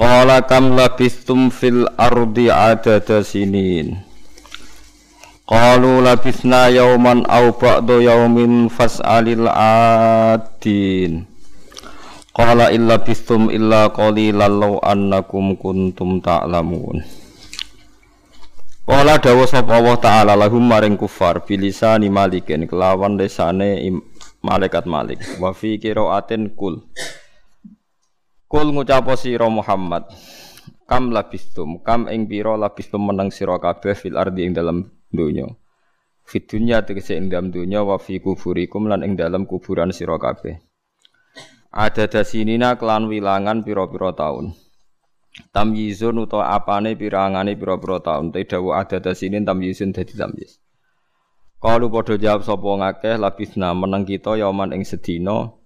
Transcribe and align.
Qala 0.00 0.48
kam 0.48 0.80
labistum 0.80 1.52
fil 1.52 1.84
ardi 2.00 2.48
adada 2.48 3.20
sinin. 3.20 4.00
Qalu 5.44 6.00
labisna 6.00 6.72
yauman 6.72 7.28
aw 7.28 7.52
ba'da 7.52 8.00
yaumin 8.00 8.72
fas'alil 8.72 9.44
adin. 9.44 11.28
Qala 12.32 12.72
illa 12.72 12.96
bistum 13.04 13.52
illa 13.52 13.92
qalilan 13.92 14.48
law 14.48 14.80
annakum 14.80 15.60
kuntum 15.60 16.24
ta'lamun. 16.24 17.04
Qala 18.88 19.20
dawa 19.20 19.44
sapa 19.44 19.84
Allah 19.84 20.00
taala 20.00 20.32
lahum 20.32 20.64
maring 20.64 20.96
kufar 20.96 21.44
bilisani 21.44 22.08
malikin 22.08 22.64
kelawan 22.64 23.20
lesane 23.20 23.84
malaikat 24.40 24.88
malik 24.88 25.20
wa 25.36 25.52
fi 25.52 25.76
qiraatin 25.76 26.56
kul 26.56 26.80
Kul 28.50 28.74
ngucapo 28.74 29.14
sira 29.14 29.46
Muhammad. 29.46 30.10
Kam 30.90 31.14
labistum, 31.14 31.78
kam 31.86 32.10
ing 32.10 32.26
pira 32.26 32.58
labistum 32.58 33.06
meneng 33.06 33.30
sira 33.30 33.62
kabeh 33.62 33.94
fil 33.94 34.18
ardi 34.18 34.42
ing 34.42 34.58
dalam 34.58 34.90
donya. 35.14 35.46
Fit 36.26 36.50
dunya 36.50 36.82
tegese 36.82 37.14
ing 37.14 37.30
dalam 37.30 37.54
donya 37.54 37.86
wa 37.86 37.94
fi 37.94 38.18
kuburikum 38.18 38.90
lan 38.90 39.06
ing 39.06 39.14
dalam 39.14 39.46
kuburan 39.46 39.94
sira 39.94 40.18
kabeh. 40.18 40.58
Ada 41.70 42.10
dasinina 42.10 42.74
kelan 42.74 43.06
wilangan 43.06 43.62
pira-pira 43.62 44.18
taun. 44.18 44.50
Tamyizun 45.54 46.18
utawa 46.18 46.50
apane 46.50 46.98
pirangane 46.98 47.54
pira-pira 47.54 48.02
taun. 48.02 48.34
Te 48.34 48.42
dawu 48.42 48.74
ada 48.74 48.98
dasinin 48.98 49.46
tamyizun 49.46 49.94
dadi 49.94 50.18
tamyiz. 50.18 50.58
Kalu 51.62 51.86
padha 51.86 52.18
jawab 52.18 52.42
sapa 52.42 52.66
ngakeh 52.66 53.14
labisna 53.14 53.78
meneng 53.78 54.02
kita 54.02 54.34
yauman 54.34 54.74
ing 54.74 54.82
sedina 54.82 55.59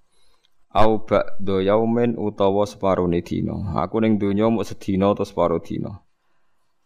au 0.75 1.06
ba'da 1.06 1.62
yaumin 1.62 2.19
utawa 2.19 2.67
separone 2.67 3.22
dina. 3.22 3.55
Aku 3.78 4.03
ning 4.03 4.19
donya 4.19 4.50
mung 4.50 4.67
sedina 4.67 5.14
utawa 5.14 5.27
separo 5.27 5.58
dina. 5.62 6.03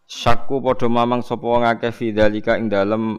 Syakku 0.04 0.60
padha 0.60 0.88
mamang 0.92 1.24
sapa 1.24 1.48
ngakeh 1.64 1.92
fidzalika 1.92 2.60
ing 2.60 2.68
dalem 2.68 3.16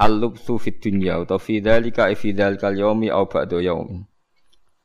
al-lubsu 0.00 0.56
fid 0.56 0.80
dunya 0.80 1.20
utawa 1.20 1.36
fidzalika 1.36 2.08
fi 2.16 2.32
dzalikal 2.32 2.72
yaumi 2.72 3.12
au 3.12 3.28
ba'da 3.28 3.60
yaumin. 3.60 4.08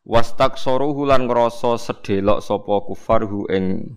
Wastaksaruhu 0.08 1.08
lan 1.08 1.28
ngrasa 1.28 1.80
sedelok 1.80 2.40
sapa 2.44 2.84
kufarhu 2.88 3.48
ing 3.52 3.96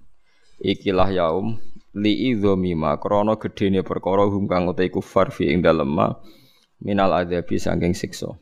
ikilah 0.59 1.11
yaum 1.11 1.59
li 1.95 2.35
idzamima 2.35 2.99
krana 3.03 3.35
gedene 3.35 3.83
perkara 3.83 4.27
hum 4.31 4.47
kang 4.47 4.71
utai 4.71 4.91
kufar 4.95 5.31
fi 5.35 5.51
ing 5.51 5.63
dalem 5.63 5.99
minal 6.83 7.15
adzabi 7.15 7.59
saking 7.59 7.95
siksa. 7.95 8.39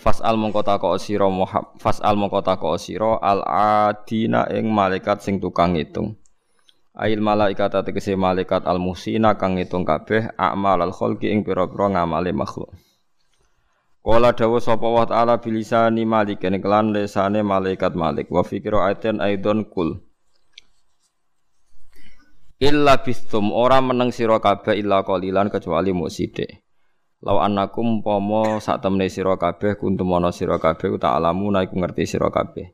Fas'al 0.00 0.40
mongko 0.40 0.64
takok 0.64 0.96
sira 0.96 1.28
Fas'al 1.76 2.16
mongko 2.16 2.40
takok 2.40 2.80
sira 2.80 3.20
al 3.20 3.44
adina 3.44 4.48
ing 4.48 4.72
malaikat 4.72 5.20
sing 5.20 5.36
tukang 5.44 5.76
ngitung. 5.76 6.16
Ail 6.96 7.20
malaikat 7.20 7.84
tegese 7.84 8.16
malaikat 8.16 8.64
al 8.64 8.80
musina 8.80 9.36
kang 9.36 9.60
ngitung 9.60 9.84
kabeh 9.84 10.32
amal 10.40 10.80
al 10.80 10.96
khalqi 10.96 11.28
ing 11.28 11.44
pira-pira 11.44 11.92
ngamale 11.92 12.32
makhluk. 12.32 12.72
Kala 14.00 14.32
dawa 14.32 14.56
sapa 14.64 14.88
wa 14.88 15.04
taala 15.04 15.36
bilisani 15.36 16.08
malik 16.08 16.40
ing 16.48 16.64
kelan 16.64 16.96
lesane 16.96 17.44
malaikat 17.44 17.92
malik 17.92 18.32
wa 18.32 18.40
fikra 18.40 18.88
aiten 18.88 19.20
aidon 19.20 19.68
kul. 19.68 20.00
Illa 22.56 22.96
bistum 23.04 23.52
ora 23.52 23.84
meneng 23.84 24.16
sira 24.16 24.40
kabeh 24.40 24.80
illa 24.80 25.04
qalilan 25.04 25.52
kecuali 25.52 25.92
muk 25.92 26.08
sithik. 26.08 26.69
Lau 27.20 27.36
annakum 27.36 28.00
pomo 28.00 28.64
sak 28.64 28.80
temne 28.80 29.12
sira 29.12 29.36
kabeh 29.36 29.76
kuntum 29.76 30.08
ana 30.16 30.32
sira 30.32 30.56
kabeh 30.56 30.96
ta 30.96 31.20
alamu 31.20 31.52
iku 31.52 31.76
ngerti 31.76 32.08
sira 32.08 32.32
kabeh. 32.32 32.72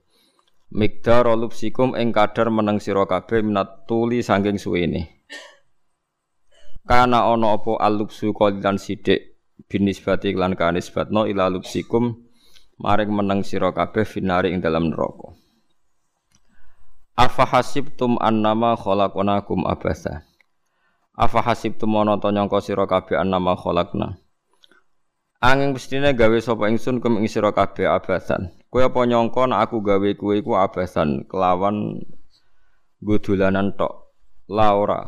Mikdar 0.70 1.26
lupsikum 1.34 1.98
ing 1.98 2.14
kadar 2.14 2.54
meneng 2.54 2.78
sira 2.78 3.10
kabeh 3.10 3.42
minat 3.42 3.90
tuli 3.90 4.22
saking 4.22 4.54
suwene. 4.54 5.26
Kana 6.86 7.26
ana 7.26 7.58
apa 7.58 7.74
alupsu 7.82 8.30
qalilan 8.30 8.78
sithik 8.78 9.34
binisbati 9.66 10.30
lan 10.38 10.54
kanisbatno 10.54 11.26
ila 11.26 11.50
lupsikum 11.50 12.14
maring 12.78 13.10
meneng 13.10 13.42
sira 13.42 13.74
kabeh 13.74 14.06
finari 14.06 14.54
ing 14.54 14.62
dalam 14.62 14.94
neraka. 14.94 15.34
Afa 17.18 17.50
hasibtum 17.50 18.14
annama 18.22 18.78
khalaqnakum 18.78 19.66
abasa. 19.66 20.22
Afa 21.18 21.42
hasibtum 21.42 21.90
ana 21.98 22.14
ta 22.22 22.30
nyangka 22.30 22.62
sira 22.62 22.86
kabeh 22.86 23.18
annama 23.18 23.58
khalaqna. 23.58 24.25
Angin 25.46 25.78
mestine 25.78 26.10
gawe 26.10 26.38
sapa 26.42 26.66
ingsun 26.66 26.98
kum 26.98 27.22
ing 27.22 27.30
sira 27.30 27.54
kabeh 27.54 27.86
abasan. 27.86 28.50
Kowe 28.66 28.82
apa 28.82 29.06
nyangka 29.06 29.46
nek 29.46 29.70
aku 29.70 29.78
gawe 29.78 30.10
kowe 30.18 30.34
iku 30.34 30.58
abasan 30.58 31.22
kelawan 31.30 32.02
godolanan 32.98 33.70
tok. 33.78 34.10
La 34.50 34.74
ora. 34.74 35.06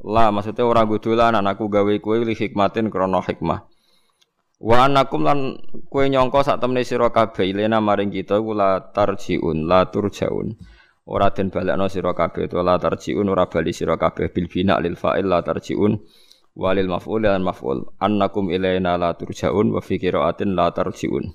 La 0.00 0.32
maksudnya 0.32 0.64
ora 0.64 0.88
godolanan 0.88 1.44
aku 1.44 1.68
gawe 1.68 1.92
kowe 2.00 2.16
li 2.24 2.32
hikmatin 2.32 2.88
krana 2.88 3.20
hikmah. 3.20 3.68
Wa 4.64 4.88
anakum 4.88 5.28
lan 5.28 5.60
kowe 5.92 6.08
nyangka 6.08 6.40
sak 6.40 6.64
temne 6.64 6.80
sira 6.80 7.12
kabeh 7.12 7.44
ilena 7.44 7.76
maring 7.76 8.08
kita 8.08 8.40
iku 8.40 8.56
la 8.56 8.80
tarjiun, 8.80 9.68
la 9.68 9.92
turjaun. 9.92 10.56
Ora 11.04 11.28
den 11.36 11.52
balekno 11.52 11.92
sira 11.92 12.16
kabeh 12.16 12.48
to 12.48 12.64
la 12.64 12.80
tarjiun 12.80 13.28
ora 13.28 13.44
bali 13.44 13.76
sira 13.76 14.00
kabeh 14.00 14.32
bil 14.32 14.48
bina 14.48 14.80
lil 14.80 14.96
fa'il 14.96 15.28
la 15.28 15.44
tarjiun 15.44 16.24
walil 16.56 16.88
maf'ul 16.88 17.22
dan 17.28 17.44
maf'ul. 17.44 17.84
Annakum 18.00 18.48
ilaina 18.48 18.96
la 18.96 19.12
turjaun 19.12 19.70
wa 19.76 19.84
fi 19.84 20.00
qiraatin 20.00 20.56
la 20.56 20.72
tarjiun. 20.72 21.28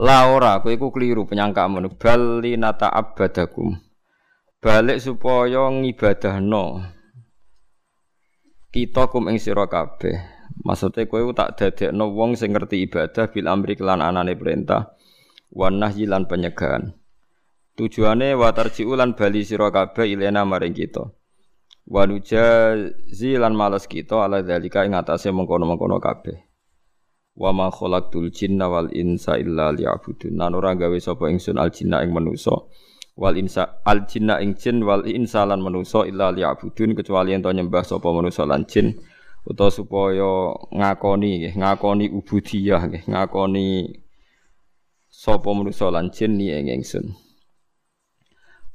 La 0.00 0.28
ora 0.28 0.60
kowe 0.60 0.72
iku 0.72 0.92
keliru 0.92 1.24
penyangkamu 1.24 1.96
bal 2.00 2.44
nata 2.60 2.88
abadakum 2.92 3.80
balik 4.60 5.00
supaya 5.00 5.72
ngibadahno. 5.72 6.84
Kita 8.70 9.10
kum 9.10 9.26
ing 9.32 9.42
sira 9.42 9.66
kabeh. 9.66 10.14
Maksudnya 10.60 11.08
kowe 11.08 11.32
tak 11.32 11.56
dadekno 11.56 12.12
wong 12.12 12.36
sing 12.36 12.52
ngerti 12.52 12.84
ibadah 12.84 13.32
bil 13.32 13.48
amri 13.48 13.80
kelan 13.80 14.04
anane 14.04 14.36
perintah 14.36 14.92
wan 15.50 15.80
nahyi 15.80 16.04
lan 16.04 16.28
penyegahan 16.28 17.00
tujuane 17.80 18.36
wa 18.36 18.52
tarji'u 18.52 18.92
lan 18.92 19.16
bali 19.16 19.40
sira 19.40 19.72
kabeh 19.72 20.14
ilaina 20.14 20.44
maring 20.44 20.76
kita 20.76 21.10
Wanuja 21.90 22.78
zilan 23.10 23.50
males 23.58 23.90
kita 23.90 24.22
ala 24.22 24.46
dalika 24.46 24.86
ing 24.86 24.94
atase 24.94 25.34
mengkono-mengkono 25.34 25.98
kabeh. 25.98 26.38
Wa 27.34 27.50
ma 27.50 27.66
khalaqtul 27.66 28.30
jinna 28.30 28.70
wal 28.70 28.94
insa 28.94 29.34
illa 29.42 29.74
liya'budun. 29.74 30.38
Nan 30.38 30.54
ora 30.54 30.78
gawe 30.78 30.94
sapa 31.02 31.26
ingsun 31.26 31.58
al 31.58 31.74
jinna 31.74 32.06
ing 32.06 32.14
manusa. 32.14 32.54
Wal 33.18 33.34
insa 33.42 33.82
al 33.82 34.06
jinna 34.06 34.38
ing 34.38 34.54
jin 34.54 34.86
wal 34.86 35.02
insa 35.02 35.42
lan 35.42 35.58
manusa 35.58 36.06
illa 36.06 36.30
liya'budun 36.30 36.94
kecuali 36.94 37.34
ento 37.34 37.50
nyembah 37.50 37.82
sapa 37.82 38.06
manusa 38.14 38.46
lan 38.46 38.70
jin 38.70 38.94
utawa 39.42 39.74
supaya 39.74 40.54
ngakoni 40.70 41.30
nggih, 41.42 41.54
ngakoni 41.58 42.06
ubudiyah 42.06 42.86
nggih, 42.86 43.02
ngakoni 43.10 43.98
sapa 45.10 45.48
manusa 45.50 45.90
lan 45.90 46.14
jin 46.14 46.38
ing 46.38 46.70
ingsun. 46.70 47.29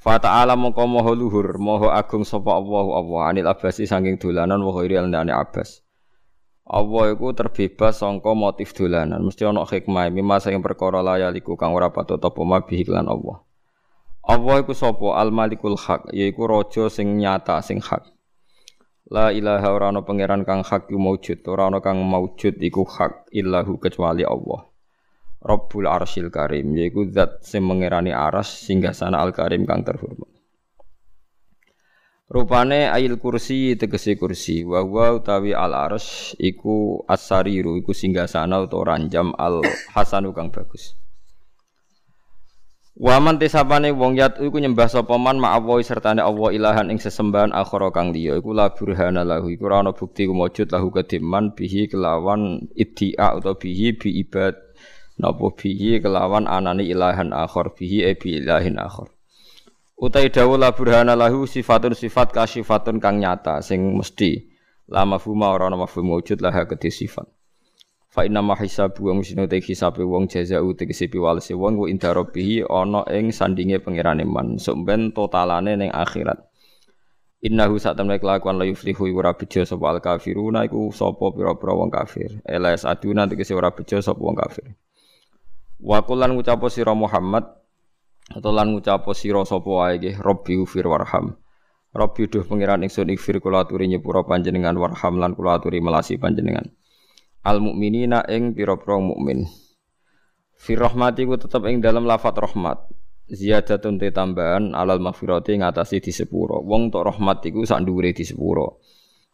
Fa 0.05 0.21
ta'ala 0.21 0.53
mongko 0.53 0.85
maha 0.85 1.17
luhur, 1.17 1.57
maha 1.57 1.97
agung 1.97 2.21
sapa 2.21 2.53
Allah 2.53 2.85
Allah 2.93 3.21
anil 3.25 3.49
abasi 3.49 3.89
saking 3.89 4.21
dolanan 4.21 4.61
wa 4.61 4.69
ghairi 4.77 5.01
alani 5.01 5.33
abas. 5.33 5.81
Allah 6.61 7.09
iku 7.09 7.33
terbebas 7.33 8.05
sangka 8.05 8.37
motif 8.37 8.77
dolanan, 8.77 9.25
mesti 9.25 9.49
ana 9.49 9.65
hikmah 9.65 10.13
mimma 10.13 10.37
saking 10.37 10.61
perkara 10.61 11.01
layaliku 11.01 11.57
kang 11.57 11.73
ora 11.73 11.89
patut 11.89 12.21
apa 12.21 12.37
mabihi 12.37 12.85
lan 12.85 13.09
Allah. 13.09 13.41
Allah 14.29 14.61
iku 14.61 14.77
sapa 14.77 15.17
al 15.17 15.33
malikul 15.33 15.73
haq, 15.73 16.13
yaiku 16.13 16.45
raja 16.45 16.85
sing 16.85 17.17
nyata 17.17 17.57
sing 17.65 17.81
hak. 17.81 18.05
La 19.09 19.33
ilaha 19.33 19.73
ora 19.73 19.89
ana 19.89 20.05
pangeran 20.05 20.45
kang 20.45 20.61
hak 20.61 20.85
maujud, 20.93 21.41
ora 21.49 21.65
ana 21.65 21.81
kang 21.81 21.97
maujud 22.05 22.61
iku 22.61 22.85
hak 22.85 23.33
illahu 23.33 23.81
kecuali 23.81 24.21
Allah. 24.21 24.69
Rabbul 25.45 25.85
Arsyil 25.85 26.33
Karim 26.33 26.73
yaiku 26.73 27.05
zat 27.13 27.45
sing 27.45 27.61
mengerani 27.61 28.09
aras 28.09 28.49
sehingga 28.65 28.97
sana 28.97 29.21
Al 29.21 29.29
Karim 29.29 29.69
kang 29.69 29.85
terhormat. 29.85 30.25
Rupane 32.25 32.89
ayil 32.89 33.21
kursi 33.21 33.77
tegese 33.77 34.17
kursi 34.17 34.65
wa 34.65 34.81
wa 34.81 35.13
utawi 35.13 35.53
al 35.53 35.77
arsy 35.77 36.33
iku 36.41 37.05
asariru 37.05 37.77
iku 37.77 37.93
singgasana 37.93 38.65
utawa 38.65 38.97
ranjam 38.97 39.29
al 39.37 39.61
hasanu 39.93 40.33
kang 40.33 40.49
bagus. 40.49 40.97
Waman 42.97 43.37
tesapane 43.37 43.93
wong 43.93 44.17
yat 44.17 44.41
iku 44.41 44.57
nyembah 44.57 44.89
sapa 44.89 45.21
man 45.21 45.37
ma'allahi 45.37 45.85
sertane 45.85 46.25
Allah 46.25 46.49
ilahan 46.49 46.89
ing 46.89 46.97
sesembahan 46.97 47.53
akhara 47.53 47.93
kang 47.93 48.09
liya 48.09 48.41
iku 48.41 48.57
la 48.57 48.73
burhana 48.73 49.21
lahu 49.21 49.53
iku 49.53 49.69
ora 49.69 49.85
ana 49.85 49.93
bukti 49.93 50.25
kumujud 50.25 50.73
lahu 50.73 50.89
kediman 50.89 51.53
bihi 51.53 51.91
kelawan 51.91 52.65
iddia 52.73 53.37
utawa 53.37 53.53
bihi 53.59 53.93
bi 54.01 54.25
ibad 54.25 54.64
napa 55.21 55.47
bihi 55.55 56.01
kelawan 56.03 56.47
anani 56.47 56.87
ilahan 56.89 57.31
akhar 57.31 57.71
bihi 57.75 58.07
e 58.07 58.13
bi 58.15 58.39
ilahin 58.39 58.75
akhar 58.79 59.11
utai 59.95 60.27
dawu 60.27 60.59
la 60.59 60.75
burhana 60.75 61.15
lahu 61.15 61.47
sifatun 61.47 61.95
sifat 61.95 62.35
kasifatun 62.35 62.99
kang 62.99 63.23
nyata 63.23 63.63
sing 63.63 63.95
mesti 63.95 64.51
la 64.91 65.07
mafhuma 65.07 65.55
ora 65.55 65.71
ana 65.71 65.79
mafhum 65.79 66.11
wujud 66.13 66.43
lah 66.43 66.53
kedhe 66.67 66.91
sifat 66.91 67.25
Fa 68.15 68.23
inna 68.23 68.39
ma 68.39 68.55
hisabu 68.55 69.11
wong 69.11 69.27
sing 69.27 69.43
te 69.43 69.59
hisabe 69.59 69.99
wong 70.07 70.31
jazau 70.31 70.71
tegese 70.71 71.11
piwalese 71.11 71.51
wong 71.51 71.83
inda 71.91 72.15
rabbih 72.15 72.63
ana 72.63 73.03
ing 73.11 73.35
sandinge 73.35 73.83
pangerane 73.83 74.23
man 74.23 74.55
sok 74.55 74.87
ben 74.87 75.11
totalane 75.11 75.75
ning 75.75 75.91
akhirat. 75.91 76.39
Innahu 77.43 77.75
sak 77.75 77.99
temne 77.99 78.15
kelakuan 78.15 78.55
la 78.55 78.63
yuflihu 78.71 79.11
ora 79.11 79.35
bejo 79.35 79.67
sapa 79.67 79.91
al 79.91 79.99
kafiruna 79.99 80.63
iku 80.63 80.95
sapa 80.95 81.27
pira-pira 81.35 81.75
wong 81.75 81.91
kafir. 81.91 82.39
Elas 82.47 82.87
aduna 82.87 83.27
tegese 83.27 83.51
ora 83.51 83.75
bejo 83.75 83.99
sapa 83.99 84.23
wong 84.23 84.39
kafir. 84.39 84.71
Wa 85.81 86.03
kullan 86.03 86.35
ngucapo 86.35 86.71
sira 86.71 86.95
Muhammad 86.95 87.43
atau 88.31 88.51
lan 88.51 88.73
ngucapo 88.73 89.11
sira 89.11 89.43
sapa 89.43 89.67
wae 89.67 89.99
nggih 89.99 90.19
Rabbi 90.19 90.59
ufir 90.59 90.87
warham. 90.87 91.35
Rabbi 91.95 92.27
duh 92.27 92.43
pangeran 92.43 92.83
ingsun 92.83 93.11
ikfir 93.11 93.39
kula 93.39 93.63
aturi 93.63 93.87
nyepura 93.87 94.27
panjenengan 94.27 94.75
warham 94.75 95.15
lan 95.19 95.31
kula 95.31 95.59
aturi 95.59 95.79
melasi 95.79 96.19
panjenengan 96.19 96.67
al 97.45 97.61
mukminina 97.61 98.25
ing 98.25 98.57
pira-pira 98.57 98.97
mukmin. 98.97 99.45
Fi 100.57 100.73
rahmati 100.73 101.29
ku 101.29 101.37
tetep 101.37 101.61
ing 101.69 101.79
dalam 101.79 102.09
lafat 102.09 102.33
rahmat. 102.41 102.89
Ziyadatun 103.29 104.01
te 104.01 104.09
tambahan 104.09 104.73
alal 104.73 104.97
maghfirati 105.01 105.61
ngatasi 105.61 106.01
di 106.01 106.09
sepuro. 106.09 106.61
Wong 106.65 106.89
tok 106.89 107.13
rahmat 107.13 107.45
iku 107.45 107.61
sak 107.65 107.85
dhuwure 107.85 108.13
di 108.13 108.25
sepuro. 108.25 108.81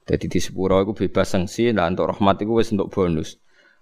Dadi 0.03 0.27
di 0.27 0.39
sepuro 0.43 0.83
iku 0.83 0.91
bebas 0.91 1.35
sanksi 1.35 1.71
lan 1.71 1.95
untuk 1.95 2.11
rahmat 2.11 2.35
iku 2.43 2.59
wis 2.59 2.71
untuk 2.75 2.91
bonus. 2.91 3.39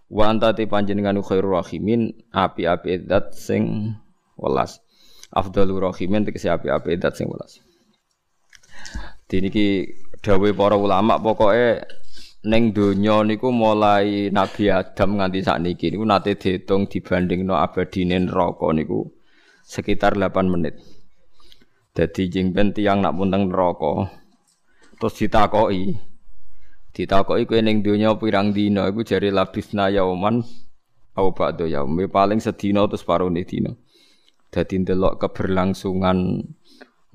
Wa 0.09 0.33
anta 0.33 0.57
te 0.57 0.65
panjenengan 0.65 1.21
khairur 1.21 1.61
rahimin 1.61 2.13
api-api 2.33 3.05
zat 3.05 3.37
sing 3.37 3.93
welas. 4.35 4.81
Afdalur 5.29 5.93
rahimin 5.93 6.25
tegese 6.25 6.49
api-api 6.49 6.97
zat 6.97 7.13
sing 7.13 7.29
welas. 7.29 7.61
Diniki 9.29 9.85
dawuh 10.25 10.57
para 10.57 10.73
ulama 10.73 11.21
pokoke 11.21 11.85
Neng 12.39 12.71
donya 12.71 13.19
niku 13.27 13.51
mulai 13.51 14.31
Nabi 14.31 14.71
Adam 14.71 15.19
nganti 15.19 15.43
sakniki 15.43 15.91
niku 15.91 16.07
nate 16.07 16.39
diitung 16.39 16.87
dibandingno 16.87 17.59
abadine 17.59 18.15
neraka 18.15 18.71
niku 18.71 19.11
sekitar 19.67 20.15
8 20.15 20.47
menit. 20.47 20.79
Dadi 21.91 22.31
jeng 22.31 22.55
ben 22.55 22.71
tiyang 22.71 23.03
nak 23.03 23.19
punteng 23.19 23.51
neraka 23.51 24.07
terus 24.95 25.19
ditakoki 25.19 25.99
ditakoki 26.99 27.47
kowe 27.47 27.59
ning 27.63 27.79
donya 27.79 28.11
pirang 28.19 28.51
dina 28.51 28.91
iku 28.91 29.07
jare 29.07 29.31
labisna 29.31 29.87
yauman 29.87 30.43
au 31.15 31.31
ba'da 31.31 31.63
yaum 31.63 31.95
paling 32.11 32.43
sedina 32.43 32.83
terus 32.91 33.07
parone 33.07 33.47
dina. 33.47 33.71
Dadi 34.51 34.83
ndelok 34.83 35.23
keberlangsungan 35.23 36.43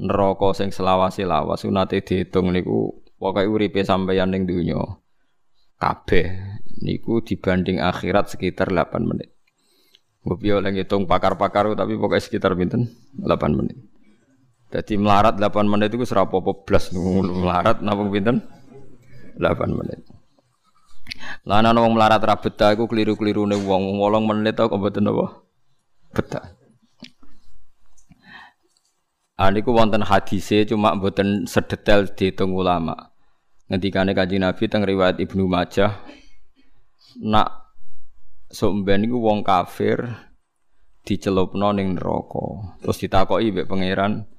neraka 0.01 0.49
sing 0.57 0.73
selawase 0.73 1.29
lawas 1.29 1.69
nate 1.69 2.01
diitung 2.01 2.49
niku 2.57 3.05
pokoke 3.21 3.45
uripe 3.45 3.85
sampeyan 3.85 4.33
ning 4.33 4.49
donya 4.49 4.81
kabeh 5.77 6.33
niku 6.81 7.21
dibanding 7.21 7.77
akhirat 7.85 8.33
sekitar 8.33 8.73
8 8.73 9.05
menit. 9.05 9.37
Ngopi 10.25 10.49
oleh 10.49 10.73
ngitung 10.73 11.05
pakar-pakar 11.05 11.77
tapi 11.77 12.01
pokoknya 12.01 12.25
sekitar 12.25 12.57
pinten 12.57 12.89
8 13.21 13.53
menit. 13.53 13.77
Jadi 14.73 14.97
melarat 14.97 15.37
8 15.37 15.69
menit 15.69 15.93
itu 15.93 16.09
serapa 16.09 16.41
blas 16.41 16.89
melarat 16.97 17.85
napa 17.85 18.01
pinten 18.09 18.41
8 19.39 19.71
menit. 19.71 20.01
Lah 21.45 21.61
ana 21.61 21.77
wong 21.77 21.95
melarat 21.95 22.23
ra 22.25 22.37
betah 22.41 22.73
iku 22.73 22.89
kliru-klirune 22.89 23.59
wong 23.61 24.01
8 24.01 24.25
menit 24.25 24.57
kok 24.57 24.73
mboten 24.73 25.11
apa 25.11 25.27
betah. 26.15 26.45
Aniku 29.35 29.75
wonten 29.75 30.07
hadise 30.07 30.63
cuma 30.63 30.95
mboten 30.95 31.45
sedetail 31.51 32.07
dihitung 32.07 32.55
ulama. 32.55 33.11
Ngendikane 33.67 34.15
Kanjeng 34.15 34.47
Nabi 34.47 34.65
teng 34.71 34.87
riwayat 34.87 35.19
Ibnu 35.19 35.51
Majah 35.51 35.91
nak 37.25 37.75
somben 38.53 39.03
iku 39.03 39.19
wong 39.19 39.43
kafir 39.43 40.07
dicelupno 41.03 41.75
ning 41.75 41.99
neraka. 41.99 42.79
Terus 42.81 43.01
ditakoki 43.03 43.51
mbek 43.51 43.67
pangeran 43.67 44.34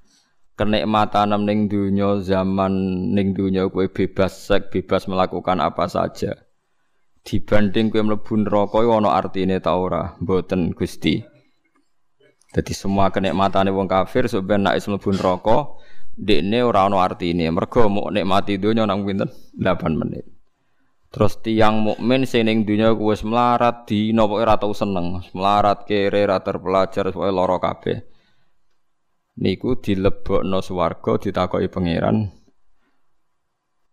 kenikmatan 0.55 1.35
ning 1.43 1.67
dunya 1.67 2.19
zaman 2.23 2.73
ning 3.11 3.35
dunya 3.35 3.67
kowe 3.67 3.83
bebas 3.91 4.47
sek 4.47 4.71
bebas 4.71 5.07
melakukan 5.11 5.59
apa 5.59 5.85
saja. 5.91 6.47
Dibanding 7.27 7.91
kowe 7.91 8.01
mlebu 8.01 8.33
neraka 8.47 8.79
ana 8.79 9.11
artine 9.11 9.59
ta 9.59 9.75
ora? 9.75 10.15
Mboten 10.23 10.71
Gusti. 10.71 11.19
Jadi 12.55 12.71
semua 12.71 13.11
kenikmatane 13.11 13.67
wong 13.75 13.91
kafir 13.91 14.31
sampeyan 14.31 14.63
nek 14.63 14.79
mlebu 14.79 15.09
neraka 15.11 15.57
dekne 16.15 16.63
ora 16.63 16.87
ana 16.87 17.03
artine. 17.03 17.51
Mergo 17.51 17.91
mau 17.91 18.07
nikmati 18.07 18.55
donya 18.55 18.87
nang 18.87 19.03
pinten? 19.03 19.27
8 19.59 19.91
menit. 19.91 20.25
Terus 21.15 21.39
tiang 21.39 21.79
mukmin 21.79 22.27
sing 22.27 22.43
ning 22.43 22.67
donya 22.67 22.91
wis 22.91 23.23
melarat 23.23 23.87
dina 23.87 24.27
pokoke 24.27 24.43
ora 24.43 24.59
tau 24.59 24.75
seneng, 24.75 25.23
melarat 25.31 25.87
kere 25.87 26.27
ra 26.27 26.43
terpelajar 26.43 27.07
pokoke 27.11 27.31
lara 27.31 27.57
kabeh. 27.59 28.14
Niku 29.35 29.75
dilebokno 29.83 30.63
swarga 30.63 31.19
ditakoki 31.19 31.67
pangeran. 31.67 32.31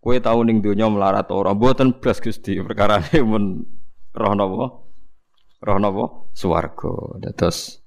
Kowe 0.02 0.16
tau 0.22 0.42
ning 0.46 0.62
donya 0.62 0.86
melarat 0.86 1.30
ora? 1.30 1.54
Mboten 1.54 1.98
blas 1.98 2.22
Gusti, 2.22 2.58
perkarane 2.58 3.22
mun 3.22 3.62
roh 4.14 4.34
napa? 4.34 4.66
Roh 5.62 5.78
napa? 5.78 6.04
Swarga. 6.34 7.18
Terus 7.34 7.82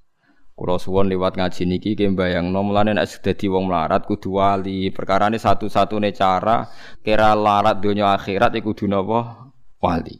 Kulo 0.56 0.80
suwon 0.80 1.12
lewat 1.12 1.36
ngaji 1.36 1.68
niki 1.68 1.92
ki 1.92 2.16
mbayangno 2.16 2.64
mulane 2.64 2.96
nek 2.96 3.04
dadi 3.20 3.44
wong 3.44 3.68
melarat 3.68 4.08
kudu 4.08 4.40
wali. 4.40 4.88
Perkarane 4.88 5.36
satu-satune 5.36 6.16
cara 6.16 6.64
kira 7.04 7.36
larat 7.36 7.84
donya 7.84 8.16
akhirat 8.16 8.56
iku 8.56 8.72
kudu 8.72 8.88
napa? 8.88 9.52
Wali. 9.84 10.16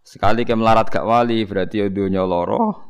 Sekali 0.00 0.48
ke 0.48 0.56
melarat 0.56 0.88
gak 0.88 1.04
wali 1.04 1.44
berarti 1.44 1.84
ya 1.84 1.92
donya 1.92 2.24
loro 2.24 2.87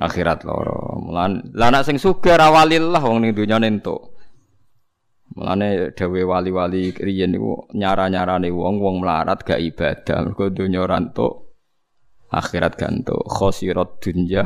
akhirat 0.00 0.48
loro. 0.48 0.96
Mulan 1.04 1.52
lah 1.52 1.84
sing 1.84 2.00
sugih 2.00 2.40
ra 2.40 2.48
wali 2.48 2.80
lah 2.80 3.04
wong 3.04 3.20
ning 3.20 3.36
donya 3.36 3.60
entuk. 3.60 4.16
Mulane 5.30 5.94
dewe 5.94 6.26
wali-wali 6.26 6.90
riyen 6.90 7.30
niku 7.30 7.70
nyara-nyarane 7.70 8.50
wong 8.50 8.82
wong 8.82 8.96
melarat 9.04 9.46
gak 9.46 9.62
ibadah. 9.62 10.26
Mergo 10.26 10.50
donya 10.50 10.82
ora 10.82 10.98
entuk 10.98 11.54
akhirat 12.32 12.74
ganto 12.74 13.20
khosirat 13.28 14.02
dunya 14.02 14.42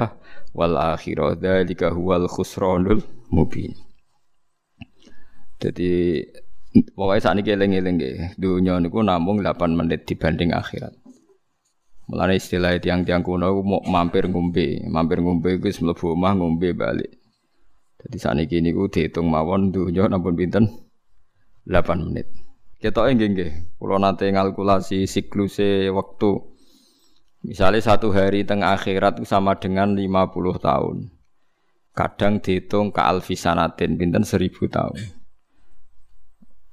wal 0.52 0.76
akhirah. 0.76 1.40
Dzalika 1.40 1.94
huwal 1.94 2.28
khusranul 2.28 3.00
mubin. 3.32 3.72
Jadi 5.56 6.20
pokoknya 6.92 7.22
saat 7.22 7.38
ini 7.40 7.54
eling-eling 7.54 7.96
dunia 8.36 8.82
niku 8.82 9.00
namung 9.00 9.40
8 9.40 9.72
menit 9.72 10.04
dibanding 10.04 10.52
akhirat 10.52 11.03
Mulane 12.04 12.36
istilah 12.36 12.76
tiang-tiang 12.76 13.24
kuno 13.24 13.64
mau 13.64 13.80
mampir 13.80 14.28
ngombe, 14.28 14.84
mampir 14.84 15.24
ngombe 15.24 15.56
iku 15.56 15.72
wis 15.72 15.80
mlebu 15.80 16.12
omah 16.12 16.36
ngombe 16.36 16.76
balik. 16.76 17.16
Jadi 18.04 18.16
saat 18.20 18.36
ini 18.36 18.68
niku 18.68 18.92
dihitung 18.92 19.32
mawon 19.32 19.72
dunia 19.72 20.04
nampun 20.04 20.36
pinten 20.36 20.68
8 21.64 22.04
menit. 22.04 22.28
Kita 22.76 23.08
nggih 23.08 23.28
nggih, 23.32 23.50
kula 23.80 23.96
nate 23.96 24.28
ngalkulasi 24.28 25.08
sikluse 25.08 25.88
waktu 25.88 26.54
Misalnya 27.44 27.84
satu 27.84 28.08
hari 28.08 28.48
tengah 28.48 28.72
akhirat 28.72 29.20
sama 29.28 29.52
dengan 29.60 29.92
50 29.92 30.64
tahun. 30.64 31.12
Kadang 31.92 32.40
dihitung 32.40 32.88
ke 32.88 33.04
alfisanatin, 33.04 34.00
binten 34.00 34.24
seribu 34.24 34.64
tahun. 34.64 34.96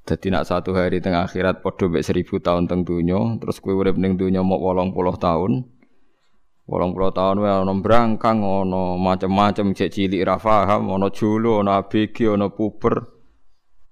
Jadi 0.02 0.34
nak 0.34 0.50
satu 0.50 0.74
hari 0.74 0.98
tengah 0.98 1.30
akhirat 1.30 1.62
podo 1.62 1.86
bek 1.86 2.02
seribu 2.02 2.42
tahun 2.42 2.66
teng 2.66 2.82
dunia, 2.82 3.38
terus 3.38 3.62
kue 3.62 3.72
urip 3.72 3.96
ning 4.02 4.18
dunia 4.18 4.42
mau 4.42 4.58
wolong 4.58 4.92
puluh 4.92 5.14
tahun. 5.14 5.62
Wolong 6.66 6.92
puluh 6.98 7.14
tahun 7.14 7.38
wae 7.44 7.54
ono 7.62 7.74
brangkang, 7.78 8.42
ono 8.42 8.98
macam-macam 8.98 9.78
cek 9.78 9.92
cilik 9.94 10.26
ra 10.26 10.42
paham, 10.42 10.90
ono 10.90 11.14
julu, 11.14 11.62
ono 11.62 11.78
ABG, 11.78 12.34
ono 12.34 12.50
puber. 12.50 13.22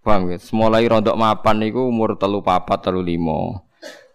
Ya? 0.09 0.41
Semulai 0.41 0.89
rontok 0.89 1.13
mapan 1.13 1.61
niku 1.61 1.85
umur 1.85 2.17
telu 2.17 2.41
papat 2.41 2.89
telu 2.89 3.05
limo. 3.05 3.69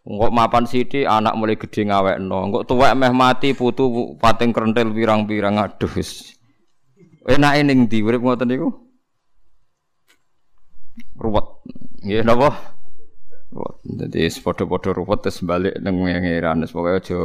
Engkok 0.04 0.32
mapan 0.34 0.66
sithik 0.66 1.06
anak 1.06 1.38
mulai 1.38 1.56
gede 1.56 1.86
ngawekno. 1.86 2.38
Engkok 2.50 2.66
tuwek 2.66 2.92
meh 2.98 3.14
mati 3.14 3.54
putu 3.54 4.18
pating 4.18 4.50
krentel 4.50 4.90
pirang-pirang 4.90 5.56
aduh 5.56 5.88
wis. 5.94 6.34
Enake 7.24 7.62
ning 7.62 7.86
ndi 7.86 8.02
urip 8.02 8.20
ngoten 8.20 8.48
niku? 8.50 8.68
Ruwet. 11.16 11.46
Nggih 12.04 12.20
napa? 12.20 12.76
Dadi 13.80 14.28
padha-padha 14.28 14.92
ruwet 14.92 15.24
terus 15.24 15.40
balik 15.40 15.80
nang 15.80 16.04
ngeran 16.04 16.60
wis 16.60 16.74
pokoke 16.74 17.00
aja 17.00 17.18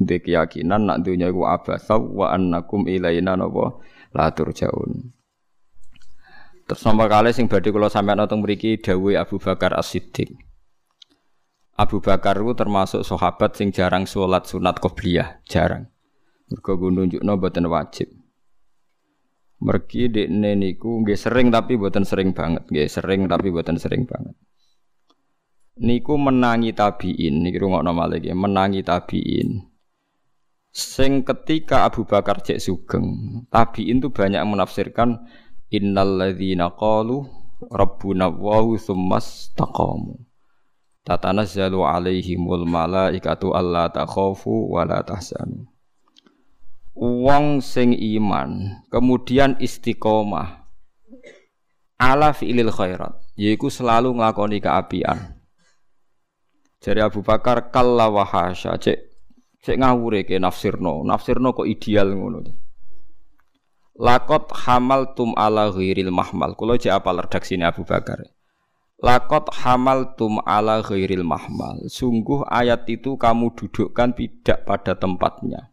Duwe 0.00 0.16
keyakinan 0.24 0.88
nak 0.88 1.04
dunya 1.04 1.28
iku 1.28 1.44
abasa 1.44 2.00
wa 2.00 2.32
annakum 2.32 2.88
ilaina 2.88 3.36
napa 3.36 3.80
la 4.16 4.32
turjaun. 4.32 5.12
Terus 6.64 6.80
nomor 6.88 7.08
kali 7.12 7.36
sing 7.36 7.52
badhe 7.52 7.68
kula 7.68 7.92
sampeyan 7.92 8.24
teng 8.24 8.40
mriki 8.40 8.80
dawuh 8.80 9.16
Abu 9.20 9.36
Bakar 9.36 9.76
As-Siddiq. 9.76 10.32
Abu 11.76 12.00
Bakar 12.00 12.40
itu 12.40 12.52
termasuk 12.56 13.02
sahabat 13.04 13.56
sing 13.56 13.72
jarang 13.72 14.04
sholat 14.04 14.44
sunat 14.48 14.80
qobliyah, 14.80 15.44
jarang. 15.48 15.88
Mergo 16.48 16.76
nunjukno 16.76 17.40
boten 17.40 17.68
wajib. 17.68 18.19
Mergi 19.60 20.08
dekne 20.08 20.56
niku 20.56 21.04
nggih 21.04 21.20
sering 21.20 21.52
tapi 21.52 21.76
boten 21.76 22.08
sering 22.08 22.32
banget, 22.32 22.64
nggih 22.72 22.88
sering 22.88 23.28
tapi 23.28 23.52
boten 23.52 23.76
sering 23.76 24.08
banget. 24.08 24.32
Niku 25.80 26.16
menangi 26.16 26.72
tabiin, 26.72 27.44
niki 27.44 27.60
rungokno 27.60 27.92
malih 27.92 28.24
nggih, 28.24 28.36
menangi 28.36 28.80
tabiin. 28.80 29.68
Sing 30.72 31.28
ketika 31.28 31.84
Abu 31.84 32.08
Bakar 32.08 32.40
cek 32.40 32.56
sugeng, 32.56 33.44
tabiin 33.52 34.00
itu 34.00 34.08
banyak 34.08 34.40
menafsirkan 34.48 35.28
innal 35.68 36.20
ladzina 36.20 36.72
qalu 36.72 37.28
rabbuna 37.68 38.32
wa 38.32 38.64
tsummas 38.76 39.52
taqamu. 39.52 40.24
Tatanazzalu 41.04 41.80
alaihimul 41.84 42.68
malaikatu 42.68 43.56
alla 43.56 43.88
takhafu 43.88 44.68
wa 44.68 44.84
la 44.84 45.00
tahzanu 45.00 45.69
wong 47.00 47.64
sing 47.64 47.96
iman 47.96 48.84
kemudian 48.92 49.56
istiqomah 49.56 50.68
ala 51.96 52.36
fi'lil 52.36 52.68
khairat 52.68 53.16
yaiku 53.40 53.72
selalu 53.72 54.12
nglakoni 54.12 54.60
keapian 54.60 55.40
Jari 56.80 57.04
Abu 57.04 57.20
Bakar 57.20 57.72
kalla 57.72 58.08
wa 58.08 58.24
hasya 58.24 58.76
cek 58.76 58.98
cek 59.64 59.76
ngawure 59.80 60.28
ke 60.28 60.36
nafsirno 60.36 61.04
nafsirno 61.04 61.56
kok 61.56 61.68
ideal 61.68 62.12
ngono 62.12 62.40
Lakot 64.00 64.48
hamal 64.64 65.12
tum 65.12 65.36
ala 65.36 65.68
ghairil 65.68 66.08
mahmal. 66.08 66.56
Kulo 66.56 66.80
cek 66.80 66.88
apa 66.88 67.20
redaksine 67.20 67.68
Abu 67.68 67.84
Bakar. 67.84 68.24
Lakot 68.96 69.52
hamal 69.60 70.16
tum 70.16 70.40
ala 70.40 70.80
ghairil 70.80 71.20
mahmal. 71.20 71.84
Sungguh 71.84 72.48
ayat 72.48 72.88
itu 72.88 73.20
kamu 73.20 73.52
dudukkan 73.52 74.16
tidak 74.16 74.64
pada 74.64 74.96
tempatnya. 74.96 75.69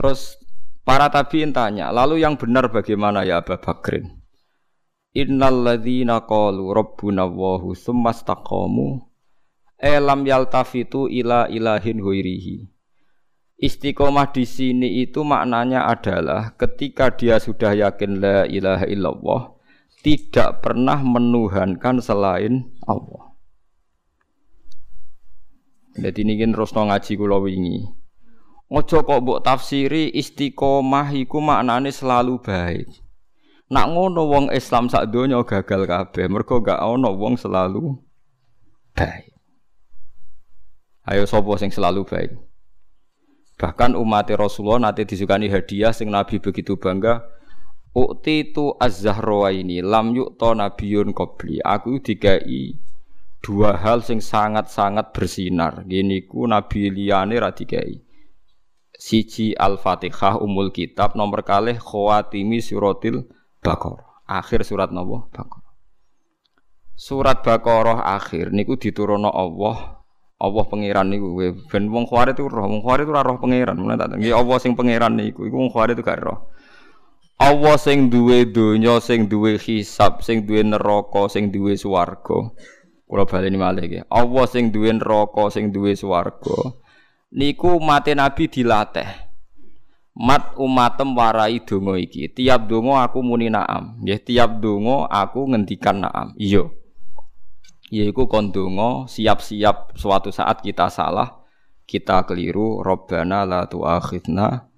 Terus 0.00 0.40
para 0.80 1.12
tabiin 1.12 1.52
tanya, 1.52 1.92
lalu 1.92 2.24
yang 2.24 2.40
benar 2.40 2.72
bagaimana 2.72 3.20
ya 3.20 3.44
Abu 3.44 3.52
Bakrin? 3.60 4.16
Innal 5.12 5.60
ladzina 5.60 6.24
qalu 6.24 6.72
rabbuna 6.72 7.28
Allahu 7.28 7.76
tsumma 7.76 8.16
istaqamu 8.16 9.04
elam 9.76 10.24
yaltafitu 10.24 11.04
ila 11.04 11.52
ilahin 11.52 12.00
huirihi. 12.00 12.64
Istiqomah 13.60 14.32
di 14.32 14.48
sini 14.48 15.04
itu 15.04 15.20
maknanya 15.20 15.84
adalah 15.84 16.56
ketika 16.56 17.12
dia 17.12 17.36
sudah 17.36 17.76
yakin 17.76 18.16
la 18.16 18.48
ilaha 18.48 18.88
illallah 18.88 19.42
tidak 20.00 20.64
pernah 20.64 20.96
menuhankan 21.04 22.00
selain 22.00 22.72
Allah. 22.88 23.36
Jadi 25.92 26.24
ini 26.24 26.40
kan 26.40 26.56
terus 26.56 26.72
ngaji 26.72 27.12
kula 27.20 27.36
wingi. 27.44 27.99
Ojo 28.70 29.02
kok 29.02 29.18
mbok 29.26 29.42
tafsiri 29.42 30.14
istiqomah 30.14 31.10
iku 31.18 31.42
maknane 31.42 31.90
selalu 31.90 32.38
baik. 32.38 32.86
Nak 33.66 33.86
ngono 33.90 34.30
wong 34.30 34.46
Islam 34.54 34.86
sak 34.86 35.10
donya 35.10 35.42
gagal 35.42 35.90
kabeh, 35.90 36.30
mergo 36.30 36.62
gak 36.62 36.78
ono 36.78 37.10
wong 37.18 37.34
selalu 37.34 37.98
baik. 38.94 39.34
Ayo 41.02 41.26
sapa 41.26 41.50
sing 41.58 41.74
selalu 41.74 42.06
baik? 42.06 42.30
Bahkan 43.58 43.98
umat 43.98 44.30
Rasulullah 44.38 44.86
nanti 44.94 45.02
disukani 45.02 45.50
hadiah 45.50 45.90
sing 45.90 46.06
Nabi 46.06 46.38
begitu 46.38 46.78
bangga. 46.78 47.26
Ukti 47.90 48.54
tu 48.54 48.70
az-zahra 48.78 49.50
ini 49.50 49.82
lam 49.82 50.14
yukta 50.14 50.54
nabiyun 50.54 51.10
qabli. 51.10 51.58
Aku 51.58 51.98
dikai 51.98 52.78
dua 53.42 53.74
hal 53.74 54.06
sing 54.06 54.22
sangat-sangat 54.22 55.10
bersinar. 55.10 55.82
Gini 55.90 56.22
ku 56.22 56.46
nabi 56.46 56.86
liyane 56.86 57.34
ra 57.34 57.50
dikai 57.50 58.09
siji 59.00 59.56
Al-Fatihah 59.56 60.36
umul 60.44 60.68
kitab 60.68 61.16
nomor 61.16 61.40
kalih 61.40 61.80
khawatimi 61.80 62.60
suratil 62.60 63.24
Baqarah. 63.64 64.24
Akhir 64.28 64.60
surat 64.62 64.92
napa? 64.92 65.28
Baqarah. 65.32 65.72
Surat 66.96 67.40
Baqarah 67.40 68.04
akhir 68.20 68.52
niku 68.52 68.76
diturunno 68.76 69.32
Allah. 69.32 70.04
Allah 70.40 70.64
pangeran 70.64 71.12
niku 71.12 71.36
ben 71.68 71.92
wong 71.92 72.08
khawarit 72.08 72.32
itu 72.32 72.48
roh, 72.48 72.64
wong 72.64 72.80
khawarit 72.80 73.04
itu 73.04 73.12
roh 73.12 73.36
pangeran. 73.36 73.76
Mun 73.76 73.92
tak 74.00 74.16
nggih 74.16 74.32
Allah 74.32 74.56
sing 74.56 74.72
pangeran 74.72 75.12
niku 75.12 75.44
iku 75.44 75.56
wong 75.60 75.68
khawarit 75.68 76.00
itu 76.00 76.04
gak 76.04 76.24
roh. 76.24 76.48
Allah 77.40 77.76
sing 77.76 78.08
duwe 78.08 78.48
donya, 78.48 79.00
sing 79.04 79.28
duwe 79.28 79.60
hisab, 79.60 80.24
sing 80.24 80.44
duwe 80.48 80.64
neraka, 80.64 81.28
sing 81.28 81.52
duwe 81.52 81.76
swarga. 81.76 82.52
Kula 83.04 83.24
baleni 83.28 83.60
malih 83.60 83.84
nggih. 83.84 84.04
Allah 84.08 84.44
sing 84.48 84.72
duwe 84.72 84.92
neraka, 84.92 85.52
sing 85.52 85.72
duwe 85.72 85.92
swarga 85.92 86.72
niku 87.30 87.78
mate 87.78 88.12
Nabi 88.14 88.50
dilatih. 88.50 89.30
Mat 90.20 90.58
umatem 90.58 91.16
warai 91.16 91.62
donga 91.62 91.96
iki. 91.96 92.28
Tiap 92.28 92.68
donga 92.68 93.08
aku 93.08 93.24
muni 93.24 93.48
naam. 93.48 93.96
Nggih, 94.02 94.20
tiap 94.20 94.60
donga 94.60 95.08
aku 95.08 95.48
ngendikan 95.48 96.02
naam. 96.04 96.34
Iya. 96.36 96.68
Yaiku 97.90 98.28
kon 98.28 98.52
donga 98.52 99.08
siap-siap 99.08 99.98
suatu 99.98 100.30
saat 100.30 100.62
kita 100.62 100.92
salah, 100.92 101.42
kita 101.88 102.22
keliru, 102.22 102.84
Rabbana 102.86 103.42
la 103.42 103.66
tu'akhidna 103.66 104.70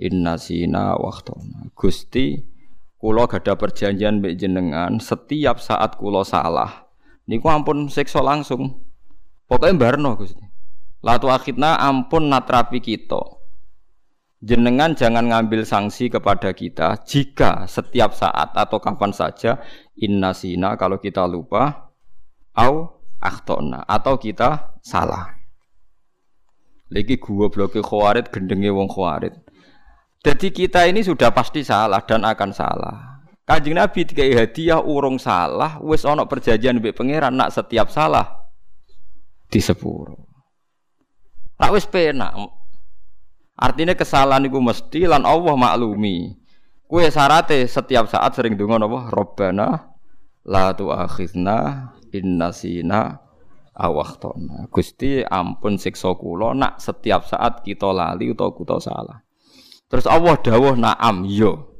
inna 0.00 0.40
sina 0.40 0.96
waktona. 0.96 1.68
Gusti, 1.76 2.40
kula 2.96 3.28
gada 3.28 3.58
perjanjian 3.58 4.22
mbek 4.22 4.40
jenengan 4.40 4.96
setiap 4.96 5.60
saat 5.60 6.00
kula 6.00 6.24
salah. 6.24 6.88
Niku 7.28 7.50
ampun 7.50 7.88
siksa 7.90 8.24
langsung. 8.24 8.84
Pokoknya 9.44 9.76
barno 9.76 10.16
Gusti. 10.16 10.53
Latu 11.04 11.28
akhidna 11.28 11.76
ampun 11.76 12.32
natrapi 12.32 12.80
kita. 12.80 13.20
Jenengan 14.40 14.96
jangan 14.96 15.28
ngambil 15.28 15.68
sanksi 15.68 16.08
kepada 16.08 16.56
kita 16.56 16.96
jika 17.04 17.68
setiap 17.68 18.16
saat 18.16 18.56
atau 18.56 18.80
kapan 18.80 19.12
saja 19.12 19.60
inna 20.00 20.32
sina 20.32 20.80
kalau 20.80 20.96
kita 21.00 21.28
lupa 21.28 21.92
au 22.56 23.04
akhtona 23.20 23.84
atau 23.84 24.16
kita 24.16 24.80
salah. 24.80 25.32
Lagi 26.88 27.20
gua 27.20 27.52
bloke 27.52 27.84
khawarid 27.84 28.32
gendenge 28.32 28.72
wong 28.72 28.88
khawarid. 28.88 29.36
Jadi 30.24 30.56
kita 30.56 30.88
ini 30.88 31.04
sudah 31.04 31.32
pasti 31.36 31.60
salah 31.60 32.00
dan 32.00 32.24
akan 32.24 32.50
salah. 32.52 32.96
Kanjeng 33.44 33.76
Nabi 33.76 34.08
dikai 34.08 34.32
hadiah 34.32 34.80
urung 34.80 35.20
salah, 35.20 35.76
wis 35.84 36.08
ana 36.08 36.24
perjanjian 36.24 36.80
mbek 36.80 36.96
pangeran 36.96 37.36
nak 37.36 37.52
setiap 37.52 37.92
salah 37.92 38.48
di 39.52 39.60
Rak 41.58 41.70
wis 41.74 41.86
penak. 41.86 42.34
Artinya 43.54 43.94
kesalahan 43.94 44.50
itu 44.50 44.58
mesti 44.58 45.06
lan 45.06 45.22
Allah 45.22 45.54
maklumi. 45.54 46.34
Kue 46.84 47.06
sarate 47.08 47.64
setiap 47.70 48.10
saat 48.10 48.34
sering 48.34 48.58
donga 48.58 48.82
napa? 48.82 49.08
Robbana 49.14 49.94
la 50.44 50.74
tu'akhizna 50.74 51.90
inna 52.12 52.50
sina 52.50 53.18
awahtona. 53.74 54.66
Gusti 54.68 55.22
ampun 55.22 55.78
siksa 55.78 56.14
kula 56.18 56.54
nak 56.54 56.82
setiap 56.82 57.26
saat 57.26 57.62
kita 57.62 57.90
lali 57.94 58.34
utawa 58.34 58.52
kita 58.54 58.76
salah. 58.82 59.18
Terus 59.86 60.06
Allah 60.10 60.34
dawuh 60.38 60.74
na'am 60.74 61.22
yo. 61.26 61.74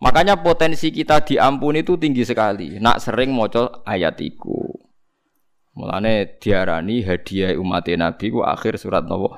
Makanya 0.00 0.40
potensi 0.40 0.88
kita 0.88 1.20
diampuni 1.20 1.84
itu 1.84 2.00
tinggi 2.00 2.24
sekali. 2.24 2.80
Nak 2.80 3.04
sering 3.04 3.36
maca 3.36 3.84
ayat 3.84 4.16
iku. 4.24 4.89
Mulane 5.80 6.36
diarani 6.36 7.00
hadiah 7.00 7.56
umat 7.56 7.88
Nabi 7.88 8.28
ku 8.28 8.44
akhir 8.44 8.76
surat 8.76 9.00
Nabi. 9.08 9.32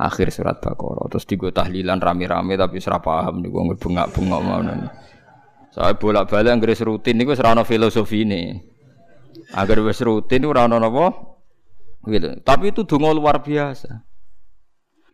Akhir 0.00 0.32
surat 0.32 0.56
Baqarah. 0.58 1.12
Terus 1.12 1.28
digo 1.28 1.52
tahlilan 1.52 2.00
rame-rame 2.00 2.56
tapi 2.56 2.80
ora 2.80 2.98
paham 2.98 3.44
niku 3.44 3.60
bengak-bengok 3.76 4.40
ngono. 4.40 4.72
Saya 5.68 5.92
bolak-balik 6.00 6.48
anggere 6.48 6.74
rutin 6.80 7.20
niku 7.20 7.36
ora 7.36 7.52
ana 7.52 7.62
filosofine. 7.62 8.64
Agar 9.52 9.84
wis 9.84 10.00
rutin 10.00 10.48
ora 10.48 10.64
ana 10.64 10.80
napa? 10.80 11.12
Tapi 12.40 12.64
itu 12.72 12.88
donga 12.88 13.12
luar 13.12 13.44
biasa. 13.44 14.00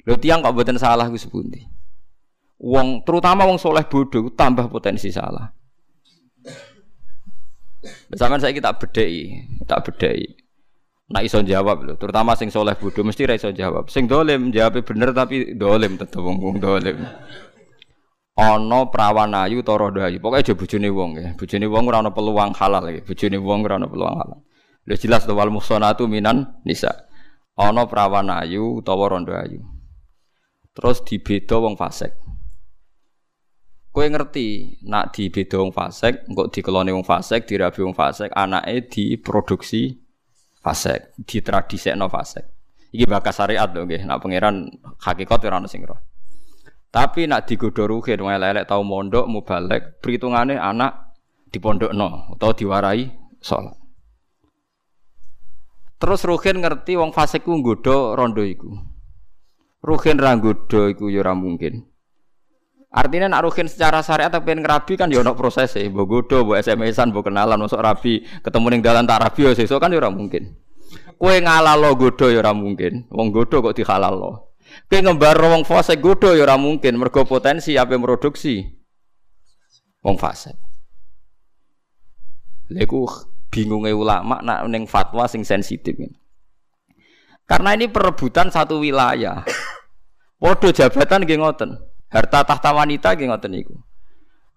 Lho 0.06 0.14
tiang 0.16 0.46
kok 0.46 0.54
mboten 0.54 0.78
salah 0.78 1.10
ku 1.10 1.18
sepundi. 1.18 1.60
Wong 2.62 3.02
terutama 3.02 3.50
wong 3.50 3.58
soleh 3.58 3.82
bodoh 3.82 4.30
tambah 4.30 4.70
potensi 4.70 5.10
salah. 5.10 5.50
Sampeyan 8.10 8.42
saya 8.42 8.50
kita 8.50 8.74
bedheki, 8.74 9.24
tak 9.70 9.86
bedheki. 9.86 10.34
Nak 11.10 11.26
iso 11.26 11.42
jawab 11.42 11.82
lho, 11.86 11.94
terutama 11.98 12.38
sing 12.38 12.54
soleh 12.54 12.74
bodoh 12.78 13.02
mesti 13.02 13.26
ra 13.26 13.34
iso 13.34 13.50
jawab. 13.50 13.90
Sing 13.90 14.06
dolim 14.06 14.54
jawab 14.54 14.82
bener 14.82 15.10
tapi 15.10 15.54
dolim 15.58 15.98
tetep 15.98 16.22
wong 16.22 16.58
dolim. 16.62 17.02
Ana 18.38 18.86
prawan 18.86 19.34
ayu 19.34 19.62
ta 19.66 19.74
rodo 19.74 20.00
ayu, 20.02 20.22
pokoke 20.22 20.42
aja 20.42 20.54
bojone 20.54 20.88
wong 20.90 21.10
ya. 21.18 21.28
Bojone 21.34 21.66
wong 21.66 21.84
ora 21.90 21.98
ana 22.02 22.10
peluang 22.14 22.54
halal 22.54 22.86
ya. 22.94 23.02
Bojone 23.02 23.38
wong 23.42 23.66
ora 23.66 23.74
ana 23.78 23.86
peluang 23.90 24.16
halal. 24.16 24.38
Lho 24.86 24.94
jelas 24.94 25.26
to 25.26 25.34
wal 25.34 25.50
muhsanatu 25.50 26.06
minan 26.06 26.62
nisa. 26.62 27.10
ana 27.58 27.84
perawan 27.90 28.30
ayu 28.30 28.78
utawa 28.78 29.10
rondo 29.10 29.34
ayu. 29.34 29.60
Terus 30.74 31.02
dibeda 31.02 31.58
wong 31.58 31.74
fasik. 31.74 32.14
Kowe 33.90 34.06
ngerti, 34.06 34.78
nak 34.86 35.10
dibeda 35.10 35.58
wong 35.58 35.74
fasik, 35.74 36.30
engko 36.30 36.46
dikelone 36.46 36.94
wong 36.94 37.02
fasik, 37.02 37.42
dirabi 37.42 37.82
wong 37.82 37.90
fasik, 37.90 38.30
anake 38.30 38.86
diproduksi 38.86 39.98
fasik, 40.62 41.10
ditradisekno 41.26 42.06
fasik. 42.06 42.46
Iki 42.94 43.10
bakas 43.10 43.42
syariat 43.42 43.66
lho 43.74 43.82
nggih, 43.82 44.06
nak 44.06 44.22
pangeran 44.22 44.70
hakikat 45.02 45.42
ora 45.42 45.58
ono 45.58 45.66
sing 45.66 45.82
roh. 45.82 45.98
Tapi 46.90 47.26
nak 47.26 47.50
digodho 47.50 47.90
ruhin 47.90 48.22
wong 48.22 48.30
elek 48.30 48.70
tau 48.70 48.86
mondok 48.86 49.26
mubalek, 49.26 49.98
perhitungane 49.98 50.54
anak 50.54 51.18
dipondokno 51.50 52.30
utawa 52.34 52.54
diwarai 52.54 53.10
salat. 53.42 53.74
Terus 55.98 56.22
ruhin 56.22 56.62
ngerti 56.62 56.94
wong 56.94 57.10
fasik 57.10 57.42
ku 57.42 57.58
nggodho 57.58 58.14
rondo 58.14 58.46
iku. 58.46 58.70
Ruhin 59.82 60.14
ra 60.14 60.38
nggodho 60.38 60.94
iku 60.94 61.10
ya 61.10 61.26
ora 61.26 61.34
mungkin. 61.34 61.89
Artinya 62.90 63.30
nak 63.30 63.46
ruhin 63.46 63.70
secara 63.70 64.02
syariat 64.02 64.34
tapi 64.34 64.50
ngerabi 64.50 64.98
kan 64.98 65.06
ya 65.06 65.22
ono 65.22 65.38
proses 65.38 65.78
e, 65.78 65.86
mbok 65.86 66.06
godho, 66.10 66.42
mbok 66.42 66.58
SMS-an, 66.58 67.14
mbok 67.14 67.30
kenalan, 67.30 67.62
masuk 67.62 67.78
rabi, 67.78 68.26
ketemu 68.42 68.66
ning 68.66 68.82
dalan 68.82 69.06
tak 69.06 69.22
rabi 69.22 69.46
ya 69.46 69.54
sesuk 69.54 69.78
kan 69.78 69.94
ora 69.94 70.10
mungkin. 70.10 70.58
Kue 71.14 71.38
ngalalo 71.38 71.94
godo 71.94 72.26
ya 72.32 72.42
ora 72.42 72.50
mungkin. 72.50 73.06
Wong 73.14 73.30
godo 73.30 73.62
kok 73.62 73.78
dihalalo. 73.78 74.50
Kowe 74.90 74.98
ngembar 74.98 75.38
wong 75.38 75.62
fase 75.62 76.02
godo 76.02 76.34
ya 76.34 76.42
ora 76.42 76.58
mungkin 76.58 76.98
mergo 76.98 77.22
potensi 77.22 77.78
apa 77.78 77.94
produksi 77.94 78.64
wong 80.02 80.16
fase. 80.18 80.56
Leku 82.74 83.06
bingungnya 83.50 83.94
ulama 83.94 84.42
nak 84.42 84.66
neng 84.66 84.86
fatwa 84.90 85.30
sing 85.30 85.46
sensitif. 85.46 85.94
Karena 87.46 87.74
ini 87.74 87.90
perebutan 87.90 88.50
satu 88.50 88.82
wilayah. 88.82 89.42
Waduh 90.42 90.70
jabatan 90.70 91.26
nggih 91.26 91.38
ngoten. 91.42 91.89
Harta 92.10 92.42
tahta 92.42 92.74
wanita 92.74 93.14
nggih 93.14 93.30
ngoten 93.30 93.50
niku. 93.54 93.78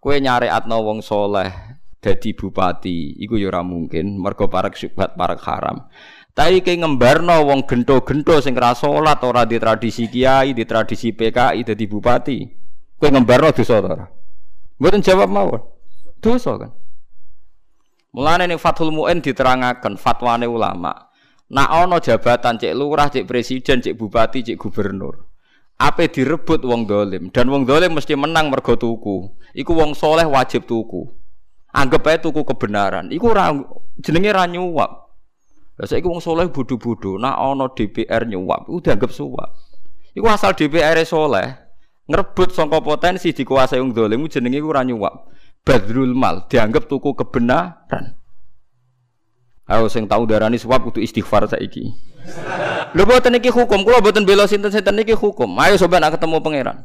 Kowe 0.02 0.18
atno 0.18 0.78
wong 0.84 1.06
soleh 1.06 1.80
dadi 2.04 2.36
bupati, 2.36 3.16
iku 3.24 3.40
ya 3.40 3.48
ora 3.48 3.64
mungkin 3.64 4.20
mergo 4.20 4.52
parek 4.52 4.76
syubhat 4.76 5.16
parek 5.16 5.40
haram. 5.48 5.88
Tapi 6.34 6.66
kayak 6.66 6.82
ngembarno 6.82 7.46
wong 7.46 7.70
gento-gento 7.70 8.42
sing 8.42 8.58
ora 8.58 8.74
salat 8.74 9.22
ora 9.22 9.46
di 9.46 9.62
tradisi 9.62 10.10
kiai, 10.10 10.58
di 10.58 10.66
tradisi 10.66 11.14
PKI 11.14 11.62
dadi 11.62 11.86
bupati. 11.86 12.38
Kowe 12.98 13.10
ngembarno 13.14 13.54
dosa 13.54 13.80
ta 13.80 13.90
ora? 13.94 14.06
Mboten 14.82 15.06
jawab 15.06 15.30
mawon. 15.30 15.62
Dosa 16.18 16.58
kan. 16.58 16.74
Mulane 18.18 18.50
ning 18.50 18.58
Fathul 18.58 18.90
Muin 18.90 19.22
diterangaken 19.22 19.96
fatwane 19.96 20.50
ulama. 20.50 20.92
Nak 21.54 21.70
ana 21.70 22.02
jabatan 22.02 22.58
cek 22.58 22.74
lurah, 22.74 23.14
cek 23.14 23.30
presiden, 23.30 23.78
cek 23.78 23.94
bupati, 23.94 24.42
cek 24.42 24.58
gubernur. 24.58 25.33
Apa 25.84 26.08
direbut 26.08 26.64
wong 26.64 26.88
dolim 26.88 27.28
dan 27.28 27.52
wong 27.52 27.68
dolim 27.68 27.92
mesti 27.92 28.16
menang 28.16 28.48
mergo 28.48 28.80
tuku. 28.80 29.28
Iku 29.52 29.76
wong 29.76 29.92
soleh 29.92 30.24
wajib 30.24 30.64
tuku. 30.64 31.12
Anggap 31.76 32.08
aja 32.08 32.24
tuku 32.24 32.48
kebenaran. 32.48 33.12
Iku 33.12 33.36
ra 33.36 33.52
jenenge 34.00 34.32
ra 34.32 34.48
nyuwap. 34.48 35.04
Lah 35.76 35.88
saiki 35.90 36.06
wong 36.06 36.22
soleh 36.22 36.48
bodho-bodho, 36.54 37.18
nak 37.18 37.36
ana 37.36 37.66
DPR 37.74 38.30
nyuap, 38.30 38.70
iku 38.70 38.78
dianggap 38.80 39.10
suap. 39.10 39.58
Iku 40.14 40.30
asal 40.30 40.54
DPR 40.54 41.02
e 41.02 41.06
soleh, 41.10 41.50
ngrebut 42.06 42.54
sangka 42.54 42.78
potensi 42.78 43.34
dikuasai 43.34 43.82
wong 43.82 43.92
dolim 43.92 44.24
jenenge 44.30 44.62
iku 44.62 44.70
ora 44.70 44.86
nyuap. 44.86 45.34
Badrul 45.66 46.14
mal 46.14 46.46
dianggap 46.46 46.86
tuku 46.86 47.18
kebenaran. 47.18 48.23
Ayo 49.64 49.88
sing 49.88 50.12
tau 50.12 50.28
darani 50.28 50.60
suap 50.60 50.84
kudu 50.84 51.00
istighfar 51.00 51.48
saiki. 51.48 51.96
Lho 52.92 53.04
boten 53.08 53.40
iki 53.40 53.48
hukum, 53.48 53.88
kula 53.88 54.04
boten 54.04 54.28
bela 54.28 54.44
sinten-sinten 54.44 55.00
iki 55.00 55.16
hukum. 55.16 55.56
Ayo 55.56 55.80
sobat 55.80 56.04
nak 56.04 56.20
ketemu 56.20 56.44
pangeran. 56.44 56.84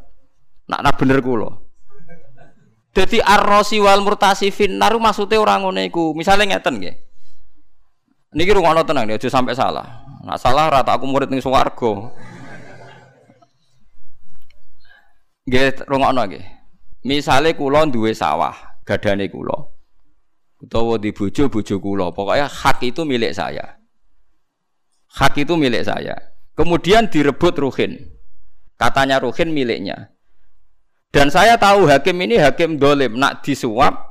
Nak 0.70 0.80
nak 0.87 0.94
bener 0.94 1.18
kula. 1.18 1.58
Dadi 2.94 3.18
ar-rasi 3.18 3.82
wal 3.82 4.02
murtasifin 4.02 4.78
naru 4.78 5.02
maksude 5.02 5.35
ora 5.35 5.58
ngene 5.58 5.90
iku. 5.90 6.14
Misale 6.14 6.47
ngeten 6.47 6.78
nggih. 6.78 6.94
Niki 8.28 8.52
rungokno 8.52 8.85
tenang 8.85 9.08
ya, 9.08 9.16
aja 9.16 9.28
sampai 9.32 9.57
salah. 9.57 10.05
Nak 10.22 10.38
salah 10.38 10.68
rata 10.68 10.94
aku 10.94 11.09
murid 11.09 11.33
ning 11.33 11.42
swarga. 11.42 12.14
Nggih 15.50 15.83
rungokno 15.88 16.20
nggih. 16.31 16.44
Misale 17.07 17.55
kula 17.59 17.87
duwe 17.90 18.14
sawah, 18.14 18.55
gadane 18.87 19.26
kula. 19.33 19.78
Utawa 20.59 20.99
di 20.99 21.14
bojo 21.14 21.47
bojo 21.47 21.77
kula, 21.79 22.11
pokoknya 22.11 22.51
hak 22.51 22.83
itu 22.83 23.07
milik 23.07 23.31
saya. 23.31 23.79
Hak 25.14 25.38
itu 25.38 25.55
milik 25.55 25.87
saya. 25.87 26.18
Kemudian 26.59 27.07
direbut 27.07 27.55
Ruhin. 27.62 27.94
Katanya 28.75 29.23
Ruhin 29.23 29.55
miliknya. 29.55 30.11
Dan 31.14 31.31
saya 31.31 31.55
tahu 31.57 31.87
hakim 31.87 32.18
ini 32.21 32.37
hakim 32.42 32.77
dolim, 32.77 33.16
nak 33.16 33.47
disuap 33.47 34.09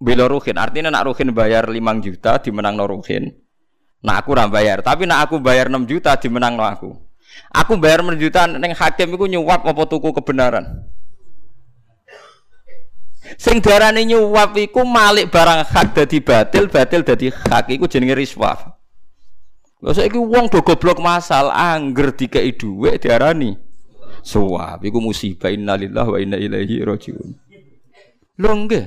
bela 0.00 0.24
ruhin 0.26 0.56
artinya 0.56 0.88
nak 0.88 1.12
ruhin 1.12 1.28
bayar 1.36 1.68
5 1.68 1.76
juta 2.00 2.40
dimenang 2.40 2.74
no 2.80 2.88
ruhin 2.88 3.36
nak 4.00 4.24
aku 4.24 4.32
ram 4.32 4.48
bayar 4.48 4.80
tapi 4.80 5.04
nak 5.04 5.28
aku 5.28 5.44
bayar 5.44 5.68
6 5.68 5.84
juta 5.84 6.16
dimenang 6.16 6.56
no 6.56 6.64
aku 6.64 6.96
aku 7.52 7.76
bayar 7.76 8.00
6 8.00 8.16
juta 8.16 8.48
neng 8.48 8.72
hakim 8.72 9.12
itu 9.12 9.36
nyuap 9.36 9.60
apa 9.60 9.82
tuku 9.84 10.16
kebenaran 10.16 10.88
sing 13.36 13.62
darane 13.62 14.02
nyuap 14.06 14.56
iku 14.56 14.82
malik 14.82 15.30
barang 15.30 15.68
hak 15.68 15.94
dadi 15.94 16.18
batil 16.24 16.66
batil 16.66 17.04
dadi 17.04 17.28
hak 17.30 17.70
iku 17.70 17.86
jenenge 17.86 18.16
riswah 18.16 18.80
Lha 19.80 19.96
saiki 19.96 20.20
wong 20.20 20.52
do 20.52 20.60
goblok 20.60 21.00
masal 21.00 21.48
angger 21.48 22.12
dikei 22.12 22.52
dhuwit 22.52 23.00
diarani 23.00 23.56
suap 24.20 24.84
iku 24.84 25.00
musibah 25.00 25.48
innalillahi 25.48 26.10
wa 26.12 26.18
inna 26.20 26.36
ilaihi 26.36 26.84
rajiun. 26.84 27.28
Lho 28.40 28.52
nggih. 28.52 28.84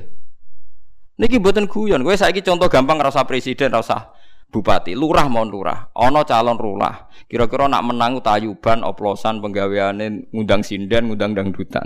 Niki 1.17 1.37
buatan 1.41 1.65
guyon. 1.69 2.01
Gue 2.05 2.17
saiki 2.17 2.45
contoh 2.45 2.69
gampang 2.69 3.01
rasa 3.01 3.25
presiden, 3.25 3.73
rasa 3.73 4.13
bupati, 4.53 4.93
lurah 4.93 5.25
mau 5.29 5.45
lurah, 5.45 5.89
ono 5.97 6.21
calon 6.25 6.57
lurah. 6.57 7.09
Kira-kira 7.25 7.65
nak 7.65 7.85
menang 7.85 8.21
tayuban, 8.21 8.85
oplosan, 8.85 9.41
penggaweane 9.41 10.29
ngundang 10.29 10.61
sinden, 10.61 11.09
ngundang 11.09 11.33
dangdutan. 11.33 11.85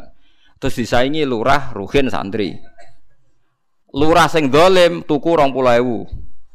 Terus 0.57 0.73
disaingi 0.73 1.21
lurah, 1.21 1.73
ruhin 1.73 2.09
santri. 2.09 2.57
Lurah 3.93 4.25
sing 4.27 4.49
dolim 4.49 5.05
tuku 5.05 5.37
rong 5.37 5.53
ewu. 5.53 6.05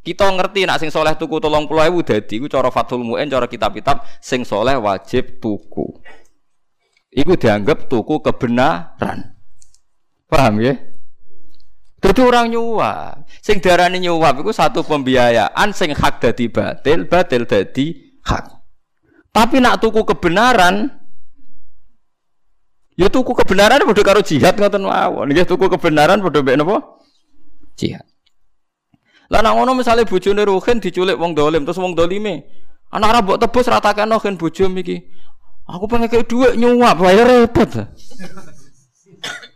Kita 0.03 0.35
ngerti 0.35 0.67
nak 0.67 0.83
sing 0.83 0.91
soleh 0.91 1.15
tuku 1.15 1.38
tolong 1.38 1.71
puluh 1.71 1.87
ewu 1.87 2.03
dadi 2.03 2.43
iku 2.43 2.51
cara 2.51 2.75
Fathul 2.75 3.07
Mu'in, 3.07 3.31
cara 3.31 3.47
kitab-kitab 3.47 4.03
sing 4.19 4.43
soleh 4.43 4.75
wajib 4.75 5.38
tuku. 5.38 5.87
Iku 7.15 7.38
dianggap 7.38 7.87
tuku 7.87 8.19
kebenaran. 8.19 9.38
Paham 10.27 10.59
ya? 10.59 10.75
Jadi 12.03 12.21
orang 12.25 12.51
nyuap. 12.51 13.31
Sing 13.38 13.62
darani 13.62 14.03
nyuap 14.03 14.43
itu 14.43 14.51
satu 14.51 14.83
pembiayaan 14.83 15.71
sing 15.71 15.95
hak 15.95 16.19
dadi 16.19 16.51
batil, 16.51 17.07
batil 17.07 17.47
dadi 17.47 18.19
hak. 18.27 18.45
Tapi 19.31 19.62
nak 19.62 19.79
tuku 19.79 20.03
kebenaran 20.03 20.91
ya 22.97 23.09
tuku 23.09 23.33
kebenaran 23.33 23.83
padha 23.85 24.03
karo 24.03 24.21
jihad 24.21 24.57
ngoten 24.57 24.83
mawon. 24.85 25.29
Nggih 25.31 25.47
tuku 25.49 25.67
kebenaran 25.73 26.21
padha 26.21 26.41
mbek 26.41 26.57
napa? 26.61 26.77
Jihad. 27.77 28.05
Lah 29.33 29.41
nak 29.41 29.57
ngono 29.57 29.73
misale 29.79 30.05
bojone 30.05 30.45
Ruhin 30.45 30.77
diculik 30.77 31.17
wong 31.17 31.33
dolim 31.33 31.65
terus 31.65 31.81
wong 31.81 31.97
dolime 31.97 32.63
anak 32.93 33.09
ora 33.09 33.21
mbok 33.25 33.39
tebus 33.41 33.67
ratakno 33.73 34.21
kan 34.21 34.37
bojo 34.37 34.69
iki. 34.69 34.97
Aku 35.63 35.87
pengen 35.89 36.11
kayak 36.11 36.27
duit 36.27 36.53
nyuap, 36.59 36.99
bayar 37.01 37.25
repot. 37.25 37.71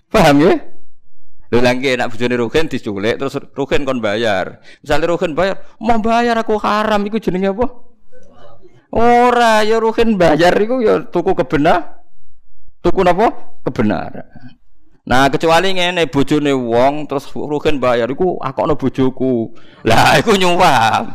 Paham 0.09 0.37
ya? 0.39 0.55
Lho 1.51 1.59
lagi 1.61 1.99
nak 1.99 2.15
bojone 2.15 2.35
Ruhin 2.41 2.67
diculik 2.71 3.21
terus 3.21 3.37
Ruhin 3.53 3.85
kon 3.85 4.01
bayar. 4.01 4.65
Misalnya 4.81 5.13
Ruhin 5.13 5.37
bayar, 5.37 5.61
mau 5.83 5.99
bayar 6.01 6.41
aku 6.41 6.57
haram 6.63 7.03
iku 7.05 7.21
jenenge 7.21 7.53
apa? 7.53 7.67
Ora, 8.97 9.61
ya 9.67 9.77
Ruhin 9.83 10.17
bayar 10.17 10.55
iku 10.57 10.81
ya 10.81 11.05
tuku 11.05 11.37
kebenar. 11.37 11.96
Tuku 12.87 13.03
napa? 13.03 13.35
Kebenaran. 13.67 14.55
Nah, 15.11 15.27
kecuali 15.27 15.75
ngene 15.75 16.07
bojone 16.07 16.55
wong 16.55 17.11
terus 17.11 17.27
Ruhin 17.35 17.83
bayar 17.83 18.07
iku 18.07 18.39
akokno 18.39 18.79
bojoku. 18.79 19.51
Lah 19.83 20.23
iku 20.23 20.39
nyuwap. 20.39 21.11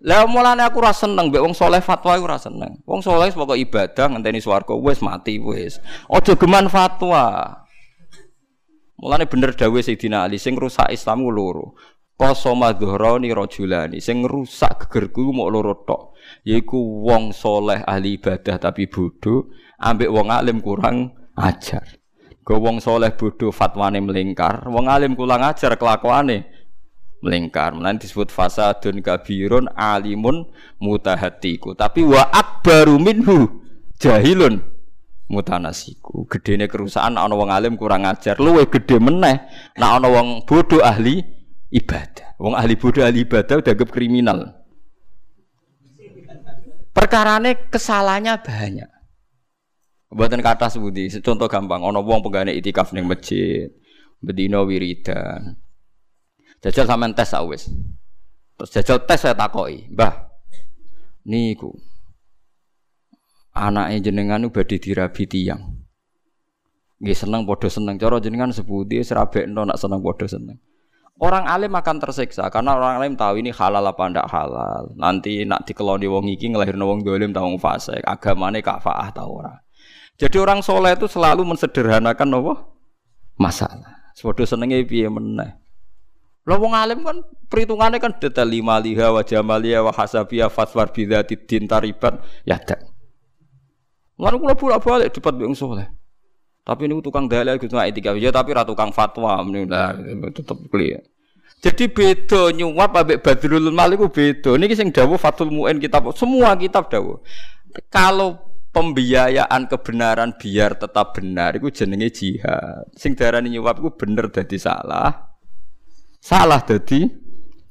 Lah 0.00 0.24
mulane 0.24 0.64
aku 0.64 0.80
ora 0.80 0.96
seneng 0.96 1.28
mbek 1.28 1.44
wong 1.44 1.52
soleh 1.52 1.84
fatwa 1.84 2.16
iku 2.16 2.24
ora 2.24 2.40
seneng. 2.40 2.80
Wong 2.88 3.04
soleh 3.04 3.28
pokok 3.36 3.60
ibadah 3.60 4.16
ngenteni 4.16 4.40
swarga 4.40 4.72
wis 4.72 5.04
mati 5.04 5.36
wis. 5.36 5.76
Aja 6.08 6.40
geman 6.40 6.72
fatwa. 6.72 7.52
Mulane 8.96 9.28
bener 9.28 9.52
dawuh 9.52 9.84
Sayyidina 9.84 10.24
Ali 10.24 10.40
sing 10.40 10.56
rusak 10.56 10.88
Islam 10.88 11.28
loro. 11.28 11.76
Qasama 12.22 12.70
dhuhrani 12.70 13.34
rajulani 13.34 13.98
sing 13.98 14.22
rusak 14.22 14.86
gegerku 14.86 15.34
mau 15.34 15.50
loro 15.50 15.82
tok. 15.82 16.14
Yaiku 16.46 17.02
wong 17.02 17.34
soleh 17.34 17.82
ahli 17.82 18.14
ibadah 18.14 18.62
tapi 18.62 18.86
bodoh, 18.86 19.50
ambek 19.82 20.06
wong 20.06 20.30
alim 20.30 20.62
kurang 20.62 21.18
ajar. 21.34 21.82
Go 22.46 22.62
wong 22.62 22.78
soleh 22.78 23.10
bodoh 23.18 23.50
fatwane 23.50 23.98
melingkar, 23.98 24.70
wong 24.70 24.86
alim 24.86 25.18
kurang 25.18 25.42
ajar 25.42 25.74
kelakuane 25.74 26.46
melingkar. 27.26 27.74
Mulane 27.74 27.98
disebut 27.98 28.30
fasadun 28.30 29.02
kabirun 29.02 29.66
alimun 29.74 30.46
mutahatiku. 30.78 31.74
Tapi 31.74 32.06
wa 32.06 32.22
akbaru 32.30 33.02
minhu 33.02 33.50
jahilun 33.98 34.62
mutanasiku. 35.26 36.30
Gedene 36.30 36.70
kerusakan 36.70 37.18
ana 37.18 37.34
wong 37.34 37.50
alim 37.50 37.74
kurang 37.74 38.06
ajar, 38.06 38.38
luwe 38.38 38.70
gede 38.70 39.02
meneh 39.02 39.42
nek 39.74 39.90
ana 39.90 40.06
wong 40.06 40.46
bodoh 40.46 40.86
ahli 40.86 41.41
ibadah. 41.72 42.36
Wong 42.36 42.52
ahli 42.52 42.76
bodoh 42.76 43.02
ahli 43.02 43.24
ibadah 43.24 43.64
dianggap 43.64 43.88
kriminal. 43.88 44.62
Perkarane 46.92 47.72
kesalahannya 47.72 48.36
banyak. 48.44 48.90
Buatan 50.12 50.44
kata 50.44 50.68
sebudi, 50.68 51.08
contoh 51.24 51.48
gampang, 51.48 51.80
ono 51.80 52.04
wong 52.04 52.20
penggane 52.20 52.52
itikaf 52.52 52.92
ning 52.92 53.08
masjid, 53.08 53.72
bedino 54.20 54.60
wiridan. 54.68 55.56
Jajal 56.60 56.84
sampean 56.84 57.16
tes 57.16 57.32
awis. 57.32 57.72
Terus 58.60 58.70
jajal 58.76 59.08
tes 59.08 59.24
saya 59.24 59.32
takoi, 59.32 59.88
Mbah. 59.88 60.28
Niku. 61.24 61.72
Anaknya 63.56 64.12
jenengan 64.12 64.44
badhe 64.52 64.76
dirabi 64.76 65.24
tiyang. 65.24 65.80
Nggih 67.00 67.16
seneng 67.16 67.42
padha 67.48 67.66
seneng. 67.66 67.98
Cara 67.98 68.22
jenengan 68.22 68.54
sebuti 68.54 69.02
serabekno 69.02 69.66
nak 69.66 69.80
seneng 69.80 70.04
padha 70.04 70.28
seneng. 70.28 70.60
Orang 71.22 71.46
alim 71.46 71.70
akan 71.70 72.02
tersiksa 72.02 72.50
karena 72.50 72.74
orang 72.74 72.98
alim 72.98 73.14
tahu 73.14 73.38
ini 73.38 73.54
halal 73.54 73.86
apa 73.86 74.10
ndak 74.10 74.26
halal. 74.26 74.90
Nanti 74.98 75.46
nak 75.46 75.62
dikeloni 75.62 76.10
wong 76.10 76.26
iki 76.26 76.50
ngelahirno 76.50 76.82
wong 76.82 77.06
dolim 77.06 77.30
tahu 77.30 77.54
fase, 77.62 78.02
agamane 78.02 78.58
kafaah 78.58 79.14
ta 79.14 79.22
ora. 79.22 79.54
Jadi 80.18 80.34
orang 80.42 80.66
soleh 80.66 80.98
itu 80.98 81.06
selalu 81.06 81.46
mensederhanakan 81.46 82.42
apa? 82.42 82.54
Masalah. 83.38 84.10
Sepodo 84.18 84.42
senenge 84.42 84.82
piye 84.82 85.06
meneh. 85.06 85.62
Lah 86.42 86.58
wong 86.58 86.74
alim 86.74 87.06
kan 87.06 87.22
perhitungannya 87.46 88.02
kan 88.02 88.18
detail 88.18 88.50
lima 88.50 88.82
liha 88.82 89.14
wa 89.14 89.22
jamaliya 89.22 89.78
wa 89.86 89.94
hasabiya 89.94 90.50
fatwar 90.50 90.90
bidzati 90.90 91.38
din 91.46 91.70
taribat 91.70 92.18
ya 92.42 92.58
tak. 92.58 92.82
Lalu 94.18 94.42
kula 94.42 94.58
bolak-balik 94.58 95.14
debat 95.14 95.38
wong 95.38 95.54
soleh. 95.54 95.86
Tapi 96.66 96.90
ini 96.90 96.98
tukang 96.98 97.30
dalil 97.30 97.62
gitu 97.62 97.74
nggak 97.78 97.94
etika 97.94 98.10
ya 98.18 98.34
tapi 98.34 98.54
ratu 98.54 98.74
tukang 98.74 98.90
fatwa 98.90 99.38
lah 99.38 99.94
tetep 100.34 100.58
clear. 100.66 101.11
Jadi 101.62 101.94
beda 101.94 102.50
nyuap 102.50 102.90
ambek 102.90 103.22
Badrul 103.22 103.70
Malik 103.70 104.02
ku 104.02 104.10
beda. 104.10 104.58
Niki 104.58 104.74
sing 104.74 104.90
dawuh 104.90 105.14
Fathul 105.14 105.54
Muin 105.54 105.78
kitab 105.78 106.10
semua 106.18 106.58
kitab 106.58 106.90
dawuh. 106.90 107.22
Kalau 107.86 108.58
pembiayaan 108.74 109.70
kebenaran 109.70 110.34
biar 110.34 110.74
tetap 110.74 111.14
benar 111.14 111.54
itu 111.54 111.70
jenenge 111.70 112.10
jihad. 112.18 112.90
Sing 112.98 113.14
darani 113.14 113.54
nyuap 113.54 113.78
iku 113.78 113.94
bener 113.94 114.34
dadi 114.34 114.58
salah. 114.58 115.30
Salah 116.18 116.66
dadi 116.66 117.06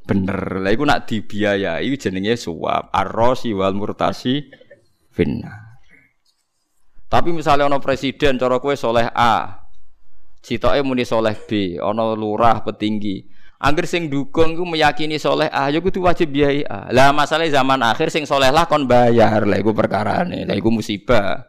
bener. 0.08 0.64
Lah 0.64 0.72
iku 0.72 0.88
nak 0.88 1.12
dibiayai 1.12 1.92
jenenge 2.00 2.40
suap. 2.40 2.96
Ar-rasi 2.96 3.52
wal 3.52 3.76
murtasi 3.76 4.40
finnar. 5.12 5.84
Tapi 7.12 7.36
misalnya 7.36 7.68
ono 7.68 7.84
presiden 7.84 8.40
cara 8.40 8.56
kue 8.64 8.80
soleh 8.80 9.04
A, 9.12 9.68
citoke 10.40 10.80
muni 10.80 11.04
soleh 11.04 11.36
B, 11.36 11.76
ono 11.76 12.16
lurah 12.16 12.64
petinggi. 12.64 13.41
Angger 13.62 13.86
sing 13.86 14.10
dukung 14.10 14.58
ku 14.58 14.66
meyakini 14.66 15.22
soleh 15.22 15.46
A, 15.54 15.70
ya 15.70 15.78
kudu 15.78 16.02
wajib 16.02 16.34
biayai 16.34 16.66
A. 16.66 16.90
Lah 16.90 17.14
masalah 17.14 17.46
zaman 17.46 17.78
akhir 17.86 18.10
sing 18.10 18.26
soleh 18.26 18.50
lah 18.50 18.66
kon 18.66 18.90
bayar, 18.90 19.46
lah 19.46 19.62
iku 19.62 19.70
perkarane, 19.70 20.50
lah 20.50 20.58
iku 20.58 20.74
musibah. 20.74 21.46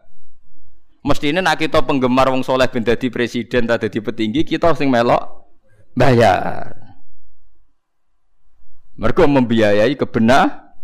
Mestine 1.01 1.40
nak 1.40 1.57
kita 1.57 1.81
penggemar 1.81 2.29
wong 2.29 2.44
soleh 2.44 2.68
ben 2.68 2.85
dadi 2.85 3.09
presiden 3.09 3.64
ta 3.64 3.81
dadi 3.81 4.05
petinggi, 4.05 4.44
kita 4.44 4.77
sing 4.77 4.92
melok 4.92 5.48
bayar. 5.96 6.77
Mereka 9.01 9.25
membiayai 9.25 9.96
kebenar. 9.96 10.77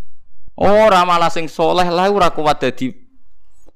Ora 0.56 1.04
malah 1.04 1.28
sing 1.28 1.44
soleh 1.44 1.86
lah 1.92 2.08
ora 2.08 2.32
kuat 2.32 2.64
dadi 2.64 2.90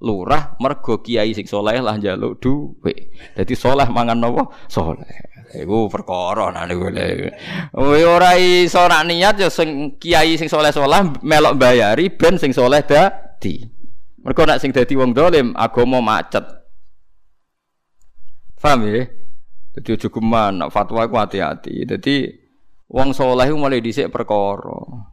lurah 0.02 0.58
mergo 0.58 0.98
kiai 0.98 1.30
sing 1.30 1.44
soleh 1.44 1.78
lah 1.78 2.00
njaluk 2.00 2.40
dhuwit. 2.40 3.12
Dadi 3.36 3.54
soleh 3.54 3.86
mangan 3.86 4.18
napa? 4.18 4.50
Soleh. 4.72 5.41
Iku 5.52 5.92
perkara 5.92 6.48
nah 6.48 6.64
niku 6.64 6.88
lho. 6.88 7.28
ora 8.08 8.40
iso 8.40 8.80
nak 8.88 9.04
niat 9.04 9.36
ya 9.36 9.52
sing 9.52 10.00
kiai 10.00 10.40
sing 10.40 10.48
soleh-soleh 10.48 11.20
melok 11.20 11.60
bayari 11.60 12.08
ben 12.08 12.40
sing 12.40 12.56
soleh 12.56 12.80
dadi. 12.80 13.60
Mergo 14.24 14.48
nak 14.48 14.64
sing 14.64 14.72
dadi 14.72 14.96
wong 14.96 15.12
dolim 15.12 15.52
agama 15.52 16.00
macet. 16.00 16.40
Paham 18.56 18.88
ya? 18.88 19.04
Dadi 19.76 19.88
aja 19.92 20.08
geman 20.08 20.64
fatwa 20.72 21.04
ku 21.04 21.20
hati-hati. 21.20 21.84
Dadi 21.84 22.32
wong 22.88 23.12
soleh 23.12 23.52
ku 23.52 23.56
mulai 23.60 23.84
dhisik 23.84 24.08
perkara. 24.08 25.11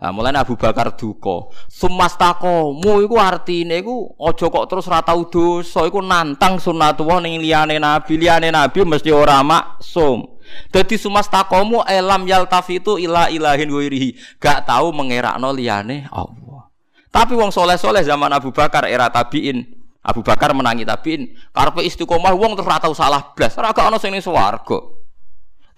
Nah, 0.00 0.16
mulai 0.16 0.32
Abu 0.32 0.56
Bakar 0.56 0.96
duka. 0.96 1.52
Sumastakomu 1.68 3.04
iku 3.04 3.20
artine 3.20 3.84
iku 3.84 4.16
aja 4.16 4.48
kok 4.48 4.64
terus 4.72 4.88
ora 4.88 5.04
tau 5.04 5.28
dosa, 5.28 5.84
iku 5.84 6.00
nantang 6.00 6.56
sunnatullah 6.56 7.20
ning 7.20 7.36
liyane 7.36 7.76
nabi, 7.76 8.16
liyane 8.16 8.48
nabi 8.48 8.80
mesti 8.80 9.12
ora 9.12 9.44
maksum. 9.44 10.40
Dadi 10.72 10.96
sumastakomu 10.96 11.84
elam 11.84 12.24
yaltafitu 12.24 12.96
ila 12.96 13.28
ilahin 13.28 13.68
wairihi, 13.68 14.40
gak 14.40 14.64
tahu 14.64 14.88
mengerakno 14.96 15.52
liyane 15.52 16.08
Allah. 16.08 16.72
Tapi 17.12 17.36
wong 17.36 17.52
soleh-soleh 17.52 18.00
zaman 18.00 18.32
Abu 18.32 18.56
Bakar 18.56 18.88
era 18.88 19.12
tabiin, 19.12 19.68
Abu 20.00 20.24
Bakar 20.24 20.56
menangi 20.56 20.88
tabiin, 20.88 21.36
karepe 21.52 21.84
istiqomah 21.84 22.32
wong 22.32 22.56
terus 22.56 22.72
ora 22.72 22.80
tau 22.80 22.96
salah 22.96 23.36
blas, 23.36 23.52
ora 23.60 23.76
gak 23.76 23.92
ono 23.92 24.00
sing 24.00 24.16
ning 24.16 24.24
swarga. 24.24 24.99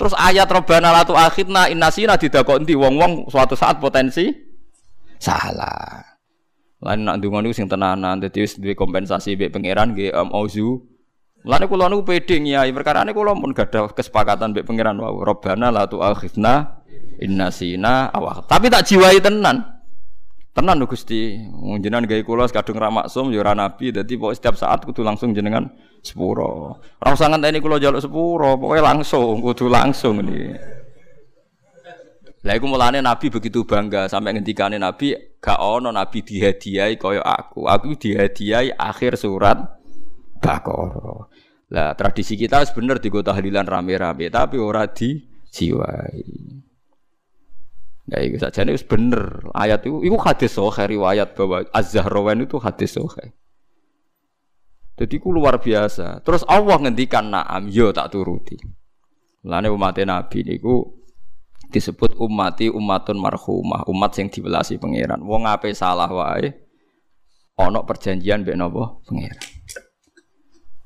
Terus 0.02 0.18
ayat 0.18 0.50
Robbana 0.50 0.90
latu 0.90 1.14
akhidna 1.14 1.70
innasina 1.70 2.18
didakoni 2.18 2.74
wong-wong 2.74 3.30
suatu 3.30 3.54
saat 3.54 3.78
potensi 3.78 4.34
salah. 5.22 6.02
Lain 6.82 7.06
nak 7.06 7.22
ndonga 7.22 7.46
niku 7.46 7.54
sing 7.54 7.70
tenanan 7.70 8.18
dadi 8.18 8.42
wis 8.42 8.58
duwe 8.58 8.74
kompensasi 8.74 9.38
mbek 9.38 9.54
pangeran 9.54 9.94
nggih 9.94 10.10
um, 10.10 10.34
auzu. 10.34 10.82
Lane 11.46 11.70
kula 11.70 11.86
niku 11.86 12.02
pede 12.02 12.42
nyai 12.42 12.74
perkarane 12.74 13.14
kula 13.14 13.38
pun 13.38 13.54
gadah 13.54 13.94
kesepakatan 13.94 14.50
mbek 14.50 14.66
pangeran 14.66 14.98
wau. 14.98 15.22
Robbana 15.22 15.70
latu 15.70 16.02
akhidna 16.02 16.82
innasina 17.22 18.10
awak. 18.10 18.50
Tapi 18.50 18.66
tak 18.66 18.82
jiwai 18.90 19.22
tenan. 19.22 19.71
Tenan 20.52 20.76
lho 20.76 20.84
Gusti. 20.84 21.40
Jenengan 21.80 22.04
gawe 22.04 22.22
kula 22.24 22.44
kadung 22.52 22.76
ra 22.76 22.92
maksum 22.92 23.32
ya 23.32 23.40
ora 23.40 23.56
nabi 23.56 23.88
dadi 23.88 24.20
pokok 24.20 24.36
setiap 24.36 24.54
saat 24.60 24.84
kudu 24.84 25.00
langsung 25.00 25.32
jenengan 25.32 25.72
sepuro. 26.04 26.76
Ora 27.00 27.10
usah 27.16 27.32
ngenteni 27.32 27.58
kula 27.64 27.80
njaluk 27.80 28.04
sepuro, 28.04 28.60
pokoke 28.60 28.84
langsung 28.84 29.40
kudu 29.40 29.72
langsung 29.72 30.20
ini. 30.20 30.52
Lah 32.42 32.58
iku 32.58 32.66
mulane 32.66 32.98
Nabi 32.98 33.30
begitu 33.30 33.62
bangga 33.62 34.10
sampai 34.10 34.34
ngendikane 34.34 34.74
Nabi 34.74 35.14
gak 35.38 35.62
ono 35.62 35.94
Nabi 35.94 36.26
dihadiahi 36.26 36.98
kaya 36.98 37.22
aku. 37.22 37.70
Aku 37.70 37.94
dihadiahi 37.94 38.74
akhir 38.74 39.14
surat 39.14 39.62
Baqarah. 40.42 41.30
Lah 41.70 41.94
tradisi 41.94 42.34
kita 42.34 42.66
sebener 42.66 42.98
digo 42.98 43.22
tahlilan 43.22 43.62
rame-rame 43.62 44.26
tapi 44.26 44.58
ora 44.58 44.90
dijiwai. 44.90 46.18
Ya 48.10 48.18
itu 48.18 48.34
saja 48.34 48.66
ini 48.66 48.74
bener 48.82 49.46
ayat 49.54 49.86
itu, 49.86 50.02
itu 50.02 50.18
hadis 50.18 50.58
sohe 50.58 50.82
riwayat 50.90 51.38
bahwa 51.38 51.62
Az-Zahrawan 51.70 52.42
itu 52.42 52.58
hadis 52.58 52.98
sohe. 52.98 53.30
Jadi 54.98 55.22
ku 55.22 55.30
luar 55.30 55.62
biasa. 55.62 56.18
Terus 56.26 56.42
Allah 56.50 56.82
ngendikan 56.82 57.30
naam, 57.30 57.70
yo 57.70 57.94
tak 57.94 58.10
turuti. 58.10 58.58
Lane 59.46 59.70
umat 59.70 59.98
Nabi 60.02 60.42
niku 60.42 60.98
disebut 61.70 62.18
umati 62.18 62.68
umatun 62.68 63.22
marhumah, 63.22 63.86
umat 63.86 64.18
sing 64.18 64.28
dibelasi 64.28 64.82
pangeran. 64.82 65.22
Wong 65.22 65.46
ape 65.46 65.70
salah 65.70 66.10
wae 66.10 66.50
ana 67.54 67.86
perjanjian 67.86 68.42
mbek 68.42 68.58
napa 68.58 68.98
pangeran. 69.06 69.42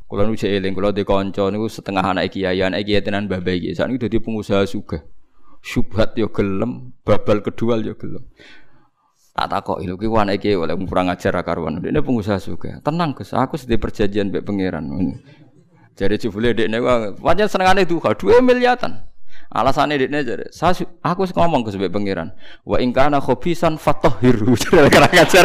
Kula 0.06 0.22
nu 0.28 0.38
eling 0.38 0.72
kula 0.76 0.94
di 0.94 1.02
kanca 1.02 1.48
niku 1.48 1.66
setengah 1.66 2.14
anak 2.14 2.30
kiai, 2.30 2.60
anak 2.62 2.84
kiai 2.86 3.02
tenan 3.02 3.26
mbah 3.26 3.40
iki. 3.40 3.72
Sak 3.72 3.88
niku 3.88 4.06
dadi 4.06 4.20
pengusaha 4.22 4.68
sugih 4.68 5.15
syubhat 5.66 6.14
yo 6.14 6.30
gelem, 6.30 6.94
babal 7.02 7.42
kedua 7.42 7.82
yo 7.82 7.98
gelem. 7.98 8.22
Tak 9.36 9.52
takok 9.52 9.84
lho 9.84 10.00
ki 10.00 10.08
wana 10.08 10.32
iki 10.32 10.56
oleh 10.56 10.72
kurang 10.88 11.12
ajar 11.12 11.36
karuan. 11.44 11.82
Ini 11.82 12.00
pengusaha 12.00 12.40
juga. 12.40 12.80
Tenang 12.80 13.12
Gus, 13.12 13.36
aku 13.36 13.60
sedih 13.60 13.76
perjanjian 13.76 14.32
mbek 14.32 14.46
pangeran. 14.46 14.88
Jadi 15.92 16.14
jebule 16.16 16.56
dekne 16.56 16.80
wajan 17.20 17.44
senengane 17.44 17.84
duha 17.84 18.16
2 18.16 18.40
miliatan. 18.40 18.96
Alasannya 19.52 20.00
dekne 20.00 20.24
jadi, 20.24 20.48
saya 20.48 20.72
aku 21.04 21.28
ngomong 21.36 21.68
ke 21.68 21.76
sebagai 21.76 21.92
pangeran. 21.92 22.32
Wa 22.64 22.80
ingkana 22.80 23.20
khobisan 23.20 23.76
fatohiru. 23.76 24.56
Kurang 24.92 25.12
ajar. 25.12 25.44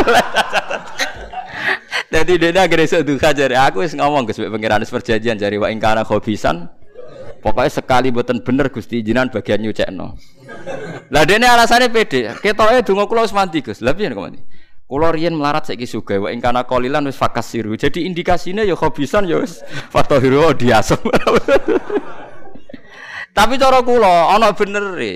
Jadi 2.12 2.34
dia 2.40 2.64
akhirnya 2.64 2.88
seduha 2.88 3.30
jadi 3.36 3.56
aku 3.60 3.84
ngomong 3.92 4.24
ke 4.24 4.32
sebagai 4.32 4.56
pangeran 4.56 4.88
perjanjian 4.88 5.36
jadi 5.36 5.56
wa 5.60 5.68
ingkana 5.68 6.08
khobisan 6.08 6.72
Pokoknya 7.42 7.74
sekali 7.74 8.14
buatan 8.14 8.46
bener 8.46 8.70
Gusti 8.70 9.02
jinan 9.02 9.34
bagian 9.34 9.66
nyucekno. 9.66 10.14
Lah 11.10 11.24
dene 11.26 11.50
alasannya 11.50 11.90
pede. 11.90 12.38
Ketoke 12.38 12.86
donga 12.86 13.10
kula 13.10 13.26
wis 13.26 13.34
mandi 13.34 13.66
Gus. 13.66 13.82
Lah 13.82 13.98
piye 13.98 14.14
kok? 14.14 14.38
Kula 14.86 15.10
riyen 15.10 15.34
melarat 15.34 15.66
saiki 15.66 15.90
sugih 15.90 16.22
wa 16.22 16.30
ing 16.30 16.38
kana 16.38 16.70
qalilan 16.70 17.02
wis 17.10 17.18
fakasiru. 17.18 17.74
Jadi 17.74 18.06
indikasinya 18.06 18.62
ya 18.62 18.78
khobisan 18.78 19.26
ya 19.26 19.42
wis 19.42 19.66
fatahiru 19.90 20.54
diasem. 20.54 21.02
Tapi 23.38 23.58
cara 23.58 23.82
kula 23.82 24.38
ana 24.38 24.54
bener 24.54 24.94
e. 25.02 25.14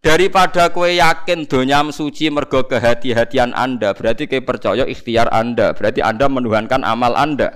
Daripada 0.00 0.70
kue 0.70 1.02
yakin 1.02 1.50
donyam 1.50 1.90
suci 1.90 2.30
mergo 2.30 2.62
kehati-hatian 2.70 3.50
Anda, 3.50 3.90
berarti 3.90 4.30
kue 4.30 4.38
percaya 4.38 4.86
ikhtiar 4.86 5.26
Anda, 5.34 5.74
berarti 5.74 5.98
Anda 5.98 6.30
menuhankan 6.30 6.86
amal 6.86 7.18
Anda. 7.18 7.50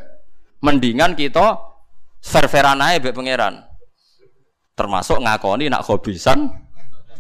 Mendingan 0.59 1.15
kita 1.15 1.63
serveran 2.19 2.83
aja 2.83 3.01
be 3.01 3.15
pangeran. 3.15 3.70
Termasuk 4.81 5.21
ngakoni 5.21 5.69
nak 5.69 5.85
hobisan 5.85 6.49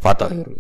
fatahiru. 0.01 0.57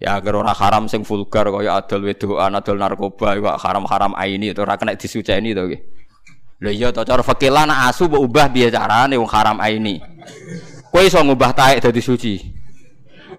Ya 0.00 0.16
agar 0.16 0.40
orang 0.40 0.56
haram 0.56 0.84
sing 0.88 1.04
vulgar 1.04 1.52
kaya 1.52 1.76
adol 1.76 2.08
wedoan, 2.08 2.56
adol 2.56 2.80
narkoba, 2.80 3.36
kok 3.36 3.56
haram-haram 3.60 4.16
aini 4.16 4.56
itu 4.56 4.64
ora 4.64 4.80
kena 4.80 4.96
disuceni 4.96 5.52
to 5.52 5.68
nggih. 5.68 5.80
Lha 6.64 6.70
iya 6.72 6.88
to 6.96 7.04
cara 7.04 7.20
fikih 7.20 7.52
nak 7.52 7.92
asu 7.92 8.08
mbok 8.08 8.24
ubah 8.24 8.46
piye 8.48 8.72
carane 8.72 9.20
wong 9.20 9.28
haram 9.28 9.60
aini. 9.60 10.00
Kowe 10.88 11.04
iso 11.04 11.20
ngubah 11.20 11.52
taek 11.52 11.84
dadi 11.84 12.00
suci. 12.00 12.40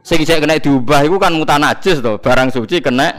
Sing 0.05 0.21
cek 0.21 0.45
kena 0.45 0.61
diubah 0.61 1.01
iku 1.09 1.17
kan 1.17 1.33
mutan 1.33 1.65
najis 1.65 2.05
to, 2.05 2.21
barang 2.21 2.53
suci 2.53 2.85
kena. 2.85 3.11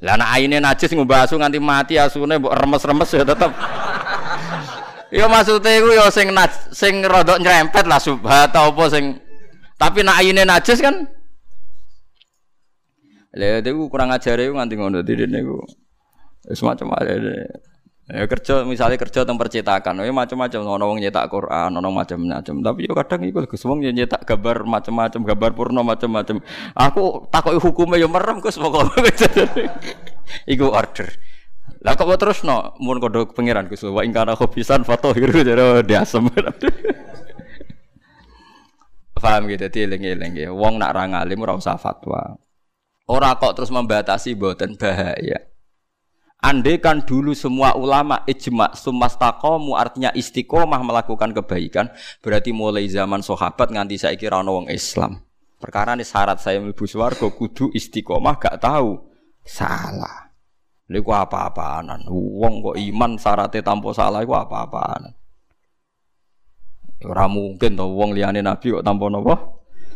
Lah 0.00 0.16
nek 0.16 0.28
aine 0.40 0.56
najis 0.56 0.88
ngubah 0.96 1.28
asu 1.28 1.36
nganti 1.36 1.60
mati 1.60 2.00
asune 2.00 2.40
mbok 2.40 2.56
remes-remes 2.56 3.12
ya 3.12 3.28
tetep. 3.28 3.52
Ya 5.08 5.24
maksudnya 5.24 5.72
iku 5.80 5.88
ya 5.96 6.12
sing 6.12 6.28
sing 6.72 7.00
rodok 7.00 7.40
nyerempet 7.40 7.88
lah 7.88 7.96
subhat 7.96 8.52
atau 8.52 8.76
apa 8.76 8.84
sing 8.92 9.16
tapi 9.80 10.04
nak 10.04 10.20
aine 10.20 10.44
najis 10.44 10.84
kan 10.84 11.08
Lah 13.38 13.62
itu 13.62 13.70
kurang 13.92 14.10
ajar 14.10 14.40
itu 14.40 14.50
nganti 14.50 14.74
ngono 14.74 15.04
dene 15.04 15.28
niku. 15.28 15.60
Wis 16.48 16.64
macam-macam. 16.64 17.22
Ya 18.08 18.24
kerja 18.24 18.64
misalnya 18.64 18.96
kerja 18.96 19.20
tentang 19.20 19.36
percetakan, 19.36 20.00
ya 20.00 20.08
macam-macam, 20.08 20.64
ono 20.64 20.84
wong 20.88 20.98
nyetak 21.04 21.28
Quran, 21.28 21.76
ono 21.76 21.88
macam-macam. 21.92 22.54
Tapi 22.64 22.88
yo 22.88 22.96
kadang 22.96 23.20
iku 23.28 23.44
Gus 23.44 23.68
wong 23.68 23.84
nyetak 23.84 24.24
gambar 24.24 24.64
macam-macam, 24.64 25.20
gambar 25.28 25.50
purno 25.52 25.84
macam-macam. 25.84 26.40
Aku 26.72 27.28
takoki 27.28 27.60
hukumnya 27.60 28.00
yo 28.00 28.08
merem 28.08 28.40
Gus 28.40 28.56
pokoke. 28.56 29.12
iku 30.56 30.72
order. 30.72 31.12
Lah 31.78 31.94
kok 31.94 32.10
terus 32.18 32.42
no, 32.42 32.74
mun 32.82 32.98
kodok 32.98 33.38
pangeran 33.38 33.70
Gus 33.70 33.86
wa 33.86 34.02
ing 34.02 34.10
kana 34.10 34.34
khobisan 34.34 34.82
foto 34.82 35.14
hiru 35.14 35.46
jare 35.46 35.86
diasem. 35.86 36.26
Paham 39.18 39.50
gitu, 39.50 39.66
eling-eling 39.66 40.32
ya. 40.38 40.50
Wong 40.54 40.78
nak 40.78 40.94
ra 40.94 41.06
ngalim 41.10 41.42
ora 41.42 41.54
usah 41.58 41.74
fatwa. 41.74 42.38
Ora 43.10 43.34
kok 43.34 43.58
terus 43.58 43.70
membatasi 43.70 44.38
boten 44.38 44.78
bahaya. 44.78 45.48
Andai 46.38 46.78
kan 46.78 47.02
dulu 47.02 47.34
semua 47.34 47.74
ulama 47.74 48.22
ijma 48.30 48.70
sumastakomu 48.70 49.74
artinya 49.74 50.14
istiqomah 50.14 50.78
melakukan 50.86 51.34
kebaikan 51.34 51.90
berarti 52.22 52.54
mulai 52.54 52.86
zaman 52.86 53.26
sahabat 53.26 53.74
nganti 53.74 53.98
saya 53.98 54.14
kira 54.14 54.38
wong 54.46 54.70
Islam. 54.70 55.18
Perkara 55.58 55.98
ini 55.98 56.06
syarat 56.06 56.38
saya 56.38 56.62
mlebu 56.62 56.86
swarga 56.86 57.26
kudu 57.26 57.74
istiqomah 57.74 58.38
gak 58.38 58.62
tahu 58.62 59.02
salah. 59.42 60.27
Niku 60.88 61.12
apa-apaanan. 61.12 62.08
Wong 62.12 62.64
kok 62.64 62.76
iman 62.80 63.20
syaratnya 63.20 63.60
tanpa 63.60 63.92
salah 63.92 64.24
iku 64.24 64.32
apa-apaanan. 64.36 65.12
Ora 67.04 67.30
mungkin 67.30 67.78
to 67.78 67.86
wong 67.94 68.16
liyane 68.16 68.40
nabi 68.42 68.74
kok 68.74 68.82
tanpa 68.82 69.06
napa? 69.12 69.36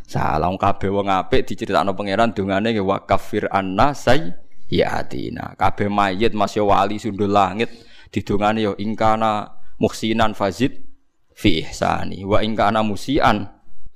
Salah 0.05 0.53
wong 0.53 0.61
kabeh 0.61 0.91
wong 0.93 1.09
apik 1.09 1.49
diceritakno 1.49 1.97
pangeran 1.97 2.37
dongane 2.37 2.77
wa 2.85 3.03
kafir 3.09 3.49
anna 3.49 3.97
say 3.97 4.31
ya 4.73 5.05
atina 5.05 5.53
kabeh 5.57 5.93
mayit 5.93 6.33
masih 6.33 6.65
wali 6.65 6.97
sundul 6.97 7.29
langit 7.29 7.69
didongane 8.09 8.65
yo 8.65 8.73
ingkana 8.77 9.53
muhsinan 9.77 10.33
fazid 10.37 10.85
fi 11.33 11.65
ihsani 11.65 12.25
wa 12.25 12.45
ingkana 12.45 12.85
musian 12.85 13.49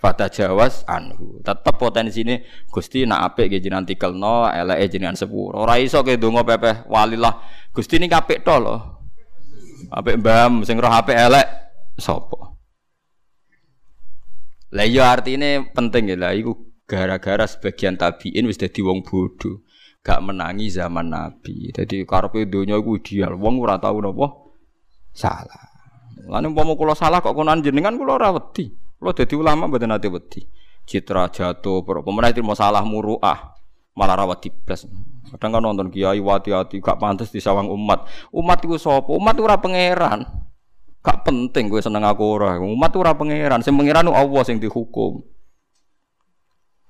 fata 0.06 0.30
jawas 0.30 0.86
anhu 0.86 1.42
tetep 1.42 1.74
potensi 1.74 2.22
ini 2.22 2.38
gusti 2.70 3.02
nak 3.02 3.34
apik 3.34 3.50
ge 3.50 3.58
jenengan 3.58 3.82
tikelno 3.82 4.46
eleke 4.46 4.94
jenengan 4.94 5.18
sepuro 5.18 5.66
ora 5.66 5.82
iso 5.82 6.06
ke 6.06 6.14
donga 6.14 6.46
pepeh 6.46 6.86
walilah 6.86 7.42
gusti 7.74 7.98
ini 7.98 8.06
apik 8.06 8.46
to 8.46 8.54
lho 8.54 8.76
apik 9.90 10.22
mbam 10.22 10.62
sing 10.62 10.78
roh 10.78 10.94
apik 10.94 11.18
elek 11.18 11.46
sapa 11.98 12.54
lah 14.70 14.86
iya 14.86 15.10
artine 15.10 15.74
penting 15.74 16.14
ya 16.14 16.14
lah 16.14 16.30
iku 16.38 16.54
gara-gara 16.86 17.50
sebagian 17.50 17.98
tabiin 17.98 18.46
wis 18.46 18.62
dadi 18.62 18.78
wong 18.78 19.02
bodoh 19.02 19.66
gak 20.06 20.22
menangi 20.22 20.70
zaman 20.70 21.10
Nabi. 21.10 21.74
Jadi 21.74 22.06
karepe 22.06 22.46
donya 22.46 22.78
iku 22.78 22.94
ideal. 22.94 23.34
Wong 23.34 23.58
ora 23.58 23.74
tau 23.82 23.98
napa 23.98 24.54
salah. 25.10 25.66
Lan 26.30 26.46
umpama 26.46 26.78
kula 26.78 26.94
salah 26.94 27.18
kok 27.18 27.34
konan 27.34 27.58
jenengan 27.58 27.98
kula 27.98 28.22
ora 28.22 28.30
wedi. 28.38 28.70
Kula 29.06 29.22
dadi 29.22 29.38
ulama 29.38 29.70
mboten 29.70 29.94
ate 29.94 30.10
wedi. 30.10 30.42
Citra 30.82 31.30
jatuh, 31.30 31.86
pemenang 31.86 32.34
itu 32.34 32.42
masalah 32.42 32.82
muruah, 32.82 33.54
malah 33.94 34.18
rawat 34.18 34.42
blas. 34.66 34.82
Kadang 35.30 35.54
kan 35.54 35.62
nonton 35.62 35.94
kiai 35.94 36.18
wati-wati 36.18 36.82
gak 36.82 36.98
pantas 36.98 37.30
disawang 37.30 37.70
umat. 37.70 38.02
Umat 38.34 38.66
itu 38.66 38.74
sapa? 38.82 39.06
Umat 39.14 39.38
itu 39.38 39.46
pangeran. 39.46 40.26
Gak 41.06 41.22
penting 41.22 41.70
gue 41.70 41.78
seneng 41.78 42.02
aku 42.02 42.34
ora. 42.34 42.58
Umat 42.58 42.90
itu 42.90 42.98
pangeran. 42.98 43.62
Sing 43.62 43.78
pangeran 43.78 44.10
Allah 44.10 44.42
sing 44.42 44.58
dihukum. 44.58 45.22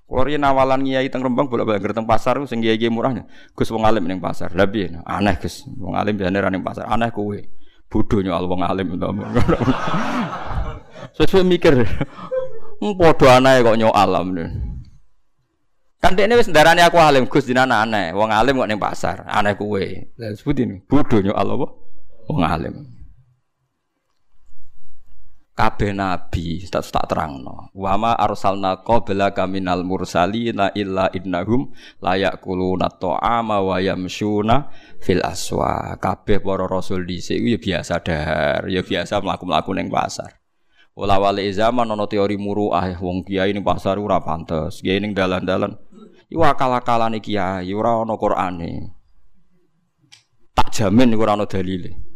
Kalau 0.09 0.25
awalan 0.25 0.89
ngiyai 0.89 1.13
teng 1.13 1.21
Rembang 1.21 1.53
bolak-balik 1.53 1.93
teng 1.93 2.09
pasar 2.09 2.41
sing 2.49 2.65
kiai 2.65 2.89
murahnya. 2.89 3.29
Gus 3.53 3.69
wong 3.69 3.85
alim 3.85 4.09
ning 4.09 4.25
pasar. 4.25 4.57
Piye? 4.57 5.05
Aneh 5.05 5.37
Gus. 5.37 5.69
Wong 5.69 5.93
alim 5.93 6.17
biasane 6.17 6.41
ra 6.41 6.49
ning 6.49 6.65
pasar. 6.65 6.89
Aneh 6.89 7.13
kowe. 7.13 7.37
Bodho 7.93 8.25
nyal 8.25 8.49
wong 8.49 8.65
alim 8.65 8.97
to. 8.97 9.09
Sesuai 11.17 11.45
mikir. 11.49 11.75
Padha 13.01 13.41
aneh 13.41 13.65
kok 13.65 13.77
nyok 13.81 13.97
alam. 13.97 14.37
Kan 15.97 16.13
dekne 16.13 16.37
wis 16.37 16.53
ndarani 16.53 16.85
aku 16.85 17.01
alim 17.01 17.25
Gus 17.25 17.49
dinana 17.49 17.83
aneh. 17.83 18.13
Wong 18.13 18.29
alim 18.29 18.61
kok 18.61 18.69
ning 18.69 18.81
pasar. 18.81 19.25
Aneh 19.25 19.57
kowe. 19.57 19.81
Lah 20.21 20.31
sebutin 20.37 20.85
bodho 20.85 21.25
nyok 21.25 21.37
apa? 21.37 21.67
Wong 22.29 22.43
alim 22.45 22.97
kabeh 25.57 25.97
nabi 25.97 26.69
tak 26.69 26.85
tak 26.85 27.09
terangno 27.09 27.73
wa 27.73 27.97
ma 27.97 28.13
arsalna 28.13 28.85
qabla 28.85 29.33
kaminal 29.33 29.89
mursalina 29.89 30.69
illa 30.77 31.09
innahum 31.17 31.73
layak 32.05 32.45
kuluna 32.45 32.93
ta'ama 32.93 33.65
wa 33.65 33.81
yamshuna 33.81 34.69
fil 35.01 35.25
aswa 35.25 35.97
kabeh 35.97 36.45
para 36.45 36.69
rasul 36.69 37.09
dhisik 37.09 37.41
ya 37.41 37.57
biasa 37.57 38.05
dahar 38.05 38.69
ya 38.69 38.85
biasa 38.85 39.17
mlaku-mlaku 39.25 39.73
ning 39.73 39.89
pasar 39.89 40.37
Wala 40.97 41.21
wali 41.21 41.53
zaman 41.53 41.93
ana 41.93 42.09
teori 42.09 42.41
muruah 42.41 42.89
wong 42.97 43.21
kiai 43.21 43.53
ning 43.53 43.61
pasar 43.61 44.01
ora 44.01 44.17
pantes 44.25 44.81
kiai 44.81 44.97
ning 44.97 45.13
dalan-dalan 45.13 45.77
iku 46.33 46.41
akal-akalane 46.41 47.21
kiai 47.21 47.69
ora 47.77 48.01
ana 48.01 48.17
Qur'ane 48.17 48.97
tak 50.57 50.73
jamin 50.73 51.13
ora 51.13 51.37
ana 51.37 51.45
dalile 51.45 52.07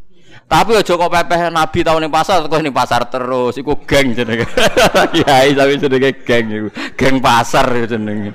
tapi 0.49 0.75
aja 0.75 0.97
kok 0.97 1.13
pepeh 1.13 1.53
Nabi 1.53 1.85
tau 1.85 2.01
ning 2.01 2.09
pasar 2.09 2.41
kok 2.43 2.59
ning 2.59 2.75
pasar 2.75 3.07
terus 3.07 3.55
iku 3.55 3.79
geng 3.87 4.19
jenenge. 4.19 4.47
Kiai 5.15 5.55
tapi 5.55 5.79
jenenge 5.79 6.11
geng 6.27 6.47
iku. 6.51 6.69
Geng 6.99 7.23
pasar 7.23 7.71
jenenge. 7.87 8.35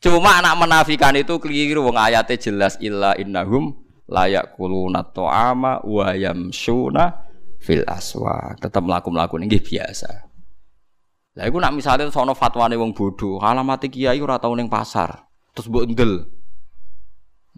Cuma 0.00 0.40
anak 0.40 0.60
menafikan 0.60 1.16
itu 1.16 1.40
keliru 1.40 1.88
wong 1.88 1.96
ayatnya 1.96 2.36
jelas 2.36 2.76
illa 2.84 3.16
innahum 3.16 3.76
layak 4.08 4.56
kuluna 4.56 5.04
to'ama 5.08 5.84
wa 5.84 6.12
yamsuna 6.12 7.29
fil 7.60 7.84
aswa. 7.84 8.56
Tetap 8.56 8.80
melaku-melaku 8.80 9.36
ini 9.38 9.60
biasa. 9.60 10.10
Lah 11.38 11.44
iku 11.46 11.62
nak 11.62 11.76
misalnya 11.76 12.10
sono 12.10 12.34
fatwane 12.34 12.74
wong 12.74 12.90
bodoh, 12.90 13.38
alamat 13.38 13.86
kiai 13.86 14.18
ora 14.18 14.42
tau 14.42 14.50
ning 14.58 14.66
pasar. 14.66 15.30
Terus 15.54 15.70
mbok 15.70 15.84
ndel. 15.94 16.12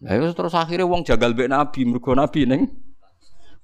Lah 0.03 0.35
terus 0.35 0.53
akhirnya 0.53 0.85
wong 0.85 1.07
jagal 1.07 1.33
mbek 1.33 1.49
Nabi, 1.49 1.81
mergo 1.89 2.13
Nabi 2.13 2.45
ning 2.45 2.69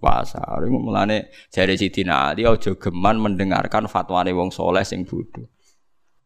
pasar. 0.00 0.64
Iku 0.64 0.78
mulane 0.80 1.28
jare 1.52 1.76
Sidina 1.76 2.32
Ali 2.32 2.48
aja 2.48 2.72
geman 2.78 3.20
mendengarkan 3.20 3.84
fatwane 3.90 4.32
wong 4.32 4.48
soleh 4.48 4.86
sing 4.86 5.04
bodho. 5.04 5.44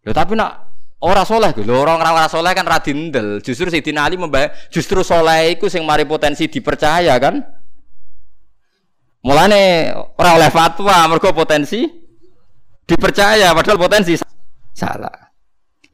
Ya 0.06 0.14
tapi 0.14 0.38
nak 0.38 0.70
ora 1.02 1.26
soleh 1.26 1.50
lho, 1.50 1.74
orang 1.82 1.98
ora 1.98 2.30
soleh 2.30 2.54
kan 2.54 2.68
radindel. 2.68 3.42
Justru 3.42 3.66
Sidina 3.66 4.06
Ali 4.06 4.14
membah 4.14 4.52
justru 4.70 5.02
soleh 5.02 5.58
iku 5.58 5.66
sing 5.66 5.82
mari 5.82 6.06
potensi 6.06 6.46
dipercaya 6.46 7.18
kan. 7.18 7.61
Mulane 9.22 9.94
ora 10.18 10.34
oleh 10.34 10.50
fatwa 10.50 11.06
mergo 11.06 11.30
potensi 11.30 11.86
dipercaya 12.82 13.54
padahal 13.54 13.78
potensi 13.78 14.18
salah. 14.74 15.30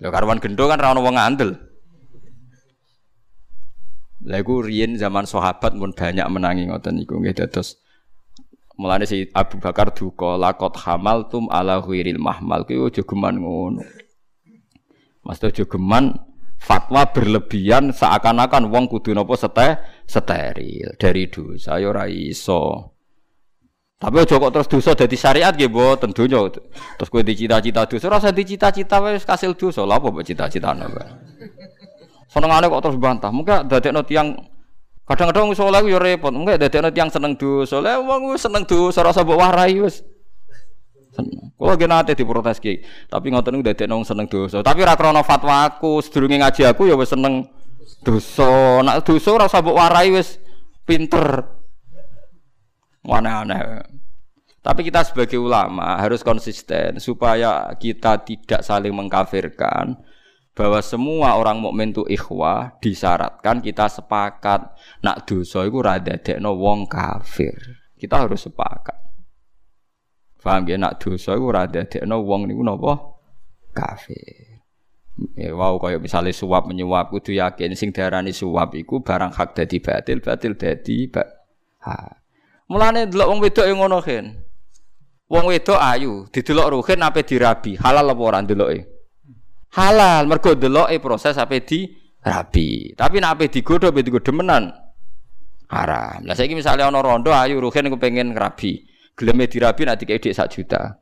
Lho 0.00 0.08
karuan 0.08 0.40
gendo 0.40 0.64
kan 0.64 0.80
ora 0.80 0.96
ono 0.96 1.04
wong 1.04 1.16
ngandel. 1.20 1.50
Lagu 4.24 4.64
riyen 4.64 4.96
zaman 4.96 5.28
sahabat 5.28 5.76
pun 5.76 5.92
banyak 5.92 6.26
menangi 6.26 6.66
ngoten 6.66 6.98
niku 6.98 7.20
nggih 7.20 7.36
dados 7.36 7.78
mulane 8.78 9.04
si 9.04 9.26
Abu 9.34 9.58
Bakar 9.58 9.90
duka 9.90 10.38
lakot 10.38 10.78
hamal 10.86 11.26
tum 11.26 11.50
ala 11.50 11.82
huiril 11.82 12.22
mahmal 12.22 12.62
kuwi 12.64 12.88
aja 12.88 13.02
ngono. 13.02 13.82
Mas 15.26 15.42
aja 15.42 15.66
geman 15.66 16.14
fatwa 16.56 17.04
berlebihan 17.10 17.90
seakan-akan 17.90 18.70
wong 18.70 18.86
kudu 18.88 19.12
napa 19.12 19.34
sete 19.34 19.82
steril 20.06 20.94
dari 20.96 21.26
dosa 21.28 21.76
ya 21.76 21.90
ora 21.90 22.06
iso. 22.08 22.94
Tapi 23.98 24.14
ojo 24.14 24.34
kok 24.38 24.52
terus 24.54 24.68
dosa 24.70 24.94
dadi 24.94 25.18
syariat 25.18 25.50
nggih 25.50 25.66
mboten 25.66 26.14
donya. 26.14 26.46
Terus 26.94 27.08
kowe 27.10 27.18
dicita-cita 27.18 27.82
dosa 27.82 28.06
rasa 28.06 28.30
dicita-cita 28.30 29.02
wis 29.02 29.26
kasil 29.26 29.58
dosa. 29.58 29.82
Lha 29.82 29.98
apa 29.98 30.14
mbok 30.14 30.22
cita-citane 30.22 30.86
kok. 30.86 31.06
Senengane 32.30 32.70
kok 32.70 32.78
terus 32.78 32.94
bantah. 32.94 33.34
Mungkin 33.34 33.66
dadekno 33.66 34.06
tiyang 34.06 34.38
kadang-kadang 35.02 35.50
wong 35.50 35.58
saleh 35.58 35.82
yo 35.90 35.98
repot. 35.98 36.30
Mungkin 36.30 36.62
dadekno 36.62 36.94
tiyang 36.94 37.10
seneng 37.10 37.34
dosa. 37.34 37.82
Lah 37.82 37.98
wong 37.98 38.38
seneng 38.38 38.62
dosa 38.70 39.02
rasa 39.02 39.26
mbok 39.26 39.34
warai 39.34 39.82
wis. 39.82 40.06
Kulo 41.58 41.74
ge 41.74 41.90
nate 41.90 42.14
diprotes 42.14 42.62
ki, 42.62 42.78
tapi 43.10 43.34
ngoten 43.34 43.58
niku 43.58 43.66
dadekno 43.66 43.98
wong 43.98 44.06
seneng 44.06 44.30
dosa. 44.30 44.62
Tapi 44.62 44.78
ora 44.86 44.94
krana 44.94 45.26
fatwa 45.26 45.66
aku, 45.66 45.98
sedurunge 45.98 46.38
ngaji 46.38 46.70
aku 46.70 46.86
ya 46.86 46.94
wis 46.94 47.10
seneng 47.10 47.50
dosa. 48.06 48.78
Nak 48.78 49.02
dosa 49.02 49.28
ora 49.34 49.50
usah 49.50 49.58
mbok 49.58 49.74
warai 49.74 50.14
wis 50.14 50.38
pinter. 50.86 51.57
Aneh-aneh. 53.08 53.80
Tapi 54.60 54.84
kita 54.84 55.00
sebagai 55.00 55.40
ulama 55.40 55.96
harus 55.96 56.20
konsisten 56.20 57.00
supaya 57.00 57.72
kita 57.80 58.20
tidak 58.20 58.60
saling 58.60 58.92
mengkafirkan 58.92 59.96
bahwa 60.52 60.82
semua 60.82 61.38
orang 61.38 61.62
mukmin 61.62 61.94
itu 61.94 62.02
ikhwah 62.04 62.76
disyaratkan 62.82 63.62
kita 63.62 63.86
sepakat 63.86 64.74
nak 65.00 65.24
dosa 65.24 65.62
ora 65.64 66.02
dadekno 66.02 66.58
wong 66.58 66.90
kafir. 66.90 67.54
Kita 67.94 68.26
harus 68.26 68.44
sepakat. 68.50 68.98
Paham 70.42 70.66
ya 70.66 70.76
nak 70.76 70.98
dosa 70.98 71.38
iku 71.38 71.54
ora 71.54 71.70
dadekno 71.70 72.20
wong 72.26 72.50
niku 72.50 72.66
napa 72.66 72.98
kafir. 73.70 74.58
Ya 75.38 75.54
wow 75.54 75.78
kaya 75.78 76.02
misalnya 76.02 76.34
suap 76.34 76.66
menyuap 76.66 77.14
kudu 77.14 77.38
yakin 77.38 77.78
sing 77.78 77.94
diarani 77.94 78.34
suap 78.34 78.74
iku 78.74 79.02
barang 79.02 79.34
hak 79.38 79.54
dadi 79.54 79.78
batil, 79.78 80.18
batil 80.18 80.58
dadi 80.58 81.06
ba 81.06 81.22
ha. 81.86 82.17
Mulane 82.68 83.08
delok 83.08 83.28
wong 83.32 83.40
wedok 83.40 83.64
yang 83.64 83.80
ngono 83.80 83.98
kan. 84.04 84.24
Wong 85.28 85.44
wedok 85.48 85.80
ayu, 85.80 86.28
didelok 86.28 86.68
ruhin 86.76 87.00
ape 87.00 87.24
dirabi, 87.24 87.80
halal 87.80 88.12
apa 88.12 88.20
ora 88.20 88.44
ndeloke? 88.44 88.84
Halal, 89.72 90.28
mergo 90.28 90.52
ndeloke 90.52 90.96
proses 91.00 91.40
ape 91.40 91.64
dirabi. 91.64 92.92
Tapi 92.92 93.16
nek 93.20 93.32
ape 93.36 93.44
digodho 93.48 93.88
ape 93.88 94.04
digodho 94.04 94.32
menan 94.36 94.68
haram. 95.72 96.24
Lah 96.24 96.36
saiki 96.36 96.52
misale 96.52 96.84
ana 96.84 97.00
rondo 97.00 97.32
ayu 97.32 97.56
ruhin 97.56 97.88
pengen 97.96 98.36
ngrabi, 98.36 98.84
geleme 99.16 99.48
dirabi 99.48 99.88
nanti 99.88 100.04
kayak 100.04 100.28
dik 100.28 100.36
sak 100.36 100.52
juta. 100.52 101.00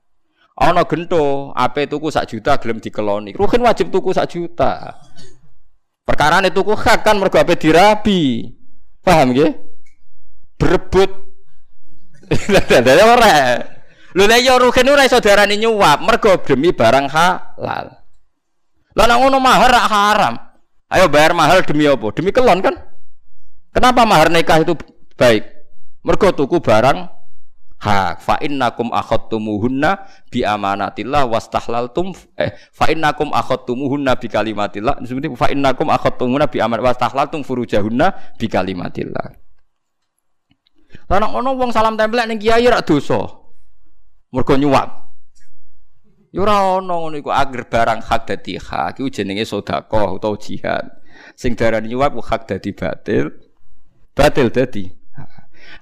Ana 0.55 0.87
gento, 0.87 1.51
ape 1.51 1.91
tuku 1.91 2.15
sak 2.15 2.31
juta 2.31 2.63
gelem 2.63 2.79
dikeloni. 2.79 3.35
Ruhin 3.35 3.63
wajib 3.67 3.91
tuku 3.91 4.15
sak 4.15 4.31
juta. 4.31 5.03
Perkara 6.07 6.39
tuku 6.47 6.79
hak 6.79 7.03
kan 7.03 7.19
mergo 7.19 7.43
ape 7.43 7.59
dirabi. 7.59 8.55
Paham 9.03 9.35
nggih? 9.35 9.51
Berebut 10.59 11.26
Dadi 12.71 13.03
ora. 13.03 13.61
Lho 14.17 14.25
nek 14.25 14.41
yo 14.41 14.57
rugen 14.57 14.89
ora 14.89 15.05
iso 15.05 15.21
diarani 15.21 15.61
nyuap, 15.61 16.01
mergo 16.03 16.41
demi 16.41 16.73
barang 16.73 17.07
halal. 17.13 17.87
Lah 18.97 19.05
nek 19.05 19.19
ngono 19.21 19.37
mahar 19.39 19.73
haram. 19.77 20.35
Ayo 20.89 21.11
bayar 21.11 21.37
mahal 21.37 21.61
demi 21.67 21.85
apa? 21.85 22.07
Demi 22.17 22.33
kelon 22.33 22.65
kan? 22.65 22.75
Kenapa 23.77 24.09
mahar 24.09 24.33
nikah 24.33 24.65
itu 24.65 24.73
baik? 25.21 25.45
Mergo 26.01 26.33
tuku 26.33 26.63
barang 26.65 27.05
hak. 27.77 28.25
Fa 28.25 28.41
innakum 28.41 28.89
akhadtumuhunna 28.89 30.09
bi 30.33 30.49
amanatillah 30.49 31.29
wastahlaltum 31.29 32.17
eh 32.41 32.57
fa 32.73 32.89
innakum 32.89 33.35
akhadtumuhunna 33.37 34.17
bi 34.17 34.33
kalimatillah. 34.33 35.05
Seperti 35.05 35.29
fa 35.37 35.53
innakum 35.53 35.93
akhadtumuhunna 35.93 36.49
bi 36.49 36.65
amanat 36.65 36.95
wastahlaltum 36.95 37.45
furujahunna 37.45 38.39
bi 38.41 38.49
kalimatillah. 38.49 39.46
Nek 41.07 41.31
ngono 41.31 41.57
wong 41.57 41.71
salam 41.71 41.95
tempel 41.95 42.25
ning 42.25 42.41
kiai 42.41 42.65
rak 42.67 42.89
dosa. 42.89 43.21
Mergo 44.33 44.55
nyuwap. 44.57 44.89
Ya 46.33 46.45
ora 46.45 46.81
ono 46.81 47.07
ngono 47.07 47.17
iku 47.21 47.31
agar 47.33 47.69
barang 47.69 48.01
hak 48.05 48.23
dadi 48.29 48.61
hak 48.61 49.01
iku 49.01 49.09
jenenge 49.09 49.45
sedekah 49.45 50.17
utawa 50.17 50.37
jihad. 50.41 50.85
Sing 51.37 51.57
darani 51.57 51.93
nyuwap 51.93 52.17
hak 52.21 52.51
dadi 52.51 52.71
batil. 52.77 53.33
Batil 54.17 54.49
dadi 54.49 55.07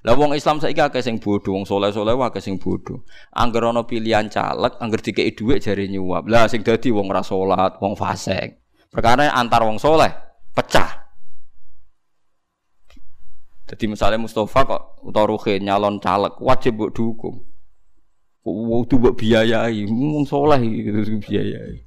lah 0.05 0.15
wong 0.17 0.37
Islam 0.37 0.61
saiki 0.61 0.81
akeh 0.81 1.01
sing 1.01 1.17
bodho, 1.21 1.57
wong 1.57 1.65
saleh-saleh 1.65 2.17
akeh 2.17 2.41
sing 2.41 2.57
bodho. 2.61 3.05
Angger 3.33 3.69
ana 3.69 3.85
pilihan 3.85 4.29
caleg, 4.29 4.77
angger 4.81 5.01
dikeki 5.01 5.33
dhuwit 5.37 5.65
jare 5.65 5.85
nyuwap. 5.89 6.29
Lah 6.29 6.49
sing 6.49 6.65
dadi 6.65 6.93
wong 6.93 7.09
ora 7.09 7.25
salat, 7.25 7.81
wong 7.81 7.97
fasik. 7.97 8.61
Perkara 8.93 9.33
antar 9.33 9.65
wong 9.65 9.81
soleh 9.81 10.13
pecah. 10.53 11.04
Jadi 13.75 13.91
misalnya 13.91 14.23
Mustafa 14.23 14.63
kok 14.63 15.03
utawa 15.03 15.35
Ruhin 15.35 15.67
nyalon 15.67 15.99
caleg 15.99 16.39
wajib 16.39 16.79
buat 16.79 16.95
dukung. 16.95 17.43
Waktu 18.47 18.95
buat 19.03 19.19
biayai, 19.19 19.83
ngomong 19.91 20.31
soleh 20.31 20.63
gitu 20.63 21.19
biayai. 21.19 21.83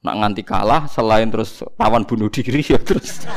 Nak 0.00 0.14
nganti 0.24 0.40
kalah 0.40 0.88
selain 0.88 1.28
terus 1.28 1.60
lawan 1.76 2.08
bunuh 2.08 2.32
diri 2.32 2.64
ya 2.64 2.80
terus. 2.80 3.20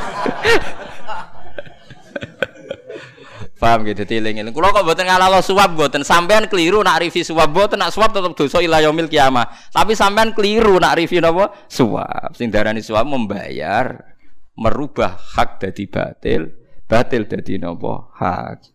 Paham 3.60 3.84
gitu 3.84 4.08
tiling-eling. 4.08 4.56
Kula 4.56 4.72
kok 4.72 4.88
mboten 4.88 5.04
ngalalo 5.04 5.44
suap 5.44 5.76
mboten. 5.76 6.00
Sampean 6.00 6.48
keliru 6.48 6.80
nak 6.80 7.04
rivi 7.04 7.20
suap 7.20 7.52
mboten 7.52 7.76
nak 7.76 7.92
suap 7.92 8.16
tetep 8.16 8.32
dosa 8.32 8.64
ila 8.64 8.80
yaumil 8.80 9.12
kiamah. 9.12 9.44
Tapi 9.68 9.92
sampean 9.92 10.32
keliru 10.32 10.80
nak 10.80 10.96
rivi 10.96 11.20
napa? 11.20 11.52
Suap. 11.68 12.32
Sing 12.40 12.48
darani 12.48 12.80
suap 12.80 13.04
membayar 13.04 14.16
merubah 14.56 15.20
hak 15.36 15.60
dadi 15.60 15.84
batil 15.84 16.63
batil 16.86 17.28
dadi 17.28 17.60
napa 17.60 18.12
hak 18.16 18.72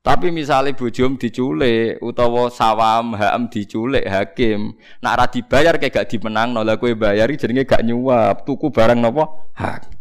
tapi 0.00 0.32
misalnya 0.32 0.72
bujum 0.72 1.20
diculik 1.20 2.00
utawa 2.00 2.48
sawam 2.48 3.12
hakam 3.12 3.52
diculik 3.52 4.08
hakim 4.08 4.74
nak 5.04 5.12
ora 5.20 5.26
dibayar 5.28 5.74
kayak 5.76 5.92
gak 5.92 6.08
dimenang 6.08 6.56
lha 6.56 6.80
kowe 6.80 6.88
bayari 6.96 7.36
jenenge 7.36 7.68
gak 7.68 7.84
nyuap 7.84 8.48
tuku 8.48 8.72
barang 8.72 8.96
napa 8.96 9.28
hak 9.54 10.00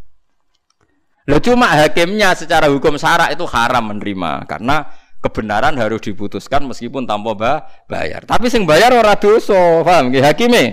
Lo 1.29 1.37
cuma 1.37 1.69
hakimnya 1.69 2.33
secara 2.33 2.65
hukum 2.73 2.97
syarak 2.97 3.29
itu 3.37 3.45
haram 3.45 3.93
menerima 3.93 4.49
karena 4.49 4.89
kebenaran 5.21 5.77
harus 5.77 6.01
diputuskan 6.01 6.65
meskipun 6.65 7.05
tanpa 7.05 7.61
bayar. 7.85 8.25
Tapi 8.25 8.49
sing 8.49 8.65
bayar 8.65 8.89
ora 8.97 9.13
dosa, 9.13 9.85
paham 9.85 10.09
nggih 10.09 10.25
hakime? 10.25 10.63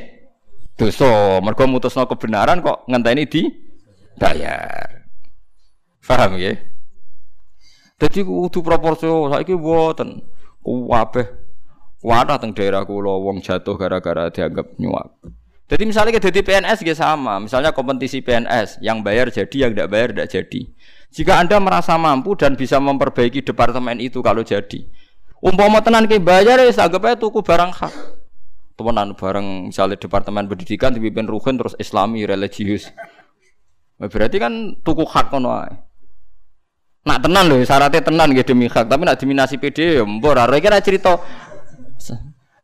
Dosa. 0.81 1.45
Mergo 1.45 1.69
mutusno 1.69 2.09
kebenaran 2.09 2.65
kok 2.65 2.89
ngenteni 2.89 3.29
di 3.29 3.53
bayar. 4.17 4.96
Paham 6.07 6.39
ya? 6.39 6.55
Jadi 7.99 8.23
kudu 8.23 8.63
proporsional. 8.63 9.35
Saiki 9.35 9.59
mboten. 9.59 10.23
Kabeh 10.67 11.27
kuwata 12.03 12.39
teng 12.39 12.55
daerah 12.55 12.87
kula 12.87 13.19
wong 13.19 13.43
jatuh 13.43 13.75
gara-gara 13.75 14.31
dianggap 14.31 14.79
nyuap. 14.79 15.19
Jadi 15.67 15.83
misalnya 15.83 16.15
kita 16.15 16.31
di 16.31 16.47
PNS 16.47 16.87
juga 16.87 16.95
sama, 16.95 17.43
misalnya 17.43 17.75
kompetisi 17.75 18.23
PNS 18.23 18.79
yang 18.79 19.03
bayar 19.03 19.27
jadi, 19.35 19.67
yang 19.67 19.75
tidak 19.75 19.89
bayar 19.91 20.09
tidak 20.15 20.29
jadi. 20.31 20.61
Jika 21.11 21.43
anda 21.43 21.59
merasa 21.59 21.99
mampu 21.99 22.39
dan 22.39 22.55
bisa 22.55 22.79
memperbaiki 22.79 23.43
departemen 23.43 23.99
itu 23.99 24.23
kalau 24.23 24.47
jadi, 24.47 24.87
umpama 25.43 25.83
tenan 25.83 26.07
ke 26.07 26.23
bayar 26.23 26.63
ya 26.63 26.71
anggap 26.71 27.03
aja 27.11 27.17
tuku 27.19 27.43
barang 27.43 27.75
hak. 27.83 27.95
Temenan 28.79 29.19
barang 29.19 29.75
misalnya 29.75 29.99
departemen 29.99 30.47
pendidikan 30.47 30.95
dipimpin 30.95 31.27
ruhin 31.27 31.59
terus 31.59 31.75
Islami 31.83 32.23
religius. 32.23 32.87
Berarti 33.99 34.39
kan 34.39 34.79
tuku 34.87 35.03
hak 35.03 35.35
kono 35.35 35.51
Nak 37.07 37.23
tenan 37.23 37.47
loh, 37.47 37.63
syaratnya 37.63 38.03
tenan 38.03 38.35
gitu 38.35 38.51
demi 38.51 38.67
hak, 38.67 38.91
tapi 38.91 39.07
nak 39.07 39.15
diminasi 39.23 39.63
PD 39.63 40.03
ya 40.03 40.05
mbor. 40.05 40.35
Ora 40.35 40.59
kira 40.59 40.83
cerita 40.83 41.15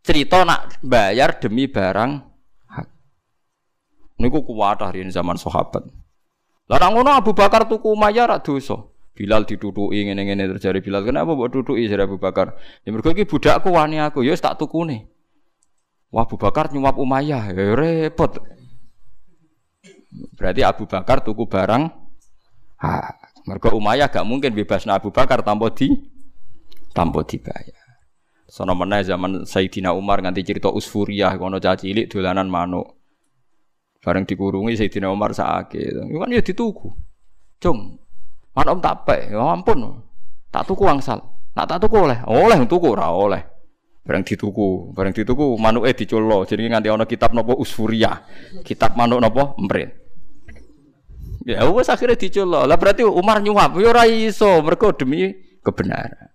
cerita 0.03 0.43
nak 0.43 0.83
bayar 0.83 1.39
demi 1.39 1.71
barang 1.71 2.11
hak. 2.75 2.89
Niku 4.19 4.43
kuat 4.43 4.83
hari 4.83 5.07
ini 5.07 5.15
zaman 5.15 5.39
sahabat. 5.39 5.87
Lah 6.67 6.91
ngono 6.91 7.15
Abu 7.15 7.39
Bakar 7.39 7.71
tuku 7.71 7.95
Umayyah 7.95 8.35
rak 8.35 8.43
dosa. 8.43 8.83
Bilal 9.15 9.47
diduduki 9.47 10.09
ngene-ngene 10.09 10.59
terjadi 10.59 10.83
Bilal. 10.83 11.07
Kenapa 11.07 11.39
mbok 11.39 11.53
duduki 11.53 11.87
jare 11.87 12.11
Abu 12.11 12.19
Bakar? 12.19 12.59
Ya 12.83 12.91
mergo 12.91 13.15
iki 13.15 13.23
budakku 13.23 13.71
wani 13.71 14.03
aku, 14.03 14.27
ya 14.27 14.35
tak 14.35 14.59
tukune. 14.59 15.07
Wah 16.11 16.27
Abu 16.27 16.35
Bakar 16.35 16.75
nyuap 16.75 16.99
Umayyah, 16.99 17.55
ya 17.55 17.79
repot. 17.79 18.43
Berarti 20.35 20.67
Abu 20.67 20.91
Bakar 20.91 21.23
tuku 21.23 21.47
barang 21.47 21.93
hak. 22.83 23.22
Mergo 23.43 23.75
Umayyah 23.75 24.07
gak 24.07 24.23
mungkin 24.23 24.55
bebas 24.55 24.87
Abu 24.87 25.11
Bakar 25.11 25.43
tanpa 25.43 25.75
di 25.75 25.91
tanpa 26.95 27.27
dibayar. 27.27 27.83
Sono 28.47 28.77
meneh 28.77 29.01
zaman 29.03 29.49
Sayyidina 29.49 29.97
Umar 29.97 30.21
nganti 30.21 30.45
cerita 30.45 30.69
Usfuriyah 30.69 31.41
kono 31.41 31.57
caci 31.57 31.89
cilik 31.89 32.07
dolanan 32.13 32.53
manuk. 32.53 33.01
Bareng 34.05 34.29
dikurungi 34.29 34.77
Sayyidina 34.77 35.09
Umar 35.09 35.33
sakit. 35.33 36.05
Iku 36.07 36.19
kan 36.21 36.29
ya 36.29 36.45
dituku. 36.45 36.93
Cung. 37.57 37.97
Manuk 38.53 38.85
tak 38.85 39.09
pek, 39.09 39.33
ya 39.33 39.41
ampun. 39.41 40.05
Tak 40.53 40.69
tuku 40.69 40.85
angsal. 40.85 41.17
Nak 41.57 41.65
tak 41.65 41.81
tuku 41.89 41.97
oleh, 41.97 42.21
oleh 42.29 42.61
tuku 42.69 42.93
ora 42.93 43.09
oleh. 43.09 43.41
Bareng 44.03 44.27
dituku, 44.27 44.93
bareng 44.93 45.15
dituku 45.15 45.57
manuke 45.57 45.95
diculno. 45.95 46.45
Jadi 46.45 46.67
nganti 46.69 46.91
ana 46.91 47.09
kitab 47.09 47.33
napa 47.33 47.57
Usfuriyah. 47.57 48.27
Kitab 48.67 48.99
manuk 48.99 49.23
napa 49.23 49.55
Emprit. 49.57 50.02
Ya 51.43 51.67
wes 51.67 51.91
akhirnya 51.91 52.15
diculok. 52.15 52.65
Lah 52.67 52.77
berarti 52.79 53.03
Umar 53.03 53.43
nyuap, 53.43 53.75
ya 53.79 53.91
ora 53.91 54.05
iso 54.07 54.63
mergo 54.63 54.95
demi 54.95 55.35
kebenaran. 55.63 56.31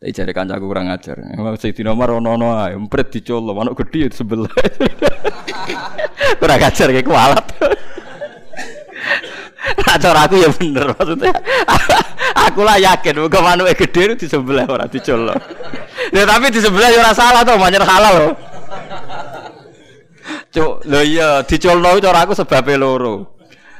Tapi 0.00 0.10
jare 0.16 0.32
kancaku 0.32 0.64
kurang 0.64 0.88
ajar. 0.88 1.20
Sayyidina 1.60 1.92
Umar 1.92 2.16
ono-ono 2.16 2.56
ae, 2.56 2.72
empret 2.72 3.12
dicolo, 3.12 3.52
manuk 3.52 3.76
gedhi 3.84 4.08
di 4.08 4.16
sebelah. 4.16 4.48
kurang 6.40 6.60
ajar 6.60 6.88
kayak 6.88 7.04
kualat. 7.04 7.46
Acar 9.94 10.16
aku 10.28 10.36
ya 10.36 10.48
bener 10.52 10.92
maksudnya. 10.92 11.32
aku 12.50 12.60
lah 12.66 12.76
yakin 12.76 13.24
muga 13.24 13.40
manuke 13.40 13.72
gede 13.86 14.18
di 14.20 14.26
sebelah 14.28 14.68
orang 14.68 14.90
dicolo. 14.92 15.32
Ya 16.12 16.28
tapi 16.28 16.52
di 16.52 16.60
sebelah 16.60 16.92
ya 16.92 17.00
ora 17.00 17.12
salah 17.16 17.42
to, 17.46 17.56
manyer 17.56 17.80
halal 17.80 18.12
loh. 18.12 18.32
Cuk, 20.54 20.86
lho 20.86 21.00
iya 21.02 21.42
dicolno 21.42 21.98
cara 21.98 22.28
aku 22.28 22.36
sebabe 22.36 22.78
loro. 22.78 23.33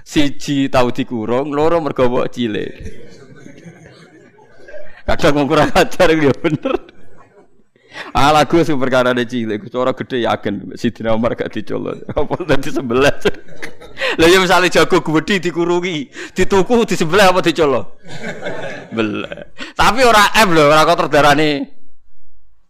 Siji 0.04 0.68
tau 0.68 0.92
dikurung, 0.92 1.48
loro 1.48 1.80
mergo 1.80 2.28
cilik. 2.28 2.70
Kadang 5.08 5.48
kurang 5.48 5.72
ajar 5.72 6.12
ya 6.12 6.32
bener. 6.32 6.76
Ah 8.12 8.34
lagu 8.34 8.60
sing 8.66 8.76
perkara 8.76 9.16
de 9.16 9.24
cilik, 9.24 9.64
cara 9.70 9.96
gede 9.96 10.28
yakin 10.28 10.76
Sidina 10.76 11.16
Umar 11.16 11.32
gak 11.38 11.48
dicolot. 11.56 12.04
Apa 12.12 12.36
dadi 12.44 12.68
sebelah. 12.68 13.16
Lah 14.20 14.28
ya 14.28 14.38
misale 14.42 14.68
jago 14.68 15.00
gede 15.00 15.40
dikurungi, 15.40 16.12
dituku 16.36 16.84
di 16.84 17.00
sebelah 17.00 17.32
apa 17.32 17.40
dicolot? 17.40 17.96
Belah. 18.92 19.56
Tapi 19.72 20.00
ora 20.04 20.36
F 20.36 20.48
lho, 20.52 20.68
ora 20.68 20.84
kok 20.84 21.06
terdarane. 21.06 21.50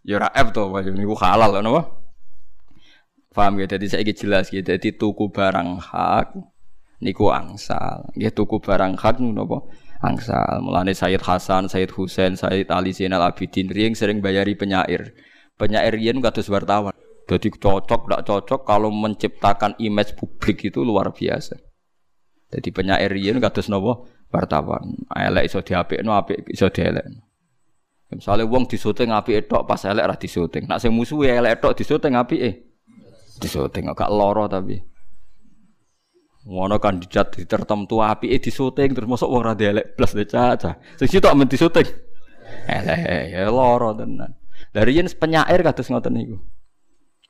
Ya 0.07 0.21
ora 0.21 0.29
F 0.31 0.55
to, 0.55 0.71
niku 0.93 1.17
halal 1.19 1.51
lho 1.51 1.59
napa? 1.59 1.81
Paham 3.35 3.59
ya? 3.59 3.67
Jadi 3.67 3.91
saya 3.91 4.07
jelas 4.07 4.47
gitu. 4.47 4.63
Jadi 4.63 4.95
tuku 4.95 5.27
barang 5.27 5.83
hak 5.83 6.54
niku 7.01 7.31
angsal. 7.31 8.07
Ya 8.15 8.31
tuku 8.31 8.59
barang 8.61 8.99
hak 8.99 9.19
napa? 9.21 9.65
angsal. 10.05 10.61
Mulane 10.61 10.93
Sayyid 10.93 11.23
Hasan, 11.25 11.65
Sayyid 11.65 11.91
Husain, 11.95 12.37
Sayyid 12.37 12.69
Ali 12.69 12.93
Zainal 12.93 13.25
Abidin 13.25 13.71
riyen 13.71 13.97
sering 13.97 14.21
bayari 14.21 14.53
penyair. 14.53 15.15
Penyair 15.55 15.95
riyen 15.95 16.21
kados 16.21 16.51
wartawan. 16.51 16.93
Jadi 17.25 17.49
cocok 17.57 18.01
tidak 18.05 18.21
cocok 18.27 18.61
kalau 18.69 18.93
menciptakan 18.93 19.73
image 19.81 20.13
publik 20.13 20.61
itu 20.69 20.85
luar 20.85 21.09
biasa. 21.09 21.57
Jadi 22.53 22.69
penyair 22.69 23.09
riyen 23.09 23.41
kados 23.41 23.71
napa? 23.71 24.05
Wartawan. 24.29 25.05
Elek 25.09 25.49
iso 25.49 25.63
diapikno, 25.63 26.13
apik 26.13 26.45
iso 26.51 26.69
dielekno. 26.69 27.23
Misalnya 28.13 28.45
wong 28.45 28.69
disuting 28.69 29.09
apike 29.09 29.49
tok 29.49 29.65
pas 29.65 29.81
elek 29.81 30.05
ra 30.05 30.15
disuting. 30.15 30.69
Nak 30.69 30.77
sing 30.77 30.93
musuhe 30.93 31.33
elek 31.33 31.57
tok 31.59 31.73
disuting 31.73 32.13
apike. 32.13 32.69
Disuting 33.41 33.91
gak 33.91 34.11
loro 34.13 34.45
tapi. 34.47 34.79
Ngono 36.45 36.77
kandidat 36.77 37.33
di 37.33 37.49
tertentu 37.49 38.05
api 38.05 38.29
eh 38.29 38.37
disuting 38.37 38.93
terus 38.93 39.09
masuk 39.09 39.33
wong 39.33 39.41
ra 39.41 39.53
elek 39.57 39.97
plus 39.97 40.13
de 40.13 40.29
caca. 40.29 40.77
Sing 40.93 41.09
sitok 41.09 41.33
men 41.33 41.49
disuting. 41.49 41.89
Elek 42.69 43.33
ya 43.33 43.49
loro 43.49 43.97
tenan. 43.97 44.37
Dari 44.69 44.93
yen 44.93 45.09
penyair 45.09 45.57
kados 45.65 45.89
ngoten 45.89 46.13
niku. 46.13 46.37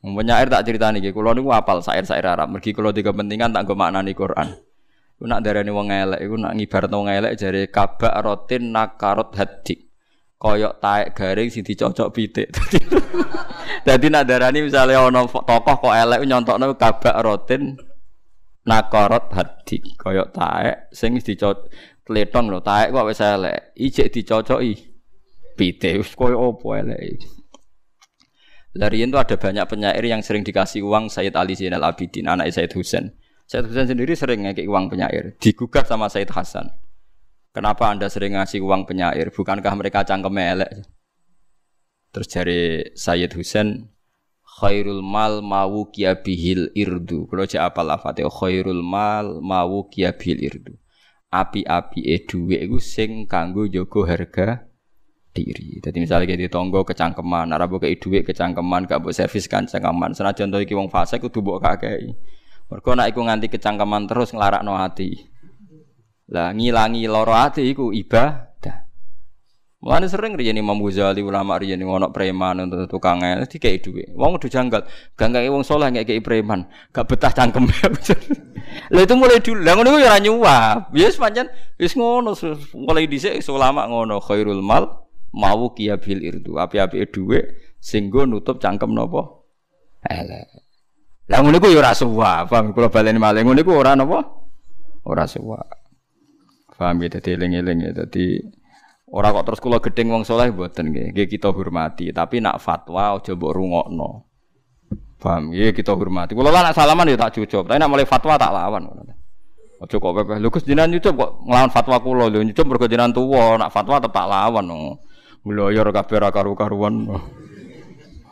Penyair 0.03 0.51
tak 0.51 0.67
ceritani 0.67 0.99
nggih, 1.01 1.15
kula 1.15 1.31
niku 1.31 1.49
apal 1.55 1.79
sair-sair 1.79 2.27
Arab. 2.27 2.51
Mergi 2.51 2.75
kula 2.75 2.91
di 2.91 3.01
kepentingan 3.01 3.55
tak 3.55 3.63
nggo 3.65 3.73
maknani 3.79 4.11
Quran. 4.11 4.51
Ku 5.15 5.23
nak 5.23 5.41
darani 5.47 5.71
wong 5.71 5.87
elek 5.95 6.19
iku 6.19 6.35
nak 6.35 6.53
ngibaratno 6.59 6.95
wong 6.99 7.09
elek 7.09 7.33
jare 7.39 7.71
kabak 7.71 8.13
rotin 8.19 8.75
nakarot 8.75 9.31
hadik. 9.39 9.95
Koyok 10.35 10.83
taek 10.83 11.15
garing 11.15 11.47
sing 11.47 11.63
dicocok 11.63 12.11
pitik. 12.11 12.51
Dadi 13.87 14.07
nak 14.11 14.27
darani 14.27 14.67
misalnya 14.67 15.07
ana 15.07 15.23
tokoh 15.23 15.75
kok 15.87 15.95
elek 15.95 16.19
nyontokno 16.27 16.75
kabak 16.75 17.15
rotin 17.23 17.79
nakorot 18.65 19.29
hadi 19.31 19.77
kaya 19.95 20.25
taek 20.33 20.89
sing 20.89 21.17
dicocok 21.21 21.69
tletong 22.05 22.49
lho 22.49 22.59
taek 22.65 22.89
kok 22.89 23.05
wis 23.05 23.21
elek 23.21 23.77
ijek 23.77 24.09
dicocoki 24.09 24.73
pite 25.53 26.01
wis 26.01 26.11
kaya 26.17 26.37
opo 26.37 26.73
elek 26.73 27.21
Larian 28.75 29.07
itu 29.07 29.15
ada 29.15 29.39
banyak 29.39 29.65
penyair 29.71 30.03
yang 30.03 30.19
sering 30.19 30.43
dikasih 30.43 30.83
uang 30.83 31.07
Sayyid 31.07 31.31
Ali 31.39 31.55
Zainal 31.55 31.87
Abidin, 31.87 32.27
anak 32.27 32.51
Sayyid 32.51 32.75
Husain. 32.75 33.15
Sayyid 33.47 33.71
Husain 33.71 33.87
sendiri 33.87 34.19
sering 34.19 34.43
ngekik 34.43 34.67
uang 34.67 34.91
penyair, 34.91 35.39
digugat 35.39 35.87
sama 35.87 36.11
Sayyid 36.11 36.27
Hasan. 36.35 36.75
Kenapa 37.55 37.87
anda 37.87 38.11
sering 38.11 38.35
ngasih 38.35 38.59
uang 38.59 38.83
penyair? 38.83 39.31
Bukankah 39.31 39.71
mereka 39.79 40.03
cangkem 40.03 40.35
elek? 40.35 40.83
Terus 42.11 42.27
dari 42.27 42.83
Sayyid 42.91 43.31
Husain, 43.39 43.94
khairul 44.55 45.03
mal 45.03 45.43
mawu 45.43 45.91
kia 45.91 46.15
bihil 46.15 46.71
irdu. 46.71 47.27
Kalau 47.27 47.43
cek 47.43 47.59
apa 47.59 47.81
lafate 47.83 48.23
khairul 48.23 48.79
mal 48.79 49.43
mawu 49.43 49.91
kia 49.91 50.15
bihil 50.15 50.39
irdu. 50.39 50.73
Api-api 51.35 52.23
duwe 52.23 52.63
iku 52.63 52.79
sing 52.79 53.27
kanggo 53.27 53.67
jaga 53.67 54.01
harga 54.07 54.47
diri. 55.35 55.83
Jadi 55.83 55.97
misalnya 55.99 56.39
di 56.39 56.47
tonggo 56.47 56.87
kecangkeman, 56.87 57.51
narabu 57.51 57.75
kayak 57.75 57.99
duit 57.99 58.23
kecangkeman, 58.23 58.87
gak 58.87 59.03
buat 59.03 59.11
servis 59.11 59.51
kan 59.51 59.67
kecangkeman. 59.67 60.15
Senajan 60.15 60.47
to 60.47 60.63
iki 60.63 60.71
wong 60.71 60.87
fase 60.87 61.19
kudu 61.19 61.43
mbok 61.43 61.59
kakek. 61.59 62.15
Mergo 62.71 62.91
nek 62.95 63.11
iku 63.11 63.27
nganti 63.27 63.51
kecangkeman 63.51 64.07
terus 64.07 64.31
nglarakno 64.31 64.79
hati. 64.79 65.27
Lah 66.31 66.55
ngilangi 66.55 67.03
loro 67.11 67.35
hati 67.35 67.67
iku 67.67 67.91
ibadah. 67.91 68.44
Mulane 69.85 70.09
sering 70.09 70.33
riyen 70.33 70.57
Imam 70.57 70.81
Ghazali 70.81 71.21
ulama 71.21 71.61
riyen 71.61 71.85
ono 71.85 72.09
preman 72.09 72.57
untuk 72.57 72.89
tukang 72.89 73.21
el 73.21 73.45
dikei 73.45 73.77
dhuwit. 73.77 74.17
Wong 74.17 74.41
udah 74.41 74.49
janggal, 74.49 74.81
ganggai 75.13 75.45
wong 75.45 75.61
saleh 75.61 75.93
ngekeki 75.93 76.25
preman, 76.25 76.65
gak 76.89 77.05
betah 77.05 77.29
cangkem. 77.29 77.69
Lah 78.93 79.01
itu 79.05 79.13
mulai 79.13 79.37
dulu. 79.45 79.61
Lah 79.61 79.77
ngono 79.77 80.01
ya 80.01 80.09
ora 80.09 80.17
nyuap. 80.17 80.89
Ya 80.89 81.05
wis 81.05 81.21
pancen 81.21 81.53
wis 81.77 81.93
ngono 81.93 82.33
mulai 82.73 83.05
dhisik 83.05 83.37
ulama 83.45 83.85
ngono 83.85 84.17
khairul 84.25 84.65
mal 84.65 85.05
mau 85.29 85.69
kia 85.77 86.01
bil 86.01 86.17
irdu. 86.17 86.57
Api-api 86.57 87.05
dhuwit 87.05 87.77
sing 87.77 88.09
nutup 88.09 88.57
cangkem. 88.57 88.89
Lah 91.29 91.37
ngono 91.45 91.61
iku 91.61 91.69
ya 91.69 91.85
ora 91.85 91.93
suwap. 91.93 92.49
Paham 92.49 92.73
kula 92.73 92.89
baleni 92.89 93.21
malih 93.21 93.45
ngono 93.45 93.61
iku 93.61 93.77
ora 93.77 93.93
napa? 93.93 94.17
Ora 95.05 95.29
suwap. 95.29 95.69
Paham 96.73 97.05
ya 97.05 97.21
dadi 97.21 97.37
eling-eling 97.37 97.85
ya 97.85 97.91
dadi 97.93 98.41
Ora 99.05 99.29
kok 99.29 99.45
terus 99.45 99.61
kula 99.61 99.77
gedeng 99.77 100.09
wong 100.09 100.23
soleh 100.25 100.49
mboten 100.49 100.89
nggih. 100.89 101.13
Nggih 101.13 101.27
kita 101.29 101.53
hormati, 101.53 102.09
tapi 102.09 102.41
nak 102.41 102.57
fatwa 102.57 103.13
aja 103.13 103.37
mbok 103.37 103.53
rungokno. 103.53 104.09
Paham? 105.21 105.53
Nggih 105.53 105.77
kita 105.77 105.93
hormati. 105.93 106.33
Kula 106.33 106.49
lah 106.49 106.69
nak 106.69 106.73
salaman 106.73 107.13
ya 107.13 107.17
tak 107.17 107.37
cucup, 107.37 107.69
tapi 107.69 107.77
nak 107.77 107.89
mulai 107.93 108.09
fatwa 108.09 108.33
tak 108.33 108.49
lawan. 108.49 108.89
Aja 109.75 109.95
kok 110.01 110.13
pepeh. 110.17 110.37
Lho 110.41 110.49
Gus 110.49 110.65
jenengan 110.65 110.89
nyucup 110.89 111.13
kok 111.13 111.31
nglawan 111.45 111.69
fatwa 111.69 111.97
kula 112.01 112.25
lho 112.33 112.41
nyucup 112.41 112.65
mergo 112.65 112.89
jenengan 112.89 113.13
tuwa, 113.13 113.61
nak 113.61 113.69
fatwa 113.69 114.01
tetap 114.01 114.25
lawan. 114.25 114.65
Ngloyor 115.45 115.87
kabeh 115.93 116.17
ra 116.17 116.29
karu-karuan. 116.33 117.05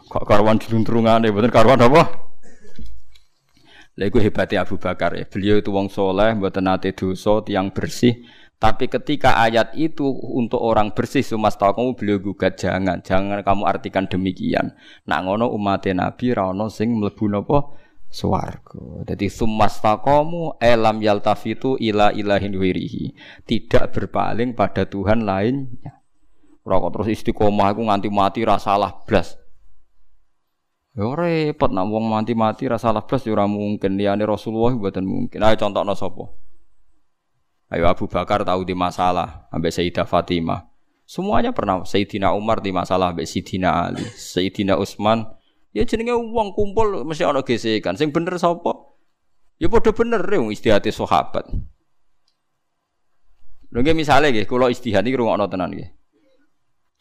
Kok 0.09 0.25
karuan 0.25 0.57
diluntrungane, 0.57 1.29
mboten 1.29 1.53
karuan 1.53 1.77
apa? 1.85 2.09
Lha 3.93 4.09
iku 4.09 4.17
hebatnya 4.17 4.65
Abu 4.65 4.81
Bakar 4.81 5.13
ya. 5.13 5.25
Beliau 5.29 5.61
itu 5.61 5.69
wong 5.69 5.85
soleh, 5.93 6.33
mboten 6.33 6.65
nate 6.65 6.97
dosa, 6.97 7.45
tiang 7.45 7.69
bersih. 7.69 8.25
Tapi 8.63 8.87
ketika 8.87 9.43
ayat 9.43 9.75
itu 9.75 10.07
untuk 10.07 10.63
orang 10.63 10.95
bersih 10.95 11.19
sumas 11.19 11.59
tahu 11.59 11.75
kamu 11.75 11.91
beliau 11.99 12.17
gugat 12.23 12.55
jangan 12.55 13.03
jangan 13.03 13.43
kamu 13.43 13.67
artikan 13.67 14.07
demikian. 14.07 14.71
Nak 15.03 15.19
ngono 15.27 15.51
umat 15.51 15.83
Nabi 15.91 16.31
rano 16.31 16.71
sing 16.71 16.95
mlebu 16.95 17.27
napa 17.27 17.75
swarga. 18.07 19.03
Jadi 19.03 19.27
sumas 19.27 19.83
kamu 19.83 20.63
elam 20.63 20.95
yaltafitu 21.03 21.75
ila 21.75 22.15
ilahin 22.15 22.55
wirihi. 22.55 23.11
Tidak 23.43 23.91
berpaling 23.91 24.55
pada 24.55 24.87
Tuhan 24.87 25.27
lainnya. 25.27 25.99
Rokok 26.63 26.89
terus 26.95 27.19
istiqomah 27.19 27.75
aku 27.75 27.83
nganti 27.83 28.07
mati 28.07 28.47
rasalah 28.47 29.03
blas. 29.03 29.35
Ya 30.95 31.03
repot 31.09 31.67
nak 31.67 31.89
wong 31.91 32.07
mati-mati 32.07 32.69
rasalah 32.69 33.03
blas 33.03 33.27
ya 33.27 33.35
ora 33.35 33.43
mungkin 33.43 33.99
liyane 33.99 34.23
Rasulullah 34.23 34.71
mboten 34.71 35.03
mungkin. 35.03 35.43
Ayo 35.43 35.59
contohno 35.59 35.91
sapa? 35.99 36.42
Ayo 37.73 37.89
Abu 37.89 38.05
Bakar 38.05 38.45
tahu 38.45 38.61
di 38.61 38.77
masalah 38.77 39.49
sampai 39.49 39.73
Sayyidah 39.73 40.05
Fatimah. 40.05 40.69
Semuanya 41.09 41.49
pernah. 41.49 41.81
Sayyidina 41.81 42.29
Umar 42.37 42.61
di 42.61 42.69
masalah 42.69 43.09
sampai 43.09 43.25
Sayyidina 43.25 43.69
Ali, 43.89 44.05
Sayyidina 44.13 44.77
Utsman. 44.77 45.25
Ya 45.73 45.81
jenenge 45.81 46.13
uang 46.13 46.53
kumpul 46.53 47.01
mesti 47.01 47.25
ana 47.25 47.41
gesekan. 47.41 47.97
Sing 47.97 48.13
bener 48.13 48.37
sapa? 48.37 48.93
Ya 49.57 49.73
padha 49.73 49.89
bener 49.89 50.21
wong 50.21 50.53
istihati 50.53 50.93
sahabat. 50.93 51.49
Lho 53.73 53.81
nggih 53.81 53.97
misale 53.97 54.29
nggih 54.29 54.45
kula 54.45 54.69
istihad 54.69 55.01
iki 55.01 55.17
rungokno 55.17 55.49
tenan 55.49 55.73
nggih. 55.73 55.89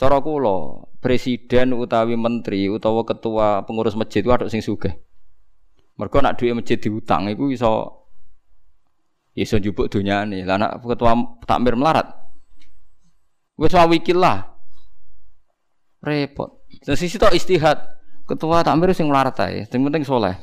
Cara 0.00 0.24
kula, 0.24 0.88
presiden 1.04 1.76
utawi 1.76 2.16
menteri 2.16 2.72
utawa 2.72 3.04
ketua 3.04 3.68
pengurus 3.68 3.92
masjid 3.92 4.24
itu 4.24 4.32
ada 4.32 4.48
sing 4.48 4.64
sugih. 4.64 4.96
Mergo 6.00 6.24
nak 6.24 6.40
duit 6.40 6.56
masjid 6.56 6.80
diutang 6.80 7.28
iku 7.28 7.52
iso 7.52 8.01
iso 9.36 9.56
njupuk 9.58 9.88
dunyane. 9.88 10.44
Lah 10.44 10.56
anak 10.60 10.84
ketua 10.84 11.16
takmir 11.48 11.76
melarat. 11.76 12.08
Wis 13.56 13.72
wikil 13.72 14.20
lah. 14.20 14.52
Repot. 16.02 16.66
Dan 16.82 16.96
sisi 16.96 17.20
tok 17.20 17.32
istihad. 17.36 17.78
Ketua 18.26 18.62
takmir 18.64 18.94
sing 18.94 19.10
melarat 19.10 19.36
ae, 19.42 19.66
sing 19.66 19.82
penting 19.82 20.06
soleh. 20.06 20.38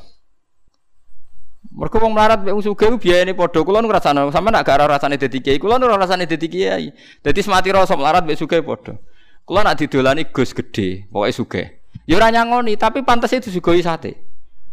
Mergo 1.70 2.02
wong 2.02 2.12
melarat 2.16 2.42
mek 2.42 2.56
sugih 2.60 2.96
biayane 2.96 3.32
padha. 3.36 3.60
Kula 3.62 3.80
nu 3.80 3.88
ngrasakno, 3.88 4.32
sampean 4.32 4.58
gak 4.64 4.76
ora 4.80 4.96
rasane 4.96 5.16
dadi 5.20 5.38
kiai, 5.38 5.60
kula 5.60 5.78
ora 5.78 5.96
rasane 5.96 6.26
dadi 6.26 6.48
kiai. 6.48 6.90
Dadi 7.22 7.40
semati 7.40 7.70
rasa 7.72 7.94
melarat 7.96 8.24
mek 8.26 8.36
sugih 8.36 8.64
padha. 8.64 8.96
Kula 9.44 9.64
nak 9.64 9.78
didolani 9.80 10.28
Gus 10.28 10.52
gede, 10.52 11.08
pokoke 11.08 11.32
sugih. 11.32 11.66
Ya 12.08 12.16
ora 12.18 12.32
nyangoni, 12.32 12.74
tapi 12.74 13.04
pantes 13.06 13.32
itu 13.32 13.52
sugoi 13.52 13.84
sate. 13.84 14.16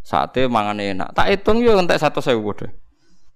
Sate 0.03 0.47
mangan 0.47 0.79
enak. 0.79 1.11
Tak 1.11 1.27
hitung 1.27 1.59
yo 1.59 1.75
entek 1.75 1.99
100.000 1.99 2.39
padha. 2.39 2.67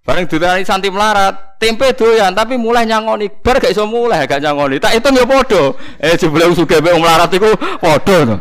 Bareng 0.01 0.25
dolani 0.25 0.65
santi 0.65 0.89
melarat, 0.89 1.61
tempe 1.61 1.93
doyan 1.93 2.33
tapi 2.33 2.57
mulai 2.57 2.89
nyangoni. 2.89 3.29
Bar 3.29 3.61
gak 3.61 3.69
iso 3.69 3.85
mulai 3.85 4.25
gak 4.25 4.41
nyangoni. 4.41 4.81
Tak 4.81 4.97
hitung 4.97 5.13
yo 5.13 5.29
padha. 5.29 5.77
Eh 6.01 6.17
jebule 6.17 6.49
sugih 6.57 6.81
mek 6.81 6.97
melarat 6.97 7.29
iku 7.29 7.53
padha 7.77 8.17
to. 8.25 8.37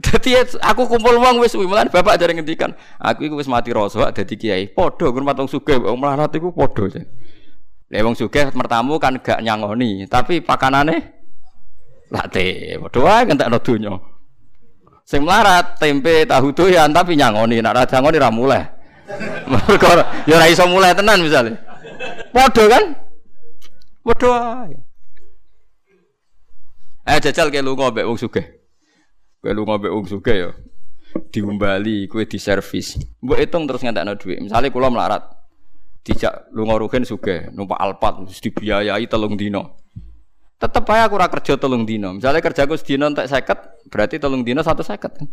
Dadi 0.04 0.32
aku 0.60 0.82
kumpul 0.88 1.16
wong 1.16 1.40
wis 1.40 1.56
mulane 1.56 1.88
bapak 1.88 2.20
jare 2.20 2.36
ngendikan, 2.36 2.72
aku 3.00 3.28
iku 3.28 3.40
wis 3.40 3.48
mati 3.48 3.72
rasa 3.72 4.12
dadi 4.12 4.36
kiai. 4.36 4.68
Padha 4.68 5.08
kur 5.08 5.24
matung 5.24 5.48
sugih 5.48 5.80
wong 5.80 5.96
melarat 5.96 6.28
iku 6.36 6.52
padha. 6.52 7.00
Lah 7.88 8.00
wong 8.04 8.12
sugih 8.12 8.52
mertamu 8.52 9.00
kan 9.00 9.16
gak 9.24 9.40
nyangoni, 9.40 10.04
tapi 10.04 10.44
pakanane 10.44 11.16
latte. 12.12 12.76
Padha 12.76 13.00
wae 13.00 13.24
ngentekno 13.24 13.56
donya. 13.64 14.19
Sing 15.10 15.26
melarat 15.26 15.74
tempe 15.74 16.22
tahu 16.22 16.54
doyan 16.54 16.94
tapi 16.94 17.18
nyangoni, 17.18 17.58
nek 17.58 17.74
ora 17.74 17.82
nyangoni 17.82 18.18
ra 18.22 18.30
mulai. 18.30 18.62
Mergo 19.50 19.90
ya 20.30 20.38
ora 20.38 20.46
iso 20.46 20.70
mulai 20.70 20.94
tenan 20.94 21.18
misalnya. 21.18 21.58
Padha 22.30 22.64
kan? 22.70 22.84
Padha 24.06 24.28
wae. 24.30 24.78
Eh 27.10 27.18
jajal 27.18 27.50
ke 27.50 27.58
lunga 27.58 27.90
mbek 27.90 28.06
wong 28.06 28.22
sugih. 28.22 28.46
Kowe 29.42 29.50
lu 29.50 29.66
ngombe 29.66 29.90
wong 29.90 30.06
sugih 30.06 30.36
ya. 30.46 30.50
Diumbali 31.34 32.06
kowe 32.06 32.22
servis. 32.38 32.94
Mbok 33.18 33.38
hitung 33.42 33.66
terus 33.66 33.82
ngentekno 33.82 34.14
dhuwit. 34.14 34.46
Misale 34.46 34.70
kula 34.70 34.94
melarat. 34.94 35.26
Dijak 36.06 36.54
lunga 36.54 36.78
rugen 36.78 37.02
sugih, 37.02 37.50
numpak 37.50 37.82
Alphard 37.82 38.24
mesti 38.24 38.46
dibiayai 38.46 39.10
telung 39.10 39.34
dino. 39.34 39.74
Tetep 40.56 40.86
ae 40.92 41.02
aku 41.02 41.18
ora 41.18 41.26
kerja 41.26 41.58
telung 41.58 41.82
dino. 41.82 42.14
Misalnya 42.14 42.40
kerjaku 42.40 42.78
sedina 42.78 43.10
entek 43.10 43.26
50, 43.26 43.79
berarti 43.90 44.16
telung 44.22 44.46
dino 44.46 44.62
150 44.62 44.86
kan. 44.96 45.26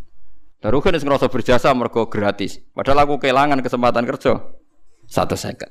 Lah 0.65 0.69
rugen 0.73 0.97
wis 0.97 1.05
ngerasa 1.05 1.29
berjasa 1.29 1.69
mergo 1.77 2.09
gratis. 2.09 2.57
Padahal 2.73 3.05
aku 3.05 3.21
kehilangan 3.21 3.61
kesempatan 3.61 4.09
kerja. 4.09 4.41
150. 5.05 5.69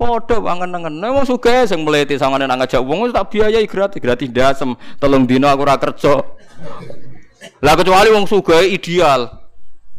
Padha 0.00 0.36
wangen-nengen. 0.40 0.96
Wong 1.02 1.26
sugih 1.26 1.66
sing 1.66 1.82
mleti 1.82 2.16
sangane 2.16 2.46
nang 2.46 2.62
ngajak 2.62 2.80
wong 2.80 3.10
tak 3.10 3.34
biayai 3.34 3.66
gratis, 3.66 3.98
gratis 4.00 4.30
dasem. 4.30 4.78
Telung 5.02 5.26
dino 5.26 5.50
aku 5.50 5.66
ora 5.66 5.76
kerja. 5.76 6.22
Lah 7.60 7.74
kecuali 7.74 8.08
wong 8.14 8.30
sugih 8.30 8.70
ideal. 8.70 9.26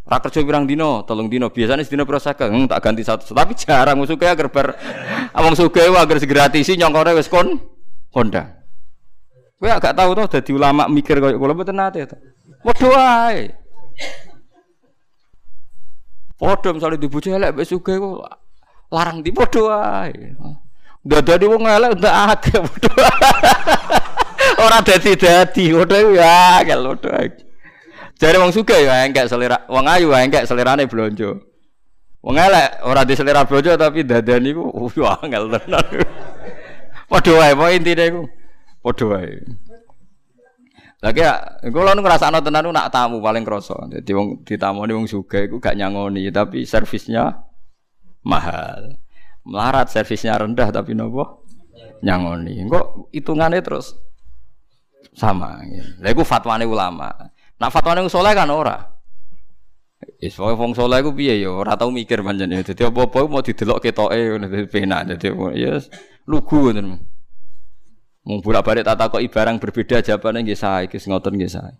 Ra 0.02 0.18
kerja 0.18 0.42
pirang 0.42 0.66
dino, 0.66 1.04
tolong 1.06 1.30
dino. 1.30 1.52
Biasanya 1.52 1.86
sedina 1.86 2.02
pira 2.02 2.18
saga, 2.18 2.50
hmm, 2.50 2.66
tak 2.66 2.82
ganti 2.82 3.06
satu. 3.06 3.30
Tapi 3.30 3.54
jarang 3.54 4.00
wong 4.00 4.08
sugih 4.08 4.32
agar 4.32 4.48
ber 4.48 4.74
wong 5.36 5.54
sugih 5.54 5.92
agar 5.94 6.16
segratisi 6.16 6.80
nyongkore 6.80 7.12
wis 7.12 7.28
kon 7.28 7.60
Honda. 8.16 8.61
Kowe 9.62 9.70
agak 9.70 9.94
tahu 9.94 10.10
tuh 10.18 10.26
dadi 10.26 10.50
ulama 10.58 10.90
mikir 10.90 11.22
koyo 11.22 11.38
kula 11.38 11.54
mboten 11.54 11.78
nate 11.78 12.02
to. 12.02 12.18
Padha 12.66 12.86
wae. 12.90 13.54
Padha 16.34 16.74
misale 16.74 16.98
dibojo 16.98 17.30
elek 17.30 17.54
mbek 17.54 17.70
sugih 17.70 17.94
kok 18.02 18.26
larang 18.90 19.22
di 19.22 19.30
padha 19.30 19.62
wae. 19.62 20.34
Dadane 21.06 21.46
wong 21.46 21.62
elek 21.62 21.94
ndak 21.94 22.14
akeh 22.34 22.58
padha. 22.58 23.06
Ora 24.66 24.82
dadi-dadi, 24.82 25.70
padha 25.78 25.98
ya 26.10 26.58
angel 26.58 26.98
padha. 26.98 27.30
Jare 28.18 28.42
wong 28.42 28.50
sugih 28.50 28.82
ya 28.82 29.06
enggak 29.06 29.30
selera, 29.30 29.62
wong 29.70 29.86
ayu 29.86 30.10
ya 30.10 30.26
enggak 30.26 30.50
selerane 30.50 30.90
blonjo. 30.90 31.38
Wong 32.18 32.34
elek 32.34 32.82
ora 32.82 33.06
di 33.06 33.14
selera 33.14 33.46
blonjo 33.46 33.78
tapi 33.78 34.02
dadan 34.02 34.42
iku 34.42 34.90
ya 34.98 35.14
angel 35.22 35.54
tenan. 35.54 35.86
Padha 37.06 37.30
wae, 37.38 37.54
pokoke 37.54 37.78
intine 37.78 38.04
iku 38.10 38.22
padha 38.82 39.04
wae. 39.06 39.38
Lagi 41.02 41.18
ya, 41.18 41.34
kula 41.66 41.98
ngrasakno 41.98 42.38
tenan 42.46 42.70
nak 42.70 42.94
tamu 42.94 43.18
paling 43.18 43.42
krasa. 43.42 43.74
Dadi 43.90 44.14
wong 44.14 44.46
ditamoni 44.46 44.94
wong 44.94 45.10
sugih 45.10 45.50
iku 45.50 45.58
gak 45.58 45.74
nyangoni, 45.74 46.30
tapi 46.30 46.62
servisnya 46.62 47.42
mahal. 48.22 49.02
Melarat 49.42 49.90
servisnya 49.90 50.38
rendah 50.38 50.70
tapi 50.70 50.94
nopo 50.94 51.42
nyangoni. 52.06 52.62
Kok 52.70 53.10
hitungannya 53.10 53.58
terus 53.58 53.98
sama. 55.18 55.58
Lha 55.98 56.08
iku 56.14 56.22
fatwane 56.22 56.62
ulama. 56.70 57.10
Nak 57.58 57.70
fatwane 57.74 58.06
soleh 58.06 58.30
kan 58.30 58.46
ora. 58.54 58.78
Wis 60.22 60.38
wae 60.38 60.54
wong 60.54 60.74
saleh 60.78 61.02
iku 61.02 61.10
piye 61.10 61.42
ya 61.42 61.50
ora 61.50 61.74
tau 61.74 61.90
mikir 61.90 62.22
pancen. 62.22 62.54
Dadi 62.62 62.82
apa-apa 62.86 63.26
mau 63.26 63.42
didelok 63.42 63.82
ketoke 63.82 64.14
ngono 64.14 64.46
dadi 64.46 64.70
penak 64.70 65.10
dadi 65.10 65.34
ya 65.58 65.82
lugu 66.30 66.70
ngoten. 66.70 67.10
Mung 68.22 68.38
bolak-balik 68.38 68.86
tak 68.86 69.02
takoki 69.02 69.26
barang 69.26 69.58
berbeda 69.58 69.98
jawabane 69.98 70.46
nggih 70.46 70.54
sae 70.54 70.86
iki 70.86 71.02
ngoten 71.10 71.34
nggih 71.34 71.50
sae. 71.50 71.74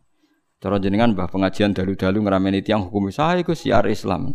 Cara 0.58 0.78
jenengan 0.82 1.14
Mbah 1.14 1.30
pengajian 1.30 1.70
dalu-dalu 1.70 2.18
ngrameni 2.22 2.66
tiyang 2.66 2.90
hukum 2.90 3.14
sae 3.14 3.46
iku 3.46 3.54
siar 3.54 3.86
Islam. 3.86 4.34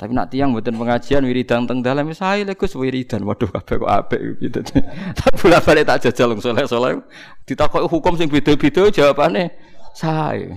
Tapi 0.00 0.16
nak 0.16 0.32
tiang 0.32 0.56
buatan 0.56 0.80
pengajian 0.80 1.28
wiridan 1.28 1.68
teng 1.68 1.84
dalam 1.84 2.08
saya 2.16 2.40
legus 2.48 2.72
wiridan. 2.72 3.20
Waduh 3.28 3.52
kabeh 3.52 3.84
kok 3.84 3.92
apik 3.92 4.20
gitu. 4.40 4.64
Tak 5.20 5.32
bolak 5.44 5.60
balik 5.60 5.84
tak 5.84 6.08
jajal 6.08 6.32
wong 6.32 6.40
soleh 6.40 6.64
soleh. 6.64 6.96
Ditakoki 7.44 7.84
hukum 7.84 8.16
sing 8.16 8.32
beda-beda 8.32 8.88
jawabannya 8.88 9.52
saya. 9.92 10.56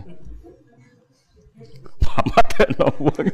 Muhammad 2.00 2.48
wong. 3.04 3.28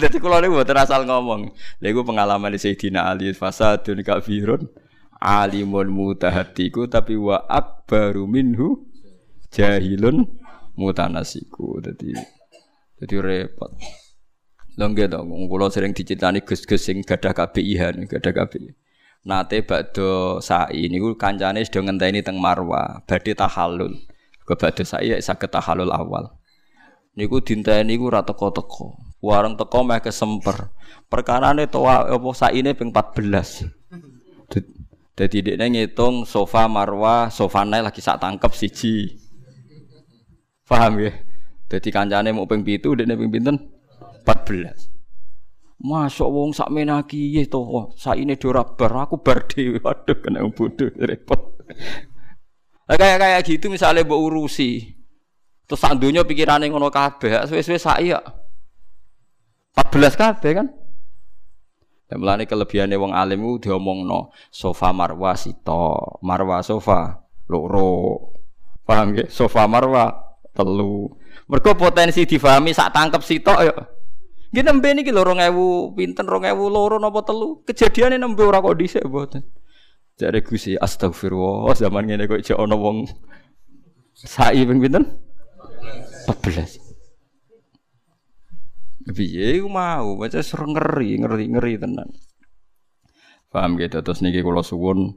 Dadi 0.00 0.16
kula 0.16 0.40
niku 0.40 0.56
mboten 0.56 0.80
asal 0.80 1.04
ngomong. 1.04 1.52
Lha 1.84 1.88
iku 1.92 2.00
pengalaman 2.08 2.56
di 2.56 2.56
Sayyidina 2.56 3.04
Ali 3.04 3.36
fasadun 3.36 4.00
kafirun 4.00 4.64
alimun 5.18 5.90
mutahatiku 5.90 6.86
tapi 6.86 7.18
wa 7.18 7.42
akbaru 7.46 8.24
minhu 8.30 8.86
jahilun 9.50 10.26
mutanasiku. 10.78 11.82
Dadi 11.82 12.14
dadi 12.98 13.16
repot. 13.18 13.74
Lengge 14.78 15.10
to, 15.10 15.26
kula 15.26 15.74
sering 15.74 15.90
diceritani 15.90 16.46
Gus-gus 16.46 16.86
sing 16.86 17.02
gadah 17.02 17.34
KBIH, 17.34 17.98
gadah 18.06 18.30
KBI. 18.30 18.70
Nate 19.26 19.66
bakdo 19.66 20.38
sai 20.38 20.86
niku 20.86 21.18
kancane 21.18 21.66
sedang 21.66 21.90
ngenteni 21.90 22.22
teng 22.22 22.38
Marwa, 22.38 23.02
badhe 23.02 23.34
tahallul. 23.34 23.98
Ke 24.46 24.54
badhe 24.54 24.86
sai 24.86 25.18
saged 25.18 25.50
tahallul 25.50 25.90
awal. 25.90 26.30
Niku 27.18 27.42
dinteni 27.42 27.98
niku 27.98 28.06
ora 28.14 28.22
teko-teko. 28.22 28.94
Wareng 29.18 29.58
teko 29.58 29.82
meh 29.82 29.98
kesemper. 29.98 30.70
Perkarane 31.10 31.66
to 31.66 31.82
apa 31.82 32.30
saine 32.38 32.70
ping 32.78 32.94
14. 32.94 33.66
Dadi 35.18 35.42
dekne 35.42 35.66
ngitung 35.74 36.22
sofa 36.22 36.70
Marwa, 36.70 37.26
sofa 37.26 37.66
nae 37.66 37.82
lagi 37.82 37.98
sak 37.98 38.22
tangkep 38.22 38.54
siji. 38.54 39.18
Paham 40.62 41.02
ya? 41.02 41.10
Dadi 41.66 41.90
kancane 41.90 42.30
mau 42.30 42.46
ping 42.46 42.62
7, 42.62 42.94
dekne 42.94 43.18
ping 43.18 43.26
pinten? 43.34 43.56
14. 44.22 44.94
Masuk 45.82 46.30
wong 46.30 46.54
sak 46.54 46.70
menaki 46.70 47.34
ya 47.34 47.42
to, 47.50 47.90
saine 47.98 48.38
ora 48.46 48.62
bar 48.62 48.94
aku 48.94 49.18
bar 49.18 49.42
dhewe. 49.50 49.82
Waduh 49.82 50.22
kena 50.22 50.46
bodoh 50.54 50.86
repot. 51.02 51.66
kayak 52.86 53.18
kayak 53.18 53.42
gitu 53.42 53.66
misalnya 53.74 54.06
mbok 54.06 54.22
urusi. 54.22 54.86
Terus 55.66 55.82
sak 55.82 55.98
donya 55.98 56.22
pikirane 56.22 56.70
ngono 56.70 56.94
kabeh, 56.94 57.42
suwe-suwe 57.42 57.74
sak 57.74 57.98
ya. 58.06 58.22
14 59.74 60.14
kabeh 60.14 60.50
kan? 60.54 60.77
Dan 62.08 62.24
melani 62.24 62.48
kelebihannya 62.48 62.96
wong 62.96 63.12
alim 63.12 63.44
itu 63.44 63.68
diomongno 63.68 64.32
sofa 64.48 64.96
marwa 64.96 65.36
sito, 65.36 66.16
marwa 66.24 66.64
sofa 66.64 67.20
loro. 67.52 68.32
Paham 68.88 69.12
ya? 69.12 69.28
Sofa 69.28 69.68
marwa 69.68 70.16
telu. 70.56 71.12
Mergo 71.44 71.76
potensi 71.76 72.24
difahami 72.24 72.72
sak 72.72 72.96
tangkep 72.96 73.20
sitok 73.20 73.58
ya. 73.60 73.76
Nggih 74.48 74.64
nembe 74.64 74.88
niki 74.96 75.12
lho 75.12 75.20
2000 75.20 75.92
pinten 75.92 76.24
2000 76.24 76.56
loro 76.56 76.96
napa 76.96 77.20
telu. 77.28 77.60
Kejadiane 77.68 78.16
nembe 78.16 78.40
ora 78.40 78.64
kok 78.64 78.80
dhisik 78.80 79.04
mboten. 79.04 79.44
Jare 80.16 80.40
Gusti 80.40 80.80
astagfirullah 80.80 81.76
zaman 81.76 82.08
ngene 82.08 82.24
kok 82.24 82.40
jek 82.40 82.56
ana 82.56 82.72
wong 82.72 83.04
sai 84.16 84.64
ping 84.64 84.80
pinten? 84.80 85.04
14. 86.24 86.87
Iku 89.08 89.68
mau, 89.72 90.20
baca 90.20 90.40
sereng 90.44 90.76
ngeri, 90.76 91.16
ngeri, 91.24 91.44
ngeri 91.48 91.74
tenan. 91.80 92.08
Paham 93.48 93.80
gitu, 93.80 94.04
terus 94.04 94.20
niki 94.20 94.44
kula 94.44 94.60
suwun 94.60 95.16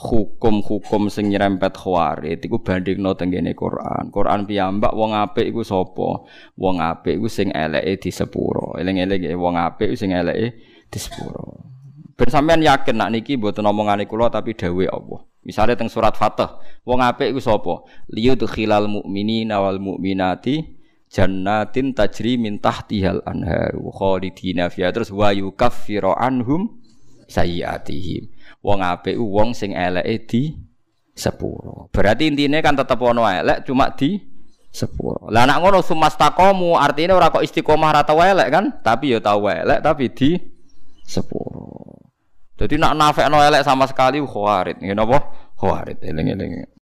hukum-hukum 0.00 1.12
sing 1.12 1.28
nyerempet 1.28 1.76
khawarit 1.76 2.40
iku 2.40 2.64
bandingno 2.64 3.14
teng 3.14 3.28
kene 3.28 3.52
Quran. 3.52 4.08
Quran 4.08 4.48
piyambak 4.48 4.96
wong 4.96 5.12
apik 5.12 5.52
iku 5.52 5.60
sapa? 5.60 6.24
Wong 6.56 6.80
apik 6.80 7.20
iku 7.20 7.28
sing 7.28 7.52
eleke 7.52 8.08
di 8.08 8.10
sepuro. 8.10 8.74
Eling-eling 8.80 9.30
wong 9.36 9.60
apik 9.60 9.92
sing 9.94 10.16
eleke 10.16 10.56
di 10.88 10.98
sepuro. 10.98 11.68
Ben 12.16 12.28
sampean 12.28 12.64
yakin 12.64 12.96
nak 12.96 13.12
niki 13.12 13.36
mboten 13.36 13.64
omongane 13.64 14.04
kula 14.08 14.32
tapi 14.32 14.56
dawuh 14.56 14.88
Allah. 14.88 15.20
Misalnya 15.40 15.76
teng 15.76 15.88
surat 15.88 16.16
Fatah, 16.16 16.60
wong 16.84 17.00
apik 17.00 17.32
iku 17.32 17.40
sapa? 17.40 17.84
Liyudkhilal 18.12 18.88
mu'minina 18.88 19.60
wal 19.60 19.80
mu'minati 19.80 20.79
jannatin 21.10 21.92
tajri 21.92 22.38
min 22.38 22.62
tahtihal 22.62 23.20
anhar 23.26 23.74
khalidina 23.74 24.70
fiha 24.70 24.94
terus 24.94 25.10
wa 25.10 25.34
yukaffiru 25.34 26.14
anhum 26.14 26.78
sayyiatihim 27.26 28.30
Wong 28.60 28.84
apik 28.84 29.16
wong 29.16 29.56
sing 29.56 29.72
eleke 29.72 30.28
di 30.28 30.42
sepuro. 31.16 31.88
Berarti 31.88 32.28
intinya 32.28 32.60
kan 32.60 32.76
tetep 32.76 33.00
ono 33.00 33.24
elek 33.24 33.64
cuma 33.64 33.88
di 33.96 34.20
sepuro. 34.68 35.32
Lah 35.32 35.48
nak 35.48 35.64
ngono 35.64 35.80
sumastakomu 35.80 36.76
artinya 36.76 37.16
ora 37.16 37.32
kok 37.32 37.40
istiqomah 37.40 37.90
ra 37.96 38.02
tau 38.04 38.20
elek 38.20 38.48
kan, 38.52 38.64
tapi 38.84 39.16
ya 39.16 39.18
tau 39.24 39.48
elek 39.48 39.80
tapi 39.80 40.12
di 40.12 40.36
sepuro. 41.08 41.80
Jadi 42.60 42.76
nak 42.76 42.92
nafek 42.92 43.32
elek 43.32 43.64
sama 43.64 43.88
sekali 43.88 44.20
khawarit. 44.20 44.76
Ngene 44.76 45.00
apa? 45.00 45.18
Khawarit 45.56 46.04
eling-eling. 46.04 46.68